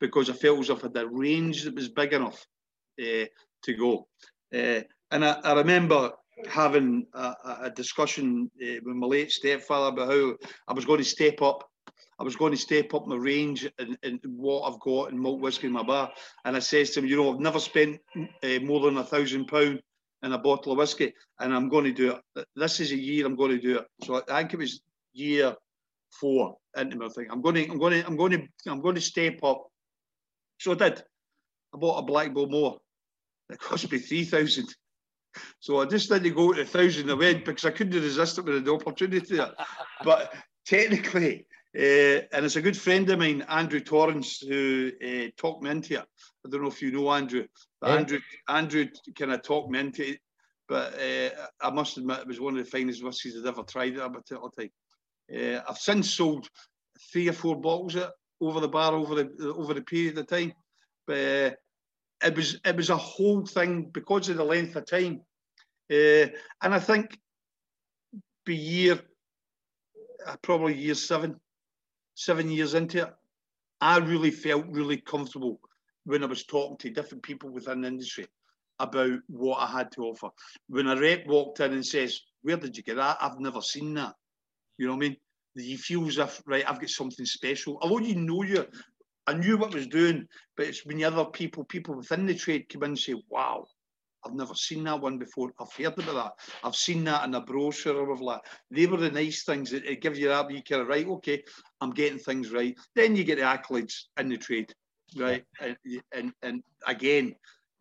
because 0.00 0.30
I 0.30 0.34
felt 0.34 0.60
as 0.60 0.70
if 0.70 0.84
I 0.84 0.86
had 0.86 0.96
a 0.96 1.08
range 1.08 1.64
that 1.64 1.74
was 1.74 1.88
big 1.88 2.12
enough 2.12 2.46
uh, 3.00 3.26
to 3.64 3.74
go. 3.76 4.06
Uh, 4.54 4.82
and 5.10 5.24
I, 5.24 5.32
I, 5.42 5.54
remember 5.54 6.12
having 6.48 7.06
a, 7.14 7.34
a 7.62 7.70
discussion 7.74 8.50
uh, 8.62 8.80
with 8.84 8.96
my 8.96 9.06
late 9.06 9.32
stepfather 9.32 9.88
about 9.88 10.10
how 10.10 10.34
I 10.68 10.72
was 10.72 10.84
going 10.84 10.98
to 10.98 11.04
step 11.04 11.42
up. 11.42 11.68
I 12.18 12.24
was 12.24 12.36
going 12.36 12.52
to 12.52 12.58
step 12.58 12.94
up 12.94 13.06
my 13.06 13.16
range 13.16 13.68
and, 13.78 13.98
and 14.02 14.20
what 14.24 14.62
I've 14.62 14.80
got 14.80 15.10
in 15.10 15.18
malt 15.18 15.40
whisky 15.40 15.66
in 15.66 15.72
my 15.72 15.82
bar. 15.82 16.10
And 16.44 16.56
I 16.56 16.60
says 16.60 16.90
to 16.90 17.00
him, 17.00 17.06
you 17.06 17.16
know, 17.16 17.34
I've 17.34 17.40
never 17.40 17.60
spent 17.60 17.98
more 18.62 18.80
than 18.80 18.96
a 18.96 19.04
thousand 19.04 19.46
pound 19.46 19.80
and 20.26 20.34
a 20.34 20.38
bottle 20.38 20.72
of 20.72 20.78
whiskey, 20.78 21.14
and 21.38 21.54
I'm 21.54 21.68
going 21.68 21.84
to 21.84 21.92
do 21.92 22.16
it. 22.34 22.46
This 22.56 22.80
is 22.80 22.90
a 22.90 22.96
year 22.96 23.24
I'm 23.24 23.36
going 23.36 23.52
to 23.52 23.60
do 23.60 23.78
it. 23.78 23.86
So 24.02 24.22
I 24.28 24.40
think 24.40 24.54
it 24.54 24.58
was 24.58 24.80
year 25.12 25.54
four 26.20 26.56
into 26.76 26.96
my 26.96 27.08
thing. 27.08 27.28
I'm 27.30 27.40
going 27.40 27.54
to, 27.54 27.70
I'm 27.70 27.78
going 27.78 27.92
to, 27.92 28.06
I'm 28.06 28.16
going 28.16 28.32
to, 28.32 28.48
I'm 28.66 28.80
going 28.80 28.96
to 28.96 29.00
step 29.00 29.38
up. 29.44 29.68
So 30.58 30.72
I 30.72 30.74
did. 30.74 31.02
I 31.72 31.78
bought 31.78 32.00
a 32.00 32.02
Black 32.02 32.32
Bowmore. 32.32 32.78
It 33.50 33.60
cost 33.60 33.90
me 33.90 33.98
three 33.98 34.24
thousand. 34.24 34.66
So 35.60 35.80
I 35.80 35.84
just 35.84 36.08
didn't 36.08 36.34
go 36.34 36.52
to 36.52 36.62
a 36.62 36.64
thousand. 36.64 37.08
I 37.08 37.14
went 37.14 37.44
because 37.44 37.64
I 37.64 37.70
couldn't 37.70 38.02
resist 38.02 38.38
it 38.38 38.44
with 38.44 38.64
the 38.64 38.74
opportunity. 38.74 39.38
but 40.02 40.34
technically, 40.66 41.46
uh, 41.76 42.22
and 42.32 42.44
it's 42.44 42.56
a 42.56 42.62
good 42.62 42.76
friend 42.76 43.08
of 43.10 43.18
mine, 43.18 43.44
Andrew 43.48 43.80
Torrance, 43.80 44.40
who 44.40 44.90
uh, 45.04 45.26
talked 45.36 45.62
me 45.62 45.70
into 45.70 45.94
it. 45.94 46.06
I 46.44 46.48
don't 46.48 46.62
know 46.62 46.68
if 46.68 46.80
you 46.80 46.90
know 46.90 47.12
Andrew, 47.12 47.46
but 47.80 47.90
yeah. 47.90 47.96
Andrew 47.96 48.18
Andrew 48.48 48.86
kind 49.18 49.32
of 49.32 49.42
talked 49.42 49.70
me 49.70 49.80
into 49.80 50.10
it. 50.10 50.18
But 50.68 50.94
uh, 50.94 51.30
I 51.60 51.70
must 51.70 51.96
admit, 51.96 52.20
it 52.20 52.26
was 52.26 52.40
one 52.40 52.56
of 52.56 52.64
the 52.64 52.70
finest 52.70 53.04
whiskies 53.04 53.36
I'd 53.36 53.46
ever 53.46 53.62
tried 53.62 53.96
at 53.96 54.06
a 54.06 54.10
particular 54.10 54.50
time. 54.58 54.70
Uh, 55.32 55.60
I've 55.68 55.78
since 55.78 56.14
sold 56.14 56.48
three 57.12 57.28
or 57.28 57.32
four 57.32 57.60
bottles 57.60 57.94
of 57.94 58.10
over 58.40 58.60
the 58.60 58.68
bar 58.68 58.94
over 58.94 59.14
the 59.14 59.54
over 59.56 59.74
the 59.74 59.82
period 59.82 60.18
of 60.18 60.26
time, 60.26 60.52
but 61.06 61.14
uh, 61.14 61.50
it 62.24 62.36
was 62.36 62.58
it 62.64 62.76
was 62.76 62.90
a 62.90 62.96
whole 62.96 63.44
thing 63.44 63.90
because 63.92 64.28
of 64.28 64.36
the 64.38 64.44
length 64.44 64.76
of 64.76 64.86
time, 64.86 65.20
uh, 65.92 66.26
and 66.62 66.74
I 66.74 66.78
think 66.78 67.18
by 68.46 68.52
year 68.52 69.00
probably 70.42 70.74
year 70.74 70.94
seven, 70.94 71.40
seven 72.16 72.50
years 72.50 72.74
into 72.74 73.02
it, 73.02 73.14
I 73.80 73.98
really 73.98 74.30
felt 74.30 74.66
really 74.68 74.96
comfortable 74.96 75.60
when 76.04 76.24
I 76.24 76.26
was 76.26 76.44
talking 76.44 76.78
to 76.78 76.90
different 76.90 77.22
people 77.22 77.50
within 77.50 77.82
the 77.82 77.88
industry 77.88 78.26
about 78.78 79.20
what 79.28 79.58
I 79.58 79.66
had 79.66 79.92
to 79.92 80.02
offer. 80.04 80.28
When 80.68 80.88
a 80.88 80.96
rep 80.98 81.26
walked 81.26 81.60
in 81.60 81.72
and 81.72 81.86
says, 81.86 82.20
Where 82.42 82.56
did 82.56 82.76
you 82.76 82.82
get 82.82 82.96
that? 82.96 83.18
I've 83.20 83.38
never 83.38 83.60
seen 83.60 83.94
that. 83.94 84.14
You 84.78 84.86
know 84.86 84.94
what 84.94 85.04
I 85.04 85.08
mean? 85.08 85.16
You 85.54 85.78
feel 85.78 86.06
as 86.06 86.18
if, 86.18 86.42
right, 86.46 86.68
I've 86.68 86.80
got 86.80 86.90
something 86.90 87.24
special. 87.24 87.78
Although 87.80 87.98
you 87.98 88.16
know 88.16 88.42
you, 88.42 88.66
I 89.26 89.34
knew 89.34 89.56
what 89.58 89.72
I 89.72 89.76
was 89.76 89.86
doing, 89.86 90.26
but 90.56 90.66
it's 90.66 90.84
when 90.84 90.98
the 90.98 91.04
other 91.04 91.24
people, 91.26 91.64
people 91.64 91.94
within 91.94 92.26
the 92.26 92.34
trade 92.34 92.68
come 92.70 92.82
in 92.82 92.90
and 92.90 92.98
say, 92.98 93.14
Wow, 93.28 93.66
I've 94.26 94.34
never 94.34 94.54
seen 94.54 94.84
that 94.84 95.00
one 95.00 95.18
before. 95.18 95.52
I've 95.60 95.72
heard 95.72 95.98
about 95.98 96.14
that. 96.14 96.32
I've 96.64 96.76
seen 96.76 97.04
that 97.04 97.24
in 97.24 97.34
a 97.34 97.40
brochure 97.40 97.96
or 97.96 98.16
like. 98.16 98.40
They 98.70 98.86
were 98.86 98.96
the 98.96 99.10
nice 99.10 99.44
things 99.44 99.70
that 99.70 99.84
it 99.84 100.00
give 100.00 100.18
you 100.18 100.28
that 100.28 100.50
you 100.50 100.62
kind 100.62 100.82
of 100.82 100.88
right. 100.88 101.06
Okay, 101.06 101.44
I'm 101.80 101.90
getting 101.90 102.18
things 102.18 102.50
right. 102.50 102.76
Then 102.94 103.16
you 103.16 103.24
get 103.24 103.38
the 103.38 103.44
accolades 103.44 103.94
in 104.18 104.28
the 104.28 104.36
trade, 104.36 104.72
right? 105.16 105.44
And 105.60 105.76
and, 106.12 106.32
and 106.42 106.62
again, 106.86 107.34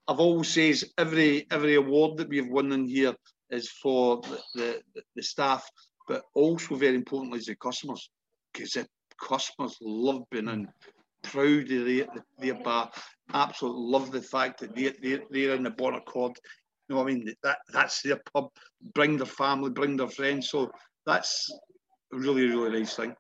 I've 0.08 0.20
always 0.20 0.50
says 0.50 0.86
every 0.98 1.48
every 1.52 1.76
award 1.76 2.18
that 2.18 2.30
we've 2.30 2.48
won 2.48 2.72
in 2.72 2.88
here 2.88 3.16
is 3.50 3.70
for 3.70 4.22
the, 4.22 4.82
the, 4.94 5.02
the 5.16 5.24
staff, 5.24 5.68
but 6.08 6.24
also 6.34 6.76
very 6.76 6.96
importantly 6.96 7.40
is 7.40 7.46
the 7.46 7.56
customers, 7.56 8.10
because 8.52 8.72
the 8.74 8.88
customers 9.20 9.78
love 9.82 10.24
being 10.32 10.50
in, 10.50 10.68
proud 11.26 11.72
of 11.72 11.86
their, 11.86 12.08
their 12.40 12.64
bar, 12.64 12.92
absolutely 13.34 13.92
love 13.92 14.12
the 14.12 14.22
fact 14.22 14.60
that 14.60 14.76
they're, 14.76 14.94
they're, 15.02 15.22
they're 15.30 15.56
in 15.56 15.64
the 15.64 15.70
Bon 15.72 15.96
Accord. 15.96 16.38
You 16.88 16.96
know 16.96 17.02
what 17.02 17.12
I 17.12 17.16
mean? 17.16 17.34
That 17.44 17.58
that's 17.74 18.02
their 18.02 18.22
pub. 18.34 18.50
Bring 18.94 19.18
their 19.18 19.26
family, 19.26 19.72
bring 19.72 19.98
their 19.98 20.10
friends. 20.10 20.50
So 20.50 20.72
that's 21.06 21.52
a 22.14 22.18
really, 22.18 22.48
really 22.48 22.80
nice 22.80 22.96
thing. 22.96 23.16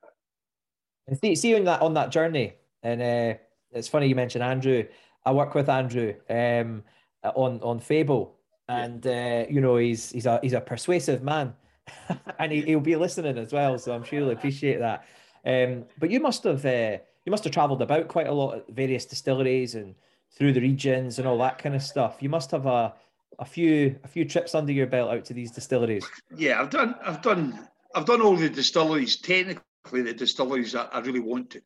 And 1.08 1.18
see, 1.20 1.36
see 1.36 1.56
on 1.56 1.64
that 1.66 1.82
on 1.82 1.94
that 1.96 2.12
journey, 2.12 2.54
and 2.84 3.02
uh, 3.02 3.38
it's 3.72 3.88
funny 3.88 4.08
you 4.08 4.16
mentioned 4.16 4.44
Andrew. 4.44 4.86
I 5.26 5.32
work 5.32 5.56
with 5.56 5.70
Andrew 5.70 6.14
um, 6.30 6.84
on 7.24 7.60
on 7.62 7.80
Fable, 7.80 8.36
and 8.68 9.06
uh, 9.06 9.46
you 9.50 9.62
know 9.62 9.78
he's 9.78 10.12
he's 10.12 10.26
a 10.26 10.40
he's 10.42 10.54
a 10.54 10.62
persuasive 10.62 11.24
man, 11.24 11.54
and 12.40 12.52
he, 12.52 12.62
he'll 12.62 12.80
be 12.80 12.96
listening 12.96 13.38
as 13.38 13.54
well. 13.54 13.78
So 13.78 13.94
I'm 13.94 14.04
sure 14.04 14.20
he'll 14.20 14.32
appreciate 14.32 14.80
that. 14.80 15.06
Um, 15.46 15.86
but 16.00 16.10
you 16.10 16.20
must 16.20 16.44
have 16.44 16.66
uh, 16.66 16.98
you 17.26 17.32
must 17.32 17.44
have 17.44 17.54
travelled 17.54 17.82
about 17.82 18.08
quite 18.08 18.28
a 18.28 18.34
lot 18.34 18.56
at 18.56 18.68
various 18.70 19.06
distilleries 19.06 19.76
and 19.76 19.96
through 20.32 20.54
the 20.54 20.62
regions 20.62 21.20
and 21.20 21.28
all 21.28 21.38
that 21.40 21.58
kind 21.58 21.76
of 21.76 21.82
stuff. 21.82 22.18
You 22.22 22.30
must 22.30 22.52
have 22.52 22.66
a 22.66 22.94
a 23.40 23.46
few 23.46 24.00
a 24.04 24.08
few 24.08 24.24
trips 24.24 24.56
under 24.56 24.72
your 24.72 24.88
belt 24.88 25.12
out 25.12 25.26
to 25.26 25.34
these 25.34 25.52
distilleries. 25.52 26.06
Yeah, 26.36 26.62
I've 26.62 26.70
done 26.70 26.96
I've 27.04 27.22
done 27.22 27.68
I've 27.94 28.06
done 28.06 28.22
all 28.22 28.36
the 28.36 28.50
distilleries. 28.50 29.18
Technically, 29.18 30.02
the 30.04 30.14
distilleries 30.14 30.72
that 30.74 30.90
I 30.94 31.00
really 31.00 31.20
want 31.20 31.50
to, 31.52 31.62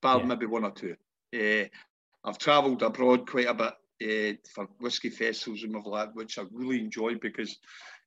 but 0.00 0.18
Yeah. 0.18 0.24
maybe 0.26 0.46
one 0.46 0.64
or 0.64 0.72
two. 0.72 0.96
Uh, 1.34 1.68
I've 2.24 2.38
travelled 2.38 2.82
abroad 2.82 3.28
quite 3.28 3.46
a 3.46 3.54
bit 3.54 3.74
uh, 4.02 4.48
for 4.54 4.68
whiskey 4.80 5.10
festivals 5.10 5.62
and 5.62 5.76
all 5.76 5.92
that, 5.92 6.14
which 6.14 6.38
I 6.38 6.44
really 6.52 6.80
enjoy 6.80 7.16
because 7.16 7.58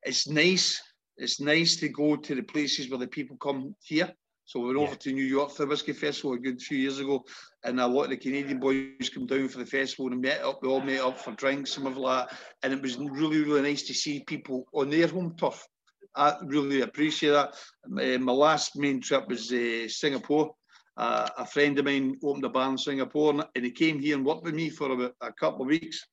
it's 0.04 0.28
nice. 0.28 0.82
It's 1.18 1.40
nice 1.40 1.78
to 1.78 1.88
go 1.90 2.18
to 2.18 2.36
the 2.36 2.44
places 2.44 2.90
where 2.90 3.00
the 3.00 3.08
people 3.08 3.38
come 3.38 3.76
here. 3.82 4.14
So 4.46 4.60
we 4.60 4.68
went 4.68 4.80
Yeah. 4.80 4.88
over 4.88 4.96
to 4.96 5.12
New 5.12 5.24
York 5.24 5.52
for 5.52 5.64
the 5.64 5.70
whiskey 5.70 5.94
festival 5.94 6.34
a 6.34 6.40
good 6.40 6.62
few 6.62 6.78
years 6.78 7.00
ago, 7.00 7.26
and 7.64 7.80
a 7.80 7.88
lot 7.88 8.04
of 8.06 8.10
the 8.12 8.18
Canadian 8.18 8.60
boys 8.60 9.10
come 9.14 9.26
down 9.26 9.48
for 9.50 9.58
the 9.58 9.66
festival 9.66 10.12
and 10.12 10.22
met 10.22 10.42
up. 10.44 10.62
We 10.62 10.70
all 10.70 10.82
met 10.82 11.02
up 11.02 11.18
for 11.20 11.32
drinks 11.32 11.78
and 11.78 11.88
all 11.88 12.08
that, 12.08 12.32
and 12.62 12.72
it 12.72 12.82
was 12.82 12.98
really, 12.98 13.42
really 13.44 13.64
nice 13.64 13.84
to 13.84 13.94
see 13.94 14.24
people 14.24 14.66
on 14.74 14.90
their 14.92 15.08
home 15.08 15.36
turf. 15.36 15.66
I 16.16 16.38
really 16.44 16.82
appreciate 16.82 17.32
that. 17.32 17.56
Uh, 17.86 18.20
my 18.20 18.32
last 18.32 18.76
main 18.78 19.02
trip 19.02 19.28
was 19.28 19.52
uh, 19.52 19.88
Singapore. 19.88 20.56
Uh, 20.96 21.28
a 21.38 21.46
friend 21.46 21.78
of 21.80 21.86
mine 21.86 22.16
opened 22.24 22.46
a 22.46 22.50
bar 22.50 22.70
in 22.70 22.78
Singapore, 22.78 23.32
and- 23.34 23.46
and 23.56 23.66
he 23.66 23.72
came 23.72 24.00
here 24.00 24.16
and 24.16 24.26
worked 24.26 24.44
with 24.44 24.54
me 24.54 24.70
for 24.70 24.92
about 24.92 25.16
a 25.22 25.34
couple 25.34 25.64
of 25.64 25.68
weeks. 25.68 26.06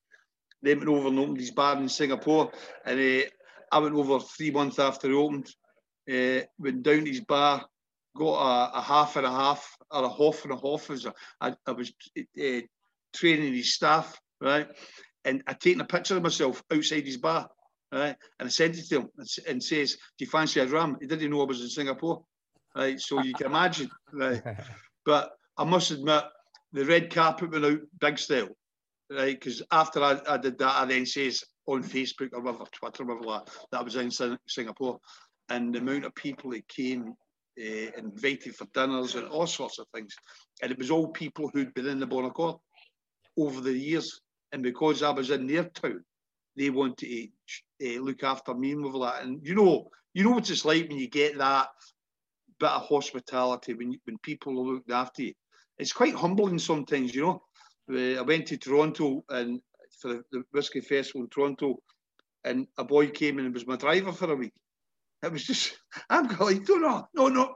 Then 0.62 0.78
went 0.78 0.88
over 0.88 1.08
and 1.08 1.18
opened 1.18 1.38
his 1.38 1.52
bar 1.52 1.76
in 1.76 1.88
Singapore, 1.88 2.50
and 2.86 2.98
uh, 2.98 3.28
I 3.70 3.78
went 3.78 3.94
over 3.94 4.18
three 4.20 4.50
months 4.50 4.78
after 4.78 5.08
he 5.08 5.14
opened. 5.14 5.48
Uh, 6.10 6.40
went 6.58 6.82
down 6.82 7.04
to 7.04 7.10
his 7.10 7.20
bar, 7.20 7.64
got 8.16 8.34
a, 8.74 8.78
a 8.78 8.82
half 8.82 9.16
and 9.16 9.26
a 9.26 9.30
half 9.30 9.76
or 9.90 10.04
a 10.04 10.08
half 10.08 10.44
and 10.44 10.52
a 10.52 10.56
half. 10.56 10.90
As 10.90 11.06
a, 11.06 11.14
I, 11.40 11.54
I 11.66 11.72
was 11.72 11.92
uh, 12.16 12.60
training 13.14 13.54
his 13.54 13.74
staff, 13.74 14.18
right, 14.40 14.68
and 15.24 15.42
I 15.46 15.54
taken 15.54 15.80
a 15.80 15.84
picture 15.84 16.16
of 16.16 16.22
myself 16.22 16.62
outside 16.72 17.06
his 17.06 17.18
bar, 17.18 17.48
right, 17.92 18.16
and 18.38 18.46
I 18.46 18.48
sent 18.48 18.78
it 18.78 18.88
to 18.88 19.00
him 19.00 19.08
and, 19.18 19.28
and 19.48 19.62
says, 19.62 19.94
"Do 20.18 20.24
you 20.24 20.30
fancy 20.30 20.60
a 20.60 20.66
dram?" 20.66 20.96
He 21.00 21.06
didn't 21.06 21.30
know 21.30 21.42
I 21.42 21.46
was 21.46 21.60
in 21.60 21.68
Singapore, 21.68 22.24
right. 22.76 23.00
So 23.00 23.22
you 23.22 23.34
can 23.34 23.46
imagine, 23.46 23.90
right. 24.12 24.42
But 25.04 25.32
I 25.58 25.64
must 25.64 25.90
admit, 25.90 26.24
the 26.72 26.84
red 26.84 27.12
carpet 27.12 27.50
went 27.50 27.64
out 27.64 27.80
big 28.00 28.18
style, 28.18 28.48
right? 29.10 29.38
Because 29.38 29.62
after 29.70 30.02
I, 30.02 30.20
I 30.28 30.36
did 30.36 30.58
that, 30.58 30.76
I 30.76 30.84
then 30.84 31.06
says 31.06 31.42
on 31.66 31.82
Facebook 31.82 32.30
or 32.32 32.40
whatever, 32.40 32.64
Twitter, 32.72 33.04
whatever, 33.04 33.24
like, 33.24 33.46
that 33.70 33.80
I 33.80 33.82
was 33.82 33.96
in 33.96 34.10
Singapore, 34.48 34.98
and 35.48 35.74
the 35.74 35.78
amount 35.78 36.04
of 36.04 36.14
people 36.14 36.50
that 36.50 36.66
came, 36.68 37.14
invited 37.56 38.54
for 38.54 38.66
dinners 38.72 39.14
and 39.14 39.28
all 39.28 39.46
sorts 39.46 39.78
of 39.78 39.86
things, 39.94 40.14
and 40.62 40.70
it 40.70 40.78
was 40.78 40.90
all 40.90 41.08
people 41.08 41.50
who'd 41.52 41.74
been 41.74 41.86
in 41.86 42.00
the 42.00 42.06
Bon 42.06 42.24
Accord 42.24 42.56
over 43.36 43.60
the 43.60 43.72
years, 43.72 44.20
and 44.52 44.62
because 44.62 45.02
I 45.02 45.10
was 45.10 45.30
in 45.30 45.46
their 45.46 45.64
town, 45.64 46.04
they 46.56 46.70
wanted 46.70 47.30
to 47.80 47.96
uh, 47.96 48.00
look 48.02 48.22
after 48.22 48.54
me 48.54 48.72
and 48.72 48.84
all 48.84 49.00
that, 49.00 49.22
and 49.22 49.40
you 49.42 49.54
know, 49.54 49.88
you 50.14 50.24
know 50.24 50.30
what 50.30 50.50
it's 50.50 50.64
like 50.64 50.88
when 50.88 50.98
you 50.98 51.08
get 51.08 51.38
that 51.38 51.68
bit 52.62 52.70
of 52.70 52.86
hospitality 52.86 53.74
when 53.74 53.92
you, 53.92 53.98
when 54.04 54.16
people 54.18 54.52
are 54.52 54.74
looking 54.74 54.94
after 54.94 55.22
you. 55.22 55.32
It's 55.78 55.92
quite 55.92 56.14
humbling 56.14 56.58
sometimes, 56.58 57.14
you 57.14 57.22
know. 57.22 57.42
Uh, 57.92 58.20
I 58.20 58.22
went 58.22 58.46
to 58.46 58.56
Toronto 58.56 59.24
and 59.30 59.60
for 59.98 60.08
the, 60.08 60.22
the 60.30 60.44
whiskey 60.52 60.80
festival 60.80 61.22
in 61.22 61.28
Toronto, 61.28 61.82
and 62.44 62.66
a 62.78 62.84
boy 62.84 63.08
came 63.08 63.38
and 63.38 63.52
was 63.52 63.66
my 63.66 63.76
driver 63.76 64.12
for 64.12 64.30
a 64.30 64.36
week. 64.36 64.52
It 65.22 65.30
was 65.32 65.44
just, 65.44 65.76
I'm 66.10 66.26
going, 66.26 66.64
no, 66.68 66.76
no, 66.76 67.08
no, 67.14 67.28
no. 67.28 67.54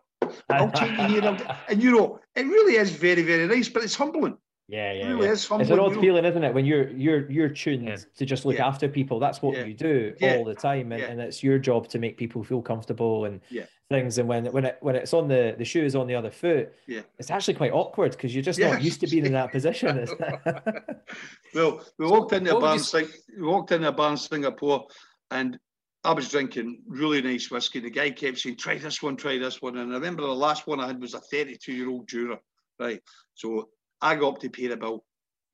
I'll 0.50 0.70
take 0.70 0.92
you 0.98 1.20
here. 1.20 1.36
And 1.68 1.82
you 1.82 1.92
know, 1.92 2.20
it 2.34 2.46
really 2.46 2.76
is 2.76 2.90
very, 2.90 3.22
very 3.22 3.46
nice, 3.46 3.68
but 3.68 3.82
it's 3.82 3.94
humbling. 3.94 4.36
Yeah, 4.68 4.92
It 4.92 4.98
yeah. 4.98 5.08
really 5.10 5.26
yeah. 5.26 5.32
is 5.32 5.46
humbling. 5.46 5.62
It's 5.62 5.70
an 5.70 5.76
you 5.76 5.82
odd 5.84 5.94
know. 5.94 6.00
feeling, 6.00 6.24
isn't 6.24 6.42
it? 6.44 6.52
When 6.54 6.64
you're 6.64 6.88
you're 6.90 7.30
you're 7.30 7.48
tuned 7.48 7.86
Yeah. 7.86 7.96
to 8.16 8.24
just 8.26 8.44
look 8.44 8.56
Yeah. 8.56 8.66
after 8.66 8.88
people. 8.88 9.20
That's 9.20 9.40
what 9.42 9.56
Yeah. 9.56 9.64
you 9.64 9.74
do 9.74 10.14
Yeah. 10.20 10.36
all 10.36 10.44
the 10.44 10.54
time, 10.56 10.90
and, 10.92 11.00
Yeah. 11.00 11.08
and 11.10 11.20
it's 11.20 11.42
your 11.44 11.58
job 11.58 11.86
to 11.88 11.98
make 12.00 12.16
people 12.16 12.42
feel 12.42 12.62
comfortable 12.62 13.26
and 13.26 13.40
Yeah. 13.48 13.66
things. 13.90 14.18
And 14.18 14.28
when 14.28 14.46
when 14.46 14.64
it 14.64 14.78
when 14.80 14.96
it's 14.96 15.14
on 15.14 15.28
the 15.28 15.54
the 15.56 15.64
shoe 15.64 15.84
is 15.84 15.94
on 15.94 16.08
the 16.08 16.16
other 16.16 16.30
foot, 16.32 16.72
Yeah. 16.88 17.02
it's 17.18 17.30
actually 17.30 17.54
quite 17.54 17.72
awkward 17.72 18.12
because 18.12 18.34
you're 18.34 18.42
just 18.42 18.58
Yeah. 18.58 18.72
not 18.72 18.82
used 18.82 19.00
to 19.02 19.06
being 19.06 19.26
in 19.26 19.32
that 19.34 19.52
position. 19.52 19.98
It's- 20.02 20.16
Well, 21.54 21.84
we 21.98 22.06
walked 22.06 22.32
into 22.32 22.50
a 22.50 22.54
what 22.54 22.62
would 22.62 22.66
bar 22.66 22.74
you 22.74 22.78
in 22.80 22.84
Sing- 22.84 23.22
we 23.38 23.46
walked 23.46 23.70
into 23.72 23.88
a 23.88 23.92
bar 23.92 24.10
in 24.10 24.16
Singapore, 24.16 24.86
and 25.30 25.58
I 26.06 26.12
was 26.12 26.28
drinking 26.28 26.82
really 26.86 27.20
nice 27.20 27.50
whiskey. 27.50 27.80
The 27.80 27.90
guy 27.90 28.10
kept 28.10 28.38
saying, 28.38 28.56
"Try 28.58 28.78
this 28.78 29.02
one, 29.02 29.16
try 29.16 29.38
this 29.38 29.60
one." 29.60 29.76
And 29.76 29.90
I 29.92 29.96
remember 29.96 30.22
the 30.22 30.28
last 30.28 30.66
one 30.66 30.78
I 30.78 30.86
had 30.86 31.00
was 31.00 31.14
a 31.14 31.20
32-year-old 31.20 32.08
Jura, 32.08 32.38
right? 32.78 33.00
So 33.34 33.70
I 34.00 34.14
got 34.14 34.34
up 34.34 34.40
to 34.40 34.50
pay 34.50 34.68
the 34.68 34.76
bill, 34.76 35.04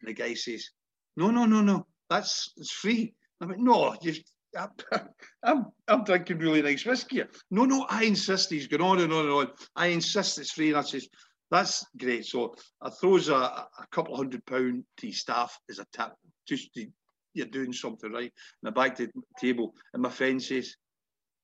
and 0.01 0.09
the 0.09 0.13
guy 0.13 0.35
says, 0.35 0.69
"No, 1.17 1.31
no, 1.31 1.47
no, 1.47 1.63
no, 1.63 1.87
that's 2.11 2.53
it's 2.57 2.71
free." 2.71 3.15
I 3.41 3.47
went, 3.47 3.61
"No, 3.61 3.97
you." 4.03 4.15
I'm, 4.55 4.69
I'm, 5.43 5.67
I'm 5.89 6.05
drinking 6.05 6.39
really 6.39 6.61
nice 6.61 6.85
whiskey. 6.85 7.17
here." 7.17 7.31
No, 7.51 7.65
no, 7.65 7.87
I 7.89 8.05
insist. 8.05 8.51
He's 8.51 8.69
going 8.69 8.83
on 8.83 9.01
and 9.01 9.13
on 9.13 9.25
and 9.25 9.35
on. 9.35 9.51
I 9.75 9.87
insist 9.87 10.39
it's 10.39 10.53
free. 10.53 10.69
And 10.69 10.79
I 10.79 10.83
says, 10.83 11.09
that's 11.53 11.87
great. 11.99 12.25
So 12.25 12.55
I 12.81 12.89
throws 12.89 13.29
a, 13.29 13.35
a 13.35 13.87
couple 13.91 14.15
of 14.15 14.19
hundred 14.19 14.45
pound 14.47 14.85
to 14.97 15.13
staff 15.13 15.59
as 15.69 15.79
a 15.79 15.87
tip, 15.93 16.13
just 16.49 16.73
to, 16.75 16.87
you're 17.35 17.47
doing 17.47 17.73
something 17.73 18.13
right. 18.13 18.33
And 18.63 18.69
I 18.69 18.71
back 18.71 18.97
to 18.97 19.07
the 19.07 19.13
table, 19.41 19.75
and 19.93 20.03
my 20.03 20.11
friend 20.11 20.43
says, 20.43 20.77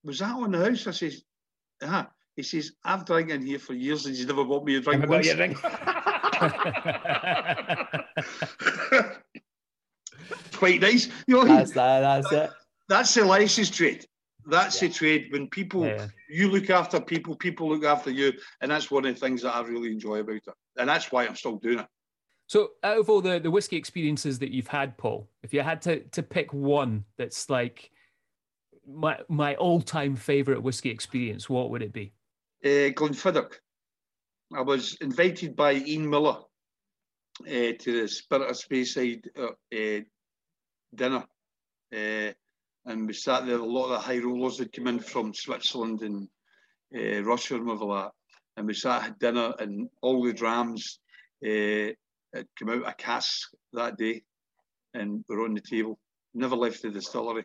"Was 0.04 0.20
that 0.20 0.34
on 0.34 0.52
the 0.52 0.58
house?" 0.64 0.86
I 0.86 0.92
says, 0.92 1.22
"Ah." 1.82 2.08
He 2.36 2.42
says, 2.44 2.72
"I've 2.84 3.04
drank 3.04 3.30
in 3.30 3.44
here 3.44 3.58
for 3.58 3.74
years, 3.74 4.06
and 4.06 4.14
he's 4.14 4.26
never 4.26 4.44
bought 4.44 4.64
me 4.64 4.76
a 4.76 4.80
drink 4.80 5.00
Never 5.00 5.10
got 5.10 5.16
once." 5.16 5.26
your 5.26 5.36
ring. 5.36 5.56
Quite 10.52 10.80
nice, 10.80 11.08
you 11.26 11.36
know. 11.36 11.44
that's 11.44 11.72
that, 11.72 12.00
that's 12.00 12.32
it. 12.32 12.50
that's 12.88 13.14
the 13.14 13.24
license 13.24 13.70
trade. 13.70 14.04
That's 14.46 14.80
the 14.80 14.88
trade 14.88 15.28
when 15.30 15.48
people 15.48 15.86
Yeah. 15.86 16.06
you 16.28 16.50
look 16.50 16.70
after 16.70 17.00
people, 17.00 17.36
people 17.36 17.68
look 17.68 17.84
after 17.84 18.10
you, 18.10 18.32
and 18.60 18.70
that's 18.70 18.90
one 18.90 19.04
of 19.04 19.14
the 19.14 19.20
things 19.20 19.42
that 19.42 19.54
I 19.54 19.62
really 19.62 19.92
enjoy 19.92 20.20
about 20.20 20.36
it, 20.36 20.44
and 20.76 20.88
that's 20.88 21.12
why 21.12 21.26
I'm 21.26 21.36
still 21.36 21.56
doing 21.56 21.80
it. 21.80 21.86
So, 22.48 22.70
out 22.82 22.98
of 22.98 23.08
all 23.08 23.20
the, 23.20 23.38
the 23.38 23.50
whiskey 23.50 23.76
experiences 23.76 24.38
that 24.40 24.50
you've 24.50 24.68
had, 24.68 24.96
Paul, 24.96 25.28
if 25.42 25.54
you 25.54 25.60
had 25.60 25.80
to, 25.82 26.00
to 26.00 26.22
pick 26.22 26.52
one 26.52 27.04
that's 27.16 27.48
like 27.48 27.90
my 28.86 29.18
my 29.28 29.54
all 29.56 29.80
time 29.80 30.16
favorite 30.16 30.62
whiskey 30.62 30.90
experience, 30.90 31.48
what 31.48 31.70
would 31.70 31.82
it 31.82 31.92
be? 31.92 32.12
uh, 32.64 32.90
Glenfiddich. 32.90 33.54
I 34.54 34.62
was 34.62 34.96
invited 35.00 35.54
by 35.54 35.74
Ian 35.74 36.08
Millar 36.08 36.38
uh, 37.46 37.72
to 37.78 38.00
the 38.00 38.08
Spirit 38.08 38.50
of 38.50 38.56
Speyside 38.56 39.26
uh, 39.38 39.50
uh, 39.74 40.00
dinner, 40.94 41.24
uh, 41.94 42.32
and 42.86 43.06
we 43.06 43.12
sat 43.12 43.46
there. 43.46 43.58
A 43.58 43.64
lot 43.64 43.84
of 43.84 43.90
the 43.90 43.98
high 43.98 44.18
rollers 44.18 44.58
had 44.58 44.72
come 44.72 44.86
in 44.86 45.00
from 45.00 45.34
Switzerland 45.34 46.02
and 46.02 46.28
uh, 46.96 47.22
Russia 47.22 47.56
and 47.56 47.68
all 47.68 47.94
that, 47.94 48.12
and 48.56 48.66
we 48.66 48.74
sat 48.74 49.04
at 49.04 49.18
dinner, 49.18 49.52
and 49.58 49.88
all 50.02 50.24
the 50.24 50.32
drams 50.32 51.00
uh, 52.36 52.42
came 52.58 52.70
out 52.70 52.88
a 52.88 52.94
cask 52.94 53.48
that 53.72 53.96
day, 53.96 54.22
and 54.94 55.24
were 55.28 55.44
on 55.44 55.54
the 55.54 55.60
table. 55.60 55.98
Never 56.34 56.56
left 56.56 56.82
the 56.82 56.90
distillery, 56.90 57.44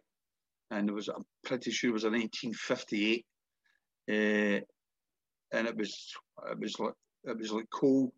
and 0.72 0.90
it 0.90 0.94
was 0.94 1.08
I'm 1.08 1.26
pretty 1.46 1.72
sure 1.72 1.90
it 1.90 1.94
was 1.94 2.04
a 2.04 2.10
1958. 2.10 3.26
Uh, 4.10 4.60
and 5.54 5.68
it 5.68 5.78
was 5.78 6.14
it 6.50 6.60
was 6.60 6.80
like 6.80 6.94
it 7.26 7.38
was 7.38 7.52
like 7.52 7.70
coal, 7.74 8.12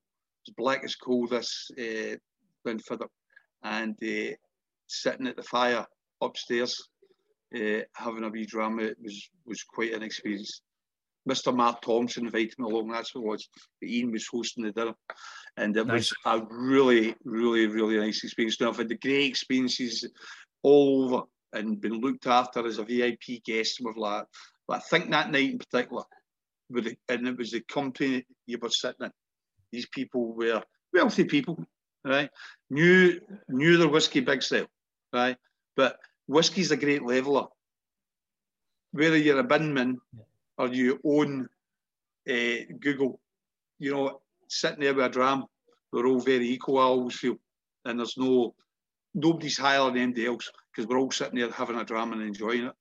as 0.47 0.53
black 0.55 0.83
as 0.83 0.95
coal. 0.95 1.27
This 1.27 1.69
uh, 1.77 2.15
Glenfiddich, 2.65 3.07
and 3.63 3.95
uh, 4.03 4.35
sitting 4.87 5.27
at 5.27 5.35
the 5.35 5.43
fire 5.43 5.85
upstairs, 6.21 6.81
uh, 7.55 7.81
having 7.95 8.23
a 8.23 8.29
wee 8.29 8.45
drama. 8.45 8.83
It 8.83 8.97
was 9.01 9.29
was 9.45 9.63
quite 9.63 9.93
an 9.93 10.03
experience. 10.03 10.61
Mr. 11.27 11.55
Matt 11.55 11.81
Thompson 11.81 12.25
invited 12.25 12.57
me 12.59 12.65
along. 12.65 12.89
That's 12.89 13.15
what 13.15 13.21
it 13.21 13.27
was. 13.27 13.49
Ian 13.83 14.11
was 14.11 14.27
hosting 14.27 14.63
the 14.63 14.71
dinner, 14.71 14.93
and 15.57 15.75
it 15.75 15.87
Nice. 15.87 16.11
was 16.11 16.13
a 16.25 16.45
really, 16.49 17.15
really, 17.23 17.67
really 17.67 17.97
nice 17.97 18.23
experience. 18.23 18.59
Now 18.61 18.69
I've 18.69 18.77
had 18.77 18.89
the 18.89 18.95
great 18.95 19.25
experiences 19.25 20.07
all 20.61 21.05
over 21.05 21.23
and 21.53 21.81
been 21.81 21.99
looked 21.99 22.27
after 22.27 22.65
as 22.65 22.77
a 22.77 22.83
VIP 22.83 23.43
guest 23.43 23.79
and 23.79 23.87
with 23.87 24.03
that. 24.03 24.27
But 24.67 24.77
I 24.77 24.79
think 24.81 25.09
that 25.09 25.31
night 25.31 25.51
in 25.51 25.57
particular, 25.57 26.03
with 26.69 26.85
the, 26.85 26.97
and 27.09 27.27
it 27.27 27.37
was 27.37 27.51
the 27.51 27.61
company 27.61 28.25
you 28.45 28.57
were 28.59 28.69
sitting 28.69 29.05
in. 29.05 29.11
These 29.71 29.87
people 29.87 30.33
were 30.33 30.63
wealthy 30.93 31.23
people, 31.23 31.63
right? 32.03 32.29
Knew 32.69 33.19
knew 33.47 33.77
their 33.77 33.87
whiskey 33.87 34.19
big 34.21 34.41
style, 34.41 34.67
right? 35.13 35.37
But 35.75 35.99
whiskey's 36.27 36.71
a 36.71 36.77
great 36.77 37.03
leveler. 37.03 37.45
Whether 38.91 39.17
you're 39.17 39.39
a 39.39 39.43
binman 39.43 39.97
or 40.57 40.67
you 40.67 40.99
own 41.03 41.47
uh, 42.29 42.73
Google, 42.79 43.19
you 43.79 43.91
know, 43.93 44.21
sitting 44.47 44.81
there 44.81 44.93
with 44.93 45.05
a 45.05 45.09
dram, 45.09 45.45
we're 45.91 46.07
all 46.07 46.19
very 46.19 46.49
equal. 46.49 46.79
I 46.79 46.83
always 46.83 47.15
feel, 47.15 47.35
and 47.85 47.99
there's 47.99 48.17
no 48.17 48.55
nobody's 49.13 49.57
higher 49.57 49.85
than 49.85 49.97
anybody 49.97 50.27
else 50.27 50.51
because 50.71 50.87
we're 50.87 50.99
all 50.99 51.11
sitting 51.11 51.39
there 51.39 51.49
having 51.51 51.77
a 51.77 51.85
dram 51.85 52.11
and 52.11 52.21
enjoying 52.21 52.65
it. 52.65 52.73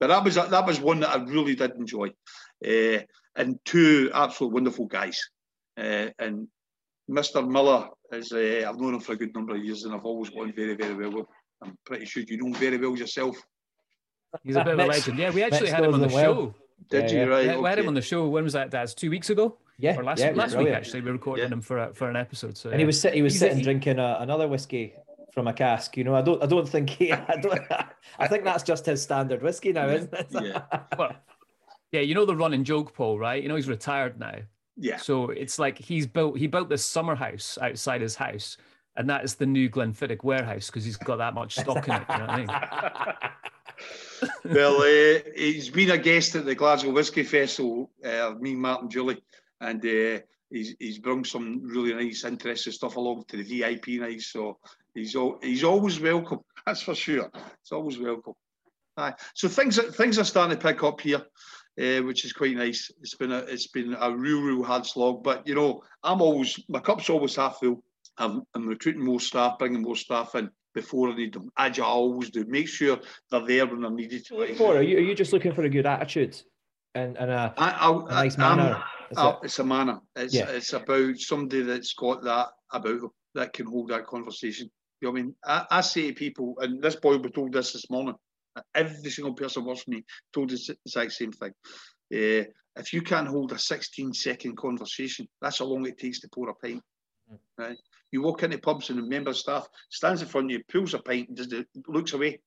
But 0.00 0.08
that 0.08 0.24
was 0.24 0.34
that 0.34 0.66
was 0.66 0.80
one 0.80 1.00
that 1.00 1.10
I 1.10 1.22
really 1.22 1.54
did 1.54 1.72
enjoy, 1.72 2.08
uh, 2.66 2.98
and 3.36 3.58
two 3.64 4.10
absolute 4.12 4.52
wonderful 4.52 4.86
guys. 4.86 5.20
Uh, 5.78 6.08
and 6.18 6.48
Mr. 7.10 7.46
Millar 7.48 7.88
is 8.12 8.32
uh, 8.32 8.64
I've 8.68 8.80
known 8.80 8.94
him 8.94 9.00
for 9.00 9.12
a 9.12 9.16
good 9.16 9.34
number 9.34 9.54
of 9.54 9.64
years, 9.64 9.84
and 9.84 9.94
I've 9.94 10.04
always 10.04 10.30
gone 10.30 10.52
very 10.54 10.74
very 10.74 10.94
well 10.94 11.10
with. 11.10 11.20
him. 11.20 11.26
I'm 11.62 11.78
pretty 11.86 12.04
sure 12.04 12.22
you 12.26 12.36
know 12.36 12.48
him 12.48 12.54
very 12.54 12.76
well 12.76 12.96
yourself. 12.96 13.36
He's 14.42 14.56
a 14.56 14.64
bit 14.64 14.74
of 14.74 14.80
a 14.80 14.86
legend. 14.86 15.18
Yeah, 15.18 15.30
we 15.30 15.42
actually 15.42 15.62
Mitch 15.62 15.70
had 15.70 15.84
him 15.84 15.94
on 15.94 16.00
the 16.00 16.06
knows 16.08 16.16
him 16.16 16.36
well. 16.36 16.54
Show. 16.90 17.00
Did 17.00 17.10
Yeah, 17.10 17.16
you 17.16 17.18
yeah. 17.24 17.34
right? 17.36 17.46
Yeah, 17.46 17.58
we 17.58 17.68
had 17.68 17.78
him 17.78 17.88
on 17.88 17.94
the 17.94 18.02
show. 18.02 18.28
When 18.28 18.44
was 18.44 18.52
that? 18.54 18.70
That's 18.70 18.94
two 18.94 19.10
weeks 19.10 19.30
ago 19.30 19.56
Yeah, 19.78 19.96
or 19.98 20.04
last 20.04 20.20
yeah, 20.20 20.26
it 20.28 20.36
was 20.36 20.38
last 20.52 20.56
week 20.58 20.68
actually. 20.68 21.00
We 21.02 21.10
recorded 21.10 21.42
Yeah. 21.42 21.48
him 21.48 21.60
for 21.60 21.78
a, 21.78 21.94
for 21.94 22.08
an 22.08 22.16
episode. 22.16 22.56
So 22.56 22.70
And 22.70 22.80
he 22.80 22.86
was 22.86 23.00
sit- 23.00 23.14
he 23.14 23.22
was 23.22 23.32
He's 23.34 23.40
sitting 23.40 23.58
he- 23.58 23.62
drinking 23.64 23.98
a, 23.98 24.18
another 24.20 24.48
whiskey 24.48 24.94
from 25.32 25.48
a 25.48 25.52
cask. 25.52 25.96
You 25.96 26.04
know, 26.04 26.14
I 26.14 26.22
don't 26.22 26.42
I 26.42 26.46
don't 26.46 26.68
think 26.68 26.90
he 26.90 27.12
I 27.12 27.36
don't 27.40 27.60
I 28.18 28.26
think 28.28 28.44
that's 28.44 28.62
just 28.62 28.86
his 28.86 29.02
standard 29.02 29.42
whiskey 29.42 29.72
now, 29.72 29.88
isn't 29.88 30.12
it? 30.14 30.26
Yeah. 30.32 30.62
Well, 30.98 31.14
yeah, 31.92 32.00
you 32.00 32.14
know 32.14 32.24
the 32.24 32.34
running 32.36 32.64
joke, 32.64 32.94
Paul, 32.94 33.18
right? 33.18 33.42
You 33.42 33.48
know 33.48 33.56
he's 33.56 33.68
retired 33.68 34.18
now. 34.18 34.36
Yeah. 34.76 34.96
So 34.98 35.30
it's 35.30 35.58
like 35.58 35.78
he's 35.78 36.06
built 36.06 36.36
he 36.38 36.46
built 36.46 36.68
this 36.68 36.84
summer 36.84 37.14
house 37.14 37.56
outside 37.62 38.00
his 38.02 38.14
house, 38.16 38.56
and 38.96 39.08
that 39.08 39.24
is 39.24 39.34
the 39.36 39.46
new 39.46 39.70
Glenfiddich 39.70 40.22
warehouse 40.24 40.66
because 40.66 40.84
he's 40.84 40.96
got 40.96 41.16
that 41.16 41.32
much 41.34 41.54
stock 41.56 41.86
in 41.88 41.94
it. 41.94 42.02
You 42.10 42.18
know 42.18 42.26
what 42.26 42.30
I 42.30 42.36
mean? 42.38 42.48
well, 44.44 44.80
uh, 44.80 45.20
he's 45.34 45.70
been 45.70 45.90
a 45.90 45.98
guest 45.98 46.34
at 46.34 46.44
the 46.44 46.54
Glasgow 46.54 46.92
Whisky 46.92 47.22
Festival, 47.22 47.90
uh, 48.04 48.34
me, 48.38 48.54
Martin, 48.54 48.88
Julie, 48.88 49.22
and 49.60 49.84
uh, 49.84 50.20
he's 50.50 50.74
he's 50.78 50.98
brought 50.98 51.26
some 51.26 51.60
really 51.62 51.94
nice, 51.94 52.24
interesting 52.24 52.72
stuff 52.72 52.96
along 52.96 53.24
to 53.28 53.36
the 53.36 53.60
VIP 53.60 54.00
night. 54.00 54.22
So 54.22 54.58
he's 54.94 55.16
al- 55.16 55.38
he's 55.42 55.64
always 55.64 56.00
welcome. 56.00 56.40
That's 56.66 56.82
for 56.82 56.94
sure. 56.94 57.30
It's 57.60 57.72
always 57.72 57.98
welcome. 57.98 58.34
Aye. 58.96 59.14
So 59.34 59.48
things 59.48 59.78
things 59.78 60.18
are 60.18 60.24
starting 60.24 60.56
to 60.56 60.62
pick 60.62 60.82
up 60.82 61.00
here, 61.00 61.22
uh, 61.80 62.02
which 62.02 62.24
is 62.24 62.32
quite 62.32 62.56
nice. 62.56 62.90
It's 63.02 63.14
been 63.14 63.32
a 63.32 63.38
it's 63.38 63.68
been 63.68 63.96
a 63.98 64.16
real 64.16 64.40
real 64.40 64.64
hard 64.64 64.86
slog, 64.86 65.22
but 65.22 65.46
you 65.46 65.54
know 65.54 65.82
I'm 66.02 66.22
always 66.22 66.58
my 66.68 66.80
cup's 66.80 67.10
always 67.10 67.36
half 67.36 67.58
full. 67.60 67.82
I'm, 68.18 68.44
I'm 68.54 68.66
recruiting 68.66 69.04
more 69.04 69.20
staff, 69.20 69.58
bringing 69.58 69.82
more 69.82 69.96
staff 69.96 70.34
in 70.34 70.50
before 70.76 71.08
I 71.08 71.14
need 71.16 71.32
them, 71.32 71.50
as 71.56 71.80
I 71.80 71.82
always 71.82 72.30
do. 72.30 72.44
Make 72.44 72.68
sure 72.68 72.98
they're 73.30 73.46
there 73.46 73.66
when 73.66 73.80
they're 73.80 73.90
needed. 73.90 74.26
For, 74.26 74.76
are 74.76 74.82
you 74.82 74.98
are 74.98 75.00
you 75.00 75.14
just 75.14 75.32
looking 75.32 75.54
for 75.54 75.62
a 75.62 75.70
good 75.70 75.86
attitude 75.86 76.40
and, 76.94 77.16
and 77.16 77.30
a, 77.30 77.54
I, 77.56 77.88
a 77.90 78.04
nice 78.10 78.38
I'm- 78.38 78.58
manner? 78.58 78.84
It? 79.10 79.36
it's 79.44 79.58
a 79.58 79.64
manner. 79.64 80.00
It's 80.14 80.34
Yeah. 80.34 80.50
it's 80.50 80.74
about 80.74 81.16
somebody 81.16 81.62
that's 81.62 81.94
got 81.94 82.22
that 82.24 82.48
about 82.72 83.00
them 83.00 83.10
that 83.34 83.54
can 83.54 83.66
hold 83.66 83.88
that 83.88 84.06
conversation. 84.06 84.70
You 85.00 85.08
know 85.08 85.12
what 85.12 85.18
I 85.18 85.22
mean? 85.22 85.34
I, 85.44 85.66
I 85.70 85.80
say 85.80 86.08
to 86.08 86.14
people, 86.14 86.54
and 86.60 86.82
this 86.82 86.96
boy 86.96 87.16
was 87.16 87.32
told 87.32 87.52
this 87.52 87.72
this 87.72 87.90
morning. 87.90 88.14
Every 88.74 89.10
single 89.10 89.34
person 89.34 89.64
works 89.64 89.82
for 89.82 89.90
me 89.90 90.04
told 90.32 90.52
us 90.52 90.66
the 90.66 90.76
exact 90.86 91.12
same 91.12 91.32
thing. 91.32 91.52
Uh, 92.14 92.44
if 92.78 92.92
you 92.92 93.02
can't 93.02 93.28
hold 93.28 93.52
a 93.52 93.58
16 93.58 94.12
second 94.14 94.56
conversation, 94.56 95.28
that's 95.40 95.58
how 95.58 95.66
long 95.66 95.86
it 95.86 95.98
takes 95.98 96.20
to 96.20 96.28
pour 96.34 96.48
a 96.48 96.54
pint. 96.54 96.82
Mm. 97.30 97.38
Right? 97.58 97.76
You 98.12 98.22
walk 98.22 98.42
into 98.42 98.58
pubs 98.58 98.90
and 98.90 98.98
the 98.98 99.02
member 99.02 99.30
of 99.30 99.36
staff 99.36 99.66
stands 99.90 100.22
in 100.22 100.28
front 100.28 100.46
of 100.46 100.50
you, 100.52 100.62
pulls 100.68 100.94
a 100.94 100.98
pint, 100.98 101.34
does 101.34 101.48
the, 101.48 101.66
looks 101.88 102.12
away. 102.12 102.40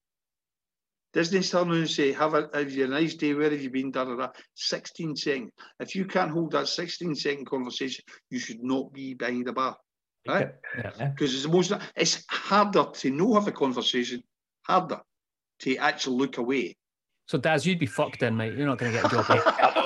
Doesn't 1.12 1.44
stand 1.44 1.72
around 1.72 1.80
and 1.80 1.90
say, 1.90 2.12
"Have 2.12 2.36
a 2.36 2.50
have 2.54 2.72
you 2.72 2.86
a 2.86 2.88
nice 2.88 3.16
day? 3.16 3.34
Where 3.34 3.50
have 3.50 3.60
you 3.60 3.72
been?" 3.72 3.90
Da 3.90 4.06
da 4.06 4.16
da. 4.16 4.28
16 4.54 5.16
seconds. 5.16 5.52
If 5.80 5.96
you 5.96 6.06
can't 6.06 6.30
hold 6.30 6.52
that 6.52 6.68
16 6.68 7.16
second 7.16 7.46
conversation, 7.46 8.06
you 8.30 8.38
should 8.38 8.62
not 8.62 8.94
be 8.94 9.16
behind 9.16 9.48
the 9.48 9.54
bar, 9.54 9.76
right? 10.28 10.50
Yeah. 10.78 11.10
Because 11.10 11.34
it's 11.34 11.44
the 11.44 11.50
most. 11.50 11.74
It's 11.96 12.24
harder 12.30 12.86
to 12.94 13.10
not 13.10 13.34
have 13.34 13.48
a 13.48 13.52
conversation, 13.52 14.22
harder 14.68 15.02
to 15.62 15.78
actually 15.78 16.18
look 16.18 16.38
away. 16.38 16.78
So 17.28 17.40
Daz, 17.40 17.66
you'd 17.66 17.80
be 17.80 17.88
fucked 17.88 18.20
then, 18.20 18.38
mate. 18.38 18.54
You're 18.54 18.68
not 18.68 18.78
going 18.78 18.92
to 18.92 19.02
get 19.02 19.12
a 19.12 19.16
job. 19.16 19.86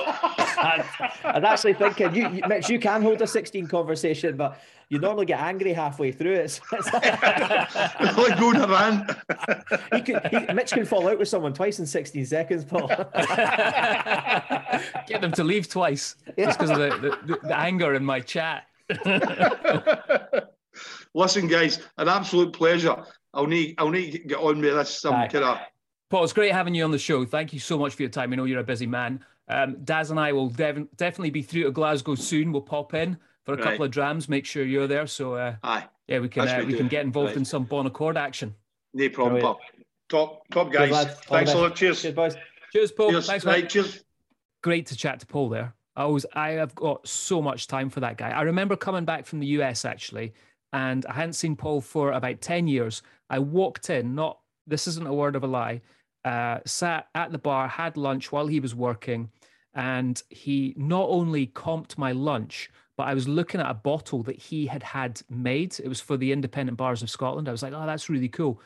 here. 0.64 0.84
I'm, 1.24 1.36
I'm 1.36 1.44
actually 1.44 1.74
thinking, 1.74 2.14
you, 2.14 2.28
you, 2.28 2.42
Mitch, 2.48 2.68
you 2.68 2.78
can 2.78 3.02
hold 3.02 3.20
a 3.22 3.26
16 3.26 3.66
conversation, 3.66 4.36
but 4.36 4.60
you 4.88 4.98
normally 4.98 5.26
get 5.26 5.40
angry 5.40 5.72
halfway 5.72 6.12
through 6.12 6.34
it. 6.34 6.50
So 6.50 6.62
it's- 6.72 8.16
like 8.16 8.38
going 8.40 8.56
around. 8.58 9.16
he 9.92 10.00
could, 10.02 10.26
he, 10.26 10.52
Mitch 10.52 10.72
can 10.72 10.84
fall 10.84 11.08
out 11.08 11.18
with 11.18 11.28
someone 11.28 11.52
twice 11.52 11.78
in 11.78 11.86
16 11.86 12.26
seconds, 12.26 12.64
Paul. 12.64 12.88
get 15.06 15.20
them 15.20 15.32
to 15.32 15.44
leave 15.44 15.68
twice 15.68 16.16
just 16.38 16.58
because 16.58 16.70
of 16.70 16.78
the, 16.78 17.18
the, 17.26 17.38
the 17.48 17.56
anger 17.56 17.94
in 17.94 18.04
my 18.04 18.20
chat. 18.20 18.64
Listen, 21.14 21.46
guys, 21.46 21.80
an 21.98 22.08
absolute 22.08 22.52
pleasure. 22.52 22.96
I'll 23.32 23.46
need 23.46 23.74
I'll 23.78 23.90
need 23.90 24.12
to 24.12 24.18
get 24.18 24.38
on 24.38 24.60
with 24.60 24.74
this. 24.74 25.00
Some 25.00 25.14
kind 25.28 25.36
of 25.44 25.58
Paul, 26.10 26.24
it's 26.24 26.32
great 26.32 26.52
having 26.52 26.74
you 26.74 26.84
on 26.84 26.90
the 26.90 26.98
show. 26.98 27.24
Thank 27.24 27.52
you 27.52 27.58
so 27.58 27.78
much 27.78 27.94
for 27.94 28.02
your 28.02 28.10
time. 28.10 28.32
I 28.32 28.36
know 28.36 28.44
you're 28.44 28.60
a 28.60 28.64
busy 28.64 28.86
man. 28.86 29.24
Um, 29.48 29.76
Daz 29.84 30.10
and 30.10 30.18
I 30.18 30.32
will 30.32 30.48
dev- 30.48 30.88
definitely 30.96 31.30
be 31.30 31.42
through 31.42 31.64
to 31.64 31.70
Glasgow 31.70 32.14
soon. 32.14 32.52
We'll 32.52 32.62
pop 32.62 32.94
in 32.94 33.18
for 33.44 33.52
a 33.54 33.56
Right. 33.56 33.64
couple 33.64 33.84
of 33.84 33.90
drams. 33.90 34.28
Make 34.28 34.46
sure 34.46 34.64
you're 34.64 34.86
there. 34.86 35.06
So 35.06 35.34
uh, 35.34 35.56
aye, 35.62 35.86
yeah, 36.08 36.18
we 36.20 36.28
can 36.28 36.48
uh, 36.48 36.58
we 36.60 36.66
we 36.72 36.74
can 36.74 36.88
get 36.88 37.04
involved 37.04 37.28
Right. 37.30 37.36
in 37.38 37.44
some 37.44 37.64
Bon 37.64 37.86
Accord 37.86 38.16
action. 38.16 38.54
no 38.94 39.08
problem. 39.10 39.34
Brilliant. 39.40 39.58
pal. 39.58 39.80
Top 40.08 40.48
top 40.50 40.72
guys. 40.72 40.90
lad. 40.90 41.16
Thanks 41.24 41.52
a 41.52 41.58
lot. 41.58 41.74
Cheers. 41.76 42.00
Cheers, 42.02 42.14
boys. 42.14 42.36
Cheers, 42.72 42.92
Paul. 42.92 43.10
Cheers. 43.10 43.26
Thanks, 43.26 43.44
right, 43.44 43.62
mate. 43.64 43.70
cheers. 43.70 44.02
Great 44.62 44.86
to 44.86 44.96
chat 44.96 45.20
to 45.20 45.26
Paul 45.26 45.48
there. 45.50 45.74
I 45.96 46.06
was 46.06 46.26
I 46.34 46.50
have 46.52 46.74
got 46.74 47.06
so 47.06 47.40
much 47.42 47.66
time 47.68 47.90
for 47.90 48.00
that 48.00 48.16
guy. 48.16 48.30
I 48.30 48.42
remember 48.42 48.76
coming 48.76 49.04
back 49.04 49.26
from 49.26 49.40
the 49.40 49.46
US 49.58 49.84
actually, 49.84 50.32
and 50.72 51.04
I 51.06 51.12
hadn't 51.12 51.34
seen 51.34 51.54
Paul 51.54 51.80
for 51.82 52.12
about 52.12 52.40
10 52.40 52.66
years. 52.66 53.02
I 53.30 53.38
walked 53.38 53.90
in, 53.90 54.14
not 54.14 54.38
this 54.66 54.86
isn't 54.88 55.06
a 55.06 55.12
word 55.14 55.36
of 55.36 55.44
a 55.44 55.46
lie, 55.46 55.82
uh, 56.24 56.58
sat 56.64 57.08
at 57.14 57.32
the 57.32 57.38
bar, 57.38 57.68
had 57.68 57.96
lunch 57.96 58.32
while 58.32 58.46
he 58.46 58.60
was 58.60 58.74
working, 58.74 59.30
and 59.74 60.22
he 60.30 60.74
not 60.76 61.08
only 61.08 61.48
comped 61.48 61.98
my 61.98 62.12
lunch, 62.12 62.70
but 62.96 63.04
I 63.04 63.14
was 63.14 63.26
looking 63.26 63.60
at 63.60 63.70
a 63.70 63.74
bottle 63.74 64.22
that 64.24 64.36
he 64.36 64.66
had 64.66 64.82
had 64.82 65.20
made. 65.28 65.78
It 65.80 65.88
was 65.88 66.00
for 66.00 66.16
the 66.16 66.32
Independent 66.32 66.78
Bars 66.78 67.02
of 67.02 67.10
Scotland. 67.10 67.48
I 67.48 67.52
was 67.52 67.62
like, 67.62 67.72
oh, 67.72 67.86
that's 67.86 68.08
really 68.08 68.28
cool. 68.28 68.60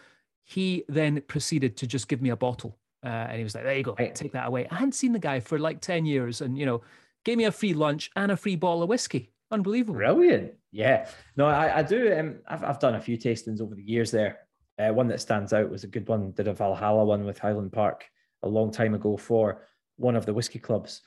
He 0.45 0.85
then 0.89 1.21
proceeded 1.23 1.77
to 1.79 1.87
just 1.87 2.09
give 2.09 2.21
me 2.21 2.31
a 2.31 2.37
bottle. 2.37 2.77
Uh, 3.05 3.09
and 3.09 3.39
he 3.39 3.45
was 3.45 3.55
like, 3.55 3.65
there 3.65 3.77
you 3.77 3.83
go, 3.83 3.95
take 3.95 4.33
that 4.33 4.49
away. 4.49 4.67
I 4.71 4.75
hadn't 4.75 4.93
seen 4.93 5.13
the 5.13 5.19
guy 5.19 5.41
for 5.41 5.59
like 5.59 5.81
10 5.81 6.05
years 6.05 6.41
and, 6.41 6.59
you 6.59 6.67
know, 6.67 6.83
gave 7.25 7.39
me 7.39 7.45
a 7.45 7.53
free 7.53 7.75
lunch 7.75 8.11
and 8.17 8.33
a 8.33 8.37
free 8.37 8.57
bottle 8.57 8.83
of 8.83 8.89
whiskey. 8.89 9.31
Unbelievable. 9.51 9.95
Brilliant. 9.95 10.53
Yeah. 10.73 11.09
No, 11.37 11.47
I, 11.47 11.79
I 11.79 11.83
do. 11.83 12.13
Um, 12.13 12.41
I've, 12.47 12.65
I've 12.65 12.81
done 12.81 12.97
a 12.97 13.01
few 13.01 13.17
tastings 13.17 13.61
over 13.61 13.75
the 13.75 13.83
years 13.83 14.11
there. 14.11 14.41
Uh, 14.79 14.93
one 14.93 15.09
that 15.09 15.21
stands 15.21 15.53
out 15.53 15.71
was 15.71 15.85
a 15.85 15.89
good 15.89 16.07
one. 16.09 16.33
Did 16.33 16.49
a 16.49 16.55
Valhalla 16.55 17.05
one 17.05 17.25
with 17.25 17.39
Highland 17.39 17.73
Park 17.73 18.05
a 18.43 18.49
long 18.49 18.71
time 18.71 18.95
ago 18.95 19.17
for 19.17 19.67
one 19.97 20.17
of 20.17 20.27
the 20.27 20.35
whiskey 20.35 20.59
clubs. 20.59 21.03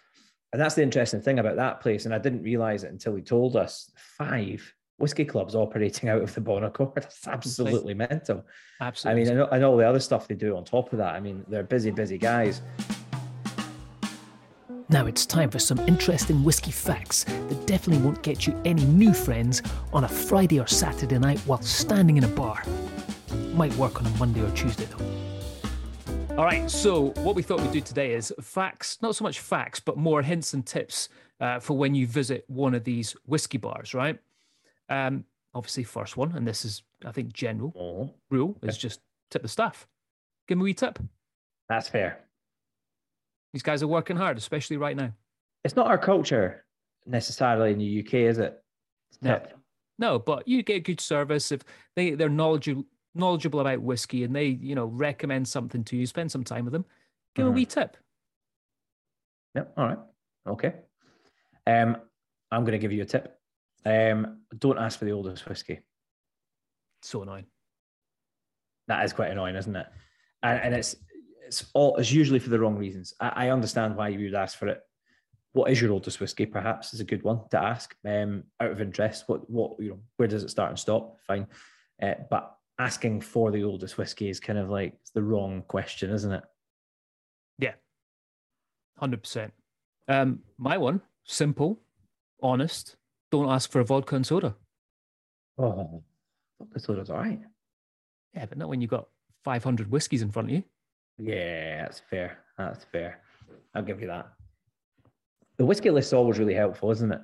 And 0.52 0.62
that's 0.62 0.76
the 0.76 0.84
interesting 0.84 1.22
thing 1.22 1.40
about 1.40 1.56
that 1.56 1.80
place. 1.80 2.06
And 2.06 2.14
I 2.14 2.18
didn't 2.18 2.44
realize 2.44 2.84
it 2.84 2.92
until 2.92 3.16
he 3.16 3.22
told 3.22 3.56
us 3.56 3.90
five 3.96 4.74
whiskey 4.98 5.26
clubs 5.26 5.56
operating 5.56 6.10
out 6.10 6.22
of 6.22 6.34
the 6.34 6.42
Bon 6.42 6.64
Accord. 6.64 6.92
That's 6.96 7.28
absolutely 7.28 7.94
mental. 7.94 8.46
I 8.80 8.88
Absolutely. 8.88 9.24
mean, 9.24 9.32
I 9.32 9.36
know, 9.36 9.48
I 9.52 9.60
know 9.60 9.72
all 9.72 9.78
the 9.78 9.88
other 9.88 10.00
stuff 10.00 10.28
they 10.28 10.36
do 10.36 10.58
on 10.58 10.66
top 10.66 10.92
of 10.92 10.98
that. 11.00 11.16
I 11.16 11.20
mean, 11.20 11.46
they're 11.48 11.64
busy, 11.64 11.92
busy 11.92 12.18
guys. 12.18 12.62
Now 14.90 15.06
it's 15.06 15.26
time 15.26 15.50
for 15.50 15.60
some 15.60 15.80
interesting 15.88 16.44
whiskey 16.44 16.72
facts 16.72 17.24
that 17.24 17.66
definitely 17.66 18.04
won't 18.04 18.22
get 18.24 18.46
you 18.46 18.62
any 18.66 18.84
new 18.84 19.14
friends 19.14 19.62
on 19.94 20.04
a 20.04 20.10
Friday 20.10 20.60
or 20.60 20.68
Saturday 20.68 21.18
night 21.18 21.40
while 21.46 21.62
standing 21.62 22.18
in 22.18 22.26
a 22.26 22.28
bar. 22.28 22.62
Might 23.62 23.76
work 23.76 24.02
on 24.02 24.08
a 24.08 24.18
Monday 24.18 24.42
or 24.42 24.50
Tuesday 24.56 24.86
though. 24.86 26.36
All 26.36 26.46
right. 26.46 26.68
So, 26.68 27.10
what 27.18 27.36
we 27.36 27.44
thought 27.44 27.62
we'd 27.62 27.72
do 27.72 27.80
today 27.80 28.16
is 28.16 28.34
facts, 28.42 28.98
not 29.04 29.16
so 29.16 29.24
much 29.24 29.40
facts, 29.40 29.80
but 29.80 29.98
more 29.98 30.24
hints 30.24 30.56
and 30.56 30.66
tips 30.66 31.10
uh, 31.40 31.60
for 31.60 31.78
when 31.78 31.94
you 31.94 32.08
visit 32.08 32.44
one 32.48 32.74
of 32.74 32.84
these 32.84 33.16
whiskey 33.28 33.60
bars, 33.60 33.94
right? 33.94 34.18
Um, 34.90 35.26
obviously, 35.54 35.84
first 35.84 36.18
one, 36.18 36.32
and 36.36 36.48
this 36.48 36.66
is, 36.66 36.82
I 37.06 37.12
think, 37.12 37.34
general 37.34 37.72
Oh, 37.78 38.16
rule 38.32 38.58
is 38.64 38.80
just 38.80 39.00
tip 39.30 39.44
the 39.44 39.48
staff. 39.48 39.88
Give 40.48 40.58
me 40.58 40.64
a 40.64 40.66
wee 40.66 40.74
tip. 40.74 40.98
that's 41.70 41.88
fair. 41.88 42.18
These 43.54 43.62
guys 43.62 43.84
are 43.84 43.88
working 43.88 44.18
hard, 44.18 44.40
especially 44.40 44.78
right 44.78 44.98
now. 44.98 45.14
It's 45.64 45.76
not 45.76 45.86
our 45.86 46.00
culture 46.00 46.66
necessarily 47.06 47.74
in 47.74 47.78
the 47.78 48.00
UK, 48.00 48.14
is 48.28 48.40
it? 48.40 48.60
No. 49.22 49.40
No, 50.00 50.18
but 50.18 50.48
you 50.48 50.64
get 50.64 50.84
good 50.84 51.00
service 51.00 51.52
if 51.52 51.62
they 51.96 52.16
they're 52.16 52.28
knowledgeable 52.28 52.86
knowledgeable 53.14 53.60
about 53.60 53.82
whiskey 53.82 54.24
and 54.24 54.36
they 54.36 54.46
you 54.46 54.76
know 54.76 54.86
recommend 54.86 55.48
something 55.48 55.84
to 55.86 55.98
you. 55.98 56.06
Spend 56.06 56.32
some 56.32 56.44
time 56.44 56.66
with 56.66 56.74
them. 56.74 56.86
Give 57.36 57.46
'em 57.46 57.52
a 57.52 57.56
wee 57.56 57.66
tip. 57.66 57.98
Yep. 59.56 59.74
All 59.78 59.88
right. 59.88 60.00
Okay. 60.48 60.74
Um, 61.68 61.98
I'm 62.52 62.64
going 62.64 62.74
to 62.74 62.80
give 62.80 62.92
you 62.92 63.02
a 63.02 63.06
tip. 63.06 63.38
Um, 63.86 64.42
don't 64.58 64.78
ask 64.78 65.00
for 65.00 65.06
the 65.06 65.12
oldest 65.12 65.48
whiskey. 65.48 65.80
So 67.02 67.22
annoying. 67.22 67.46
That 68.88 69.04
is 69.06 69.14
quite 69.14 69.32
annoying, 69.32 69.56
isn't 69.56 69.76
it? 69.76 69.88
And, 70.44 70.62
and 70.62 70.76
it's 70.76 70.96
it's 71.46 71.66
all 71.74 71.98
it's 71.98 72.12
usually 72.12 72.40
for 72.40 72.50
the 72.50 72.60
wrong 72.60 72.78
reasons. 72.78 73.14
I, 73.20 73.48
I 73.48 73.50
understand 73.50 73.96
why 73.96 74.10
you 74.10 74.26
would 74.26 74.36
ask 74.36 74.58
for 74.58 74.68
it. 74.68 74.82
What 75.54 75.70
is 75.70 75.82
your 75.82 75.92
oldest 75.92 76.20
whiskey? 76.20 76.46
Perhaps 76.46 76.94
is 76.94 77.00
a 77.00 77.06
good 77.06 77.24
one 77.24 77.42
to 77.52 77.62
ask. 77.62 77.96
Um, 78.08 78.44
out 78.60 78.72
of 78.72 78.82
interest, 78.82 79.26
what 79.28 79.50
what 79.50 79.80
you 79.80 79.90
know, 79.92 80.00
where 80.18 80.28
does 80.28 80.44
it 80.44 80.50
start 80.50 80.70
and 80.70 80.80
stop? 80.80 81.18
Fine, 81.28 81.48
uh, 82.02 82.16
but 82.30 82.56
asking 82.80 83.22
for 83.22 83.52
the 83.52 83.64
oldest 83.64 83.98
whiskey 83.98 84.30
is 84.30 84.40
kind 84.40 84.60
of 84.60 84.70
like 84.70 84.98
the 85.14 85.22
wrong 85.22 85.64
question, 85.68 86.12
isn't 86.12 86.32
it? 86.32 86.44
Yeah, 87.60 87.74
Hundred 88.98 89.24
percent. 89.24 89.54
Um, 90.08 90.40
my 90.58 90.78
one, 90.78 91.02
simple, 91.24 91.80
honest. 92.42 92.96
Don't 93.32 93.50
ask 93.50 93.72
for 93.72 93.80
a 93.80 93.86
vodka 93.86 94.16
and 94.16 94.26
soda. 94.26 94.56
Oh, 95.58 96.04
thought 96.80 96.98
was 96.98 97.10
all 97.10 97.18
right. 97.18 97.40
Yeah, 98.34 98.46
but 98.46 98.58
not 98.58 98.70
when 98.70 98.82
you've 98.82 98.90
got 98.92 99.08
500 99.44 99.90
whiskies 99.90 100.22
in 100.22 100.32
front 100.32 100.50
of 100.50 100.54
you. 100.56 100.64
Yeah, 101.18 101.84
that's 101.84 102.02
fair. 102.10 102.40
That's 102.58 102.84
fair. 102.86 103.22
I'll 103.74 103.84
give 103.84 104.02
you 104.02 104.08
that. 104.08 104.32
The 105.58 105.66
whiskey 105.66 105.90
list 105.92 106.10
is 106.10 106.14
always 106.14 106.40
really 106.40 106.54
helpful, 106.54 106.92
isn't 106.92 107.12
it? 107.12 107.22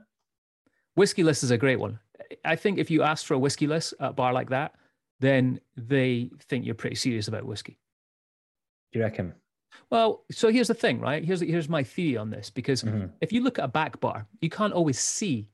Whiskey 0.95 1.23
list 1.23 1.43
is 1.43 1.51
a 1.51 1.57
great 1.57 1.79
one. 1.79 1.99
I 2.43 2.55
think 2.55 2.79
if 2.79 2.89
you 2.89 3.03
ask 3.03 3.25
for 3.25 3.33
a 3.33 3.39
whiskey 3.39 3.67
list 3.67 3.93
at 3.99 4.09
a 4.09 4.13
bar 4.13 4.33
like 4.33 4.49
that, 4.49 4.73
then 5.19 5.59
they 5.75 6.29
think 6.47 6.65
you're 6.65 6.75
pretty 6.75 6.95
serious 6.95 7.27
about 7.27 7.45
whiskey. 7.45 7.77
Do 8.91 8.99
you 8.99 9.05
reckon? 9.05 9.33
Well, 9.89 10.23
so 10.31 10.49
here's 10.49 10.67
the 10.69 10.73
thing, 10.73 10.99
right? 10.99 11.23
Here's 11.23 11.41
here's 11.41 11.69
my 11.69 11.83
theory 11.83 12.17
on 12.17 12.29
this 12.29 12.49
because 12.49 12.83
Mhm. 12.83 13.11
if 13.21 13.31
you 13.31 13.41
look 13.41 13.59
at 13.59 13.65
a 13.65 13.67
back 13.67 13.99
bar, 13.99 14.27
you 14.41 14.49
can't 14.49 14.73
always 14.73 14.99
see 14.99 15.49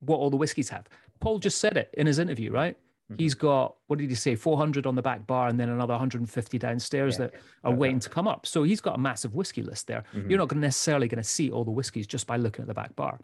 what 0.00 0.16
all 0.18 0.30
the 0.30 0.36
whiskeys 0.36 0.68
have. 0.70 0.88
Paul 1.20 1.38
just 1.38 1.58
said 1.58 1.76
it 1.76 1.90
in 1.94 2.06
his 2.06 2.18
interview, 2.18 2.50
right? 2.52 2.76
Mhm. 3.10 3.20
He's 3.20 3.34
got 3.34 3.76
what 3.86 3.98
did 3.98 4.08
he 4.08 4.14
say? 4.14 4.34
400 4.34 4.86
on 4.86 4.94
the 4.94 5.02
back 5.02 5.26
bar 5.26 5.48
and 5.48 5.58
then 5.58 5.68
another 5.68 5.94
150 5.94 6.58
downstairs 6.58 7.14
Yeah, 7.14 7.26
that 7.26 7.34
are 7.64 7.70
about 7.70 7.78
waiting 7.78 8.00
to 8.00 8.08
come 8.08 8.26
up. 8.28 8.46
So 8.46 8.62
he's 8.62 8.80
got 8.80 8.94
a 8.96 8.98
massive 9.00 9.34
whiskey 9.34 9.62
list 9.62 9.86
there. 9.86 10.04
Mhm. 10.14 10.30
You're 10.30 10.38
not 10.38 10.54
necessarily 10.54 11.08
going 11.08 11.22
to 11.22 11.28
see 11.28 11.50
all 11.50 11.64
the 11.64 11.70
whiskeys 11.70 12.06
just 12.06 12.26
by 12.26 12.36
looking 12.36 12.62
at 12.62 12.68
the 12.68 12.74
back 12.74 12.96
bar. 12.96 13.20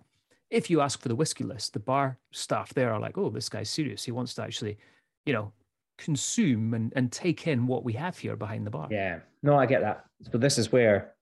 If 0.50 0.70
you 0.70 0.80
ask 0.80 1.00
for 1.00 1.08
the 1.08 1.16
whiskey 1.16 1.44
list, 1.44 1.72
the 1.72 1.80
bar 1.80 2.18
staff 2.30 2.72
there 2.74 2.92
are 2.92 3.00
like, 3.00 3.16
"Oh, 3.18 3.30
this 3.30 3.48
guy's 3.48 3.70
serious. 3.70 4.04
He 4.04 4.12
wants 4.12 4.34
to 4.34 4.42
actually, 4.42 4.78
you 5.26 5.32
know, 5.32 5.52
consume 5.98 6.74
and, 6.74 6.92
and 6.96 7.12
take 7.12 7.46
in 7.46 7.66
what 7.66 7.84
we 7.84 7.92
have 7.94 8.18
here 8.18 8.36
behind 8.36 8.66
the 8.66 8.70
bar." 8.70 8.88
Yeah, 8.90 9.20
no, 9.42 9.56
I 9.56 9.66
get 9.66 9.82
that. 9.82 10.04
So 10.30 10.38
this 10.38 10.58
is 10.58 10.72
where 10.72 11.14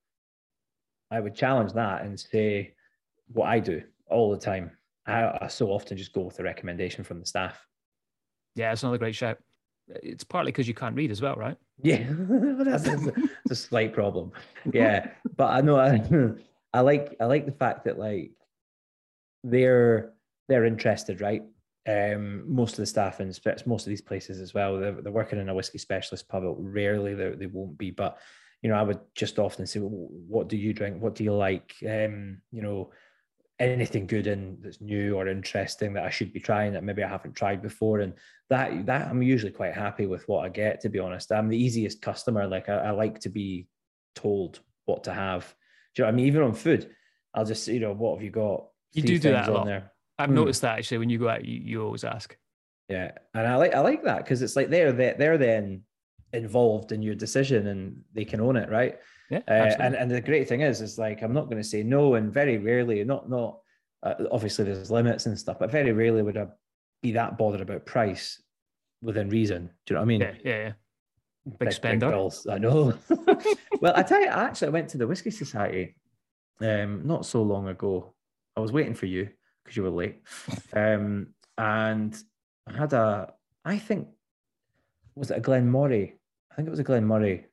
I 1.11 1.20
would 1.20 1.34
challenge 1.34 1.72
that 1.74 2.05
and 2.05 2.18
say 2.18 2.74
what 3.32 3.46
I 3.46 3.59
do 3.59 3.82
all 4.09 4.30
the 4.30 4.38
time. 4.38 4.70
I, 5.07 5.38
I 5.42 5.46
so 5.48 5.68
often 5.68 5.96
just 5.96 6.12
go 6.12 6.22
with 6.22 6.38
a 6.38 6.42
recommendation 6.42 7.05
from 7.05 7.20
the 7.20 7.26
staff. 7.26 7.66
Yeah, 8.55 8.72
it's 8.72 8.82
another 8.82 8.98
great 8.98 9.14
shout. 9.14 9.38
It's 9.88 10.24
partly 10.24 10.53
because 10.53 10.68
you 10.68 10.74
can't 10.74 10.94
read 10.94 11.11
as 11.11 11.20
well, 11.20 11.34
right? 11.34 11.57
Yeah, 11.82 12.05
that's, 12.09 12.84
that's 12.84 13.07
a, 13.07 13.12
it's 13.44 13.50
a 13.50 13.57
slight 13.57 13.92
problem. 13.92 14.32
Yeah, 14.72 15.09
but 15.36 15.50
I 15.50 15.61
know 15.61 15.78
I, 15.78 16.00
I 16.72 16.80
like 16.80 17.16
I 17.20 17.24
like 17.24 17.46
the 17.46 17.53
fact 17.53 17.84
that 17.84 17.98
like 17.98 18.30
they're 19.42 20.12
they're 20.48 20.64
interested, 20.64 21.20
right? 21.20 21.42
Um, 21.89 22.45
most 22.47 22.72
of 22.72 22.76
the 22.76 22.87
staff 22.87 23.18
and 23.18 23.35
spe- 23.35 23.66
most 23.66 23.87
of 23.87 23.91
these 23.91 24.01
places 24.01 24.41
as 24.41 24.55
well, 24.55 24.78
they're, 24.78 24.93
they're 24.93 25.12
working 25.12 25.41
in 25.41 25.49
a 25.49 25.55
whiskey 25.55 25.78
specialist 25.78 26.28
pub. 26.28 26.45
Rarely 26.59 27.14
they 27.14 27.47
won't 27.47 27.76
be, 27.76 27.91
but 27.91 28.18
you 28.62 28.70
know, 28.70 28.76
I 28.76 28.83
would 28.83 29.01
just 29.14 29.39
often 29.39 29.66
say, 29.66 29.80
well, 29.80 29.91
"What 29.91 30.49
do 30.49 30.57
you 30.57 30.72
drink? 30.72 31.03
What 31.03 31.16
do 31.16 31.24
you 31.24 31.35
like?" 31.35 31.74
Um, 31.83 32.39
you 32.53 32.62
know, 32.62 32.93
anything 33.59 34.07
good 34.07 34.26
and 34.26 34.62
that's 34.62 34.80
new 34.80 35.16
or 35.16 35.28
interesting 35.28 35.93
that 35.93 36.05
I 36.05 36.11
should 36.11 36.33
be 36.33 36.41
trying 36.41 36.72
that 36.72 36.85
maybe 36.85 37.03
I 37.03 37.09
haven't 37.09 37.35
tried 37.35 37.62
before, 37.62 38.01
and 38.01 38.14
that 38.51 38.87
that 38.87 39.09
I'm 39.09 39.22
usually 39.22 39.53
quite 39.53 39.74
happy 39.74 40.07
with 40.07 40.26
what 40.28 40.45
I 40.45 40.49
get. 40.49 40.80
To 40.83 40.89
be 40.89 41.01
honest, 41.01 41.33
I'm 41.33 41.49
the 41.49 41.59
easiest 41.59 42.01
customer. 42.01 42.47
Like 42.47 42.68
I, 42.68 42.74
I 42.74 42.91
like 42.91 43.18
to 43.20 43.28
be 43.28 43.66
told 44.14 44.61
what 44.85 45.05
to 45.05 45.12
have. 45.12 45.55
Do 45.95 46.03
you 46.03 46.05
know 46.05 46.09
what 46.09 46.14
I 46.14 46.16
mean? 46.16 46.26
Even 46.26 46.43
on 46.43 46.55
food, 46.55 46.91
I'll 47.35 47.45
just 47.45 47.66
you 47.68 47.80
know, 47.80 47.93
what 47.93 48.16
have 48.16 48.24
you 48.24 48.30
got? 48.30 48.68
You 48.93 49.03
do 49.03 49.18
do 49.18 49.33
that 49.33 49.49
a 49.49 49.51
on 49.51 49.57
lot. 49.59 49.66
there. 49.66 49.91
I've 50.19 50.29
Hmm. 50.29 50.37
noticed 50.37 50.63
that 50.63 50.79
actually 50.79 50.99
when 50.99 51.11
you 51.11 51.19
go 51.19 51.29
out, 51.29 51.45
you, 51.45 51.59
you 51.59 51.83
always 51.83 52.05
ask. 52.05 52.37
Yeah, 52.89 53.13
and 53.35 53.47
I 53.47 53.57
like 53.57 53.75
I 53.75 53.81
like 53.81 54.03
that 54.05 54.19
because 54.25 54.43
it's 54.43 54.57
like 54.57 54.69
they're 54.69 54.93
they're, 54.93 55.15
they're 55.15 55.39
then 55.39 55.83
involved 56.33 56.93
in 56.93 57.03
your 57.03 57.15
decision 57.15 57.67
and 57.69 58.03
they 58.13 58.25
can 58.25 58.41
own 58.41 58.57
it, 58.57 58.69
right? 58.71 58.99
Yeah, 59.31 59.41
Uh, 59.49 59.53
and 59.79 59.95
and 59.95 60.11
the 60.11 60.21
great 60.21 60.49
thing 60.49 60.61
is, 60.61 60.81
is 60.81 60.99
like 60.99 61.23
I'm 61.23 61.33
not 61.33 61.45
going 61.49 61.63
to 61.63 61.69
say 61.69 61.83
no, 61.83 62.15
and 62.17 62.33
very 62.33 62.59
rarely, 62.59 63.03
not 63.05 63.31
not 63.31 63.61
uh, 64.03 64.15
obviously 64.31 64.65
there's 64.65 64.91
limits 64.91 65.27
and 65.27 65.39
stuff, 65.39 65.59
but 65.59 65.71
very 65.71 65.93
rarely 65.93 66.23
would 66.23 66.37
I 66.37 66.49
be 67.03 67.13
that 67.13 67.39
bothered 67.39 67.61
about 67.63 67.87
price 67.87 68.43
within 69.01 69.29
reason. 69.31 69.71
Do 69.87 69.95
you 69.95 69.95
know 69.95 70.01
what 70.01 70.05
I 70.05 70.07
mean? 70.09 70.21
yeah, 70.21 70.35
yeah, 70.45 70.59
yeah. 70.59 70.73
Big 71.59 71.73
spender. 71.73 72.11
bills, 72.11 72.47
I 72.47 72.59
know. 72.59 72.93
well, 73.81 73.95
I 73.97 74.03
tell 74.03 74.21
you, 74.21 74.29
I 74.29 74.45
actually 74.45 74.71
went 74.71 74.91
to 74.91 74.99
the 74.99 75.07
Whiskey 75.07 75.31
Society 75.31 75.97
um, 76.61 77.07
not 77.07 77.27
so 77.27 77.43
long 77.43 77.69
ago. 77.69 78.15
I 78.57 78.61
was 78.61 78.71
waiting 78.71 78.95
for 78.95 79.07
you 79.07 79.29
because 79.63 79.77
you 79.77 79.83
were 79.83 79.91
late, 79.91 80.23
um, 80.73 81.29
and 81.59 82.17
I 82.67 82.73
had 82.77 82.93
a. 82.93 83.33
I 83.65 83.79
think 83.79 84.09
was 85.15 85.31
it 85.31 85.39
a 85.39 85.41
Glen 85.41 85.71
Moray? 85.71 86.15
I 86.51 86.55
think 86.55 86.67
it 86.67 86.71
was 86.71 86.81
a 86.81 86.85
Glen 86.85 87.05
Moray. 87.05 87.47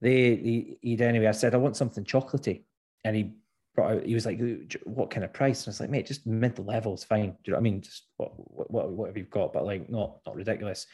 They 0.00 0.36
he, 0.36 0.78
he'd 0.82 1.00
anyway. 1.00 1.26
I 1.26 1.32
said 1.32 1.54
I 1.54 1.58
want 1.58 1.76
something 1.76 2.04
chocolatey, 2.04 2.64
and 3.04 3.16
he 3.16 3.34
brought 3.74 3.92
out. 3.92 4.04
He 4.04 4.14
was 4.14 4.26
like, 4.26 4.40
"What 4.84 5.10
kind 5.10 5.24
of 5.24 5.32
price?" 5.32 5.62
And 5.62 5.68
I 5.68 5.70
was 5.70 5.80
like, 5.80 5.90
"Mate, 5.90 6.06
just 6.06 6.26
mid 6.26 6.58
level's 6.58 7.04
fine." 7.04 7.30
Do 7.30 7.36
you 7.44 7.52
know 7.52 7.56
what 7.56 7.60
I 7.60 7.62
mean? 7.62 7.80
Just 7.80 8.06
what 8.16 8.32
what 8.36 8.90
what, 8.90 9.06
have 9.08 9.16
you 9.16 9.24
got? 9.24 9.52
But 9.52 9.64
like, 9.64 9.88
not 9.88 10.18
not 10.26 10.36
ridiculous. 10.36 10.86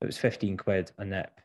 It 0.00 0.06
was 0.06 0.18
fifteen 0.18 0.56
quid 0.56 0.90
a 0.98 1.04
nip, 1.04 1.40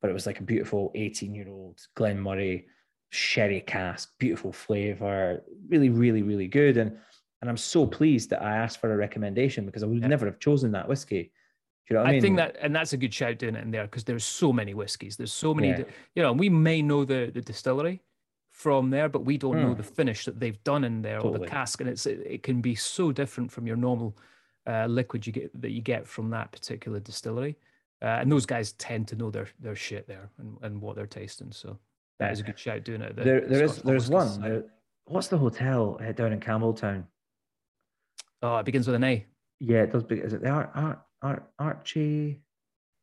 but 0.00 0.10
it 0.10 0.14
was 0.14 0.26
like 0.26 0.40
a 0.40 0.44
beautiful 0.44 0.92
eighteen 0.94 1.34
year 1.34 1.48
old 1.48 1.80
Glen 1.94 2.20
Moray 2.20 2.64
sherry 3.10 3.60
cask, 3.60 4.12
beautiful 4.18 4.52
flavor, 4.52 5.42
really 5.68 5.90
really 5.90 6.22
really 6.22 6.48
good. 6.48 6.76
And 6.76 6.98
and 7.46 7.50
I'm 7.52 7.56
so 7.56 7.86
pleased 7.86 8.30
that 8.30 8.42
I 8.42 8.56
asked 8.56 8.80
for 8.80 8.92
a 8.92 8.96
recommendation 8.96 9.66
because 9.66 9.84
I 9.84 9.86
would 9.86 10.00
Yeah. 10.00 10.08
never 10.08 10.26
have 10.26 10.40
chosen 10.40 10.72
that 10.72 10.88
whiskey. 10.88 11.22
Do 11.22 11.30
you 11.90 11.94
know 11.94 12.00
what 12.00 12.06
I, 12.06 12.08
I, 12.08 12.12
mean? 12.14 12.20
think 12.22 12.36
that, 12.38 12.56
and 12.60 12.74
that's 12.74 12.92
a 12.92 12.96
good 12.96 13.14
shout 13.14 13.38
doing 13.38 13.54
it 13.54 13.62
in 13.62 13.70
there 13.70 13.84
because 13.84 14.02
there's 14.02 14.24
so 14.24 14.52
many 14.52 14.74
whiskies. 14.74 15.16
There's 15.16 15.32
so 15.32 15.54
many, 15.54 15.68
Yeah. 15.68 15.84
you 16.16 16.22
know, 16.24 16.32
we 16.32 16.48
may 16.48 16.82
know 16.82 17.04
the 17.04 17.30
the 17.32 17.40
distillery 17.40 18.02
from 18.50 18.90
there, 18.90 19.08
but 19.08 19.20
we 19.24 19.38
don't 19.38 19.60
know 19.60 19.70
Hmm. 19.74 19.76
the 19.76 19.84
finish 19.84 20.24
that 20.24 20.40
they've 20.40 20.60
done 20.64 20.82
in 20.82 21.02
there 21.02 21.20
or 21.20 21.38
the 21.38 21.46
cask, 21.46 21.80
and 21.80 21.88
it's 21.88 22.04
it, 22.04 22.18
it 22.26 22.42
can 22.42 22.60
be 22.60 22.74
so 22.74 23.12
different 23.12 23.52
from 23.52 23.64
your 23.68 23.76
normal 23.76 24.16
uh, 24.66 24.86
liquid 24.86 25.24
you 25.24 25.32
get 25.32 25.62
that 25.62 25.70
you 25.70 25.80
get 25.82 26.08
from 26.08 26.30
that 26.30 26.50
particular 26.50 26.98
distillery. 26.98 27.56
Uh, 28.02 28.06
and 28.20 28.32
those 28.32 28.46
guys 28.46 28.72
tend 28.72 29.06
to 29.08 29.14
know 29.14 29.30
their 29.30 29.46
their 29.60 29.76
shit 29.76 30.08
there 30.08 30.28
and, 30.38 30.58
and 30.62 30.80
what 30.82 30.96
they're 30.96 31.06
tasting. 31.06 31.52
So 31.52 31.78
that 32.18 32.32
is 32.32 32.40
a 32.40 32.42
good 32.42 32.58
shout 32.58 32.82
doing 32.82 33.02
it. 33.02 33.14
the 33.14 33.22
there, 33.22 33.40
there 33.42 33.62
is 33.64 33.76
there's 33.82 34.10
one. 34.10 34.40
There- 34.40 34.64
what's 35.04 35.28
the 35.28 35.38
hotel 35.38 36.00
uh, 36.02 36.10
down 36.10 36.32
in 36.32 36.40
Campbeltown? 36.40 37.04
Oh, 38.42 38.58
it 38.58 38.64
begins 38.64 38.86
with 38.86 38.96
an 38.96 39.04
A. 39.04 39.24
Yeah, 39.60 39.82
it 39.82 39.92
does. 39.92 40.02
Be, 40.04 40.16
is 40.16 40.32
it 40.32 40.42
the 40.42 40.48
Ar, 40.50 40.70
Ar, 40.74 41.02
Ar, 41.22 41.42
Archie? 41.58 42.40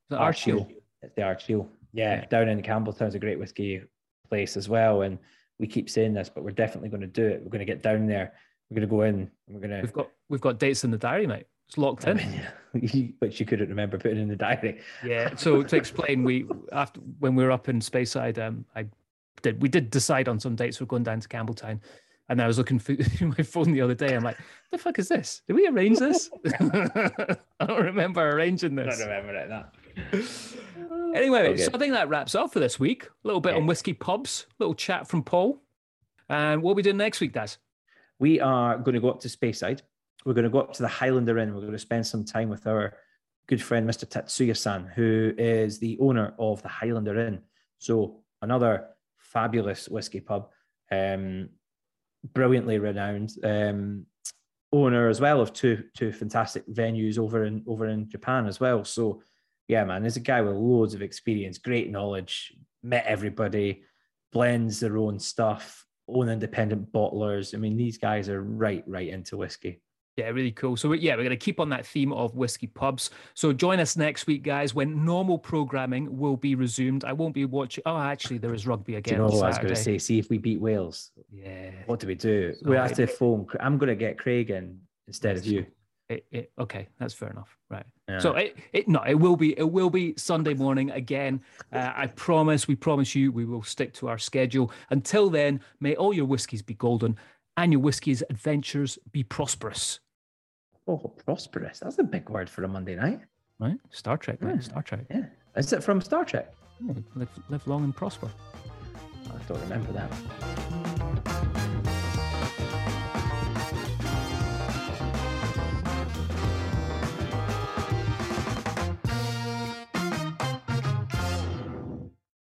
it 0.09 0.15
Archie? 0.15 0.65
It's 1.01 1.15
the 1.15 1.23
Archie. 1.23 1.53
Yeah, 1.93 2.15
Yeah. 2.21 2.25
down 2.25 2.49
in 2.49 2.61
Campbeltown's 2.61 3.15
a 3.15 3.19
great 3.19 3.39
whiskey 3.39 3.81
place 4.29 4.55
as 4.55 4.69
well. 4.69 5.01
And 5.01 5.17
we 5.59 5.67
keep 5.67 5.89
saying 5.89 6.13
this, 6.13 6.29
but 6.29 6.43
we're 6.43 6.51
definitely 6.51 6.89
going 6.89 7.01
to 7.01 7.07
do 7.07 7.25
it. 7.25 7.41
We're 7.41 7.49
going 7.49 7.59
to 7.59 7.65
get 7.65 7.81
down 7.81 8.07
there. 8.07 8.34
We're 8.69 8.75
going 8.75 8.88
to 8.89 8.95
go 8.95 9.01
in. 9.01 9.15
And 9.15 9.29
we're 9.49 9.59
going 9.59 9.71
to. 9.71 9.81
We've 9.81 9.93
got 9.93 10.09
we've 10.29 10.41
got 10.41 10.59
dates 10.59 10.84
in 10.84 10.91
the 10.91 10.97
diary, 10.97 11.27
mate. 11.27 11.45
It's 11.67 11.77
locked 11.77 12.05
in. 12.05 12.19
which 13.19 13.39
you 13.39 13.45
couldn't 13.45 13.69
remember 13.69 13.97
putting 13.97 14.19
in 14.19 14.27
the 14.27 14.36
diary. 14.36 14.79
Yeah. 15.03 15.36
So 15.36 15.63
to 15.63 15.75
explain, 15.75 16.23
we 16.23 16.45
after 16.71 16.99
when 17.19 17.36
we 17.36 17.43
were 17.43 17.51
up 17.51 17.69
in 17.69 17.79
Speyside, 17.79 18.38
um, 18.38 18.65
I 18.75 18.86
did 19.41 19.61
we 19.61 19.69
did 19.69 19.89
decide 19.89 20.27
on 20.27 20.39
some 20.39 20.55
dates. 20.55 20.79
We're 20.79 20.88
going 20.88 21.03
down 21.03 21.19
to 21.19 21.27
Campbeltown, 21.27 21.79
and 22.30 22.41
I 22.41 22.47
was 22.47 22.57
looking 22.57 22.80
through 22.80 22.97
my 23.38 23.43
phone 23.43 23.71
the 23.71 23.82
other 23.82 23.95
day. 23.95 24.15
I'm 24.15 24.24
like, 24.24 24.38
the 24.71 24.78
fuck 24.78 24.99
is 24.99 25.07
this? 25.09 25.41
Did 25.47 25.55
we 25.55 25.67
arrange 25.67 25.99
this? 25.99 26.30
I 26.59 27.65
don't 27.65 27.84
remember 27.84 28.28
arranging 28.30 28.76
this. 28.76 28.95
I 28.95 28.99
don't 28.99 29.09
remember 29.09 29.36
it, 29.36 29.49
that. 29.49 30.24
Anyway, 31.15 31.49
Okay. 31.49 31.61
so 31.61 31.69
I 31.74 31.78
think 31.78 31.93
that 31.93 32.09
wraps 32.09 32.34
up 32.34 32.51
for 32.51 32.59
this 32.59 32.80
week. 32.80 33.05
A 33.05 33.09
little 33.28 33.39
bit 33.39 33.53
on 33.53 33.61
Yeah. 33.61 33.67
whiskey 33.67 33.93
pubs, 33.93 34.47
little 34.57 34.74
chat 34.74 35.07
from 35.07 35.21
Paul, 35.24 35.61
and 36.28 36.63
what 36.63 36.71
are 36.71 36.76
we 36.76 36.82
doing 36.82 36.97
next 36.97 37.19
week, 37.21 37.34
Daz? 37.34 37.59
We 38.17 38.39
are 38.39 38.78
going 38.80 38.95
to 38.95 38.99
go 39.01 39.11
up 39.11 39.19
to 39.21 39.28
Speyside. 39.28 39.82
We're 40.26 40.34
going 40.34 40.45
to 40.45 40.49
go 40.49 40.59
up 40.59 40.74
to 40.74 40.82
the 40.82 40.88
Highlander 40.88 41.38
Inn. 41.38 41.53
We're 41.53 41.61
going 41.61 41.74
to 41.74 41.78
spend 41.80 42.07
some 42.07 42.26
time 42.26 42.49
with 42.49 42.65
our 42.65 42.95
good 43.45 43.61
friend, 43.61 43.88
Mr. 43.88 44.07
Tatsuya-san, 44.07 44.86
who 44.95 45.34
is 45.38 45.78
the 45.78 45.99
owner 45.99 46.34
of 46.39 46.63
the 46.63 46.69
Highlander 46.69 47.19
Inn. 47.19 47.41
So 47.78 48.21
another 48.41 48.88
fabulous 49.19 49.88
whiskey 49.89 50.19
pub, 50.21 50.49
um, 50.91 51.49
brilliantly 52.34 52.80
renowned 52.80 53.32
um, 53.43 54.05
owner 54.71 55.09
as 55.09 55.21
well 55.21 55.41
of 55.41 55.53
two 55.53 55.84
two 55.95 56.11
fantastic 56.11 56.67
venues 56.67 57.17
over 57.17 57.43
in 57.45 57.63
over 57.67 57.88
in 57.88 58.09
Japan 58.09 58.47
as 58.47 58.59
well. 58.59 58.84
So 58.84 59.21
yeah, 59.67 59.84
man, 59.86 60.01
there's 60.01 60.17
a 60.17 60.21
guy 60.21 60.41
with 60.41 60.55
loads 60.55 60.93
of 60.93 61.01
experience, 61.01 61.57
great 61.57 61.89
knowledge, 61.89 62.53
met 62.82 63.05
everybody, 63.05 63.84
blends 64.32 64.80
their 64.80 64.97
own 64.97 65.19
stuff, 65.19 65.86
own 66.07 66.30
independent 66.30 66.91
bottlers. 66.91 67.53
I 67.53 67.57
mean, 67.57 67.78
these 67.78 67.97
guys 67.97 68.28
are 68.30 68.41
right, 68.41 68.84
right 68.88 69.07
into 69.07 69.38
whiskey. 69.38 69.82
Yeah, 70.16 70.30
really 70.30 70.51
cool. 70.51 70.78
So 70.78 70.93
yeah, 70.93 71.14
we're 71.16 71.24
going 71.24 71.30
to 71.32 71.38
keep 71.38 71.59
on 71.59 71.70
that 71.70 71.88
theme 71.88 72.14
of 72.14 72.36
whiskey 72.36 72.68
pubs. 72.68 73.09
So 73.34 73.51
join 73.51 73.80
us 73.80 73.97
next 73.97 74.28
week, 74.28 74.43
guys, 74.43 74.76
when 74.76 75.03
normal 75.03 75.39
programming 75.39 76.18
will 76.18 76.38
be 76.38 76.53
resumed. 76.53 77.03
I 77.03 77.14
won't 77.14 77.34
be 77.34 77.45
watching. 77.45 77.84
Oh, 77.88 77.97
actually, 77.97 78.38
there 78.38 78.53
is 78.53 78.68
rugby 78.68 78.95
again. 78.95 79.18
Do 79.18 79.24
you 79.24 79.30
know 79.30 79.36
what 79.36 79.45
I 79.45 79.47
was 79.47 79.57
going 79.57 79.70
to 79.70 79.76
say? 79.76 79.97
See 79.97 80.20
if 80.20 80.30
we 80.30 80.38
beat 80.38 80.61
Wales. 80.61 81.11
Yeah. 81.32 81.72
What 81.88 81.99
do 81.99 82.05
we 82.05 82.16
do? 82.16 82.53
We 82.64 82.76
have 82.76 82.93
to 82.93 83.07
phone. 83.07 83.47
I'm 83.59 83.80
going 83.80 83.89
to 83.89 83.95
get 83.95 84.20
Craig 84.20 84.51
in 84.51 84.82
instead 85.07 85.36
of 85.36 85.45
you. 85.45 85.66
It, 86.09 86.26
it, 86.32 86.51
okay, 86.59 86.89
that's 86.99 87.14
fair 87.14 87.30
enough. 87.30 87.57
Right. 87.72 87.86
Yeah. 88.07 88.20
So 88.20 88.34
it, 88.34 88.57
it 88.72 88.88
no, 88.88 89.01
it 89.07 89.16
will 89.16 89.38
be 89.38 89.57
it 89.57 89.72
will 89.72 89.89
be 89.89 90.14
Sunday 90.18 90.53
morning 90.53 90.91
again. 90.91 91.41
Uh, 91.72 91.91
I 91.95 92.07
promise. 92.07 92.68
We 92.68 92.76
promise 92.76 93.16
you. 93.16 93.32
We 93.32 93.45
will 93.45 93.64
stick 93.64 93.93
to 93.93 94.09
our 94.09 94.20
schedule. 94.20 94.72
Until 94.91 95.30
then, 95.32 95.61
may 95.80 95.95
all 95.95 96.14
your 96.14 96.26
whiskies 96.26 96.61
be 96.61 96.76
golden 96.76 97.18
and 97.57 97.72
your 97.72 97.82
whiskies 97.82 98.24
adventures 98.30 98.99
be 99.11 99.24
prosperous. 99.24 99.99
Oh, 100.88 101.13
prosperous. 101.25 101.79
That's 101.79 101.99
a 101.99 102.03
big 102.03 102.29
word 102.29 102.49
for 102.49 102.63
a 102.63 102.67
Monday 102.67 102.95
night. 102.95 103.21
Right? 103.59 103.77
Star 103.91 104.17
Trek, 104.17 104.41
man. 104.41 104.55
Yeah. 104.55 104.61
Star 104.61 104.81
Trek. 104.81 105.05
Yeah. 105.09 105.25
Is 105.55 105.71
it 105.73 105.84
from 105.84 106.01
Star 106.01 106.25
Trek? 106.25 106.53
Live, 107.15 107.29
live 107.49 107.67
long 107.67 107.84
and 107.84 107.95
prosper. 107.95 108.29
I 109.27 109.38
don't 109.47 109.61
remember 109.61 109.91
that. 109.93 110.92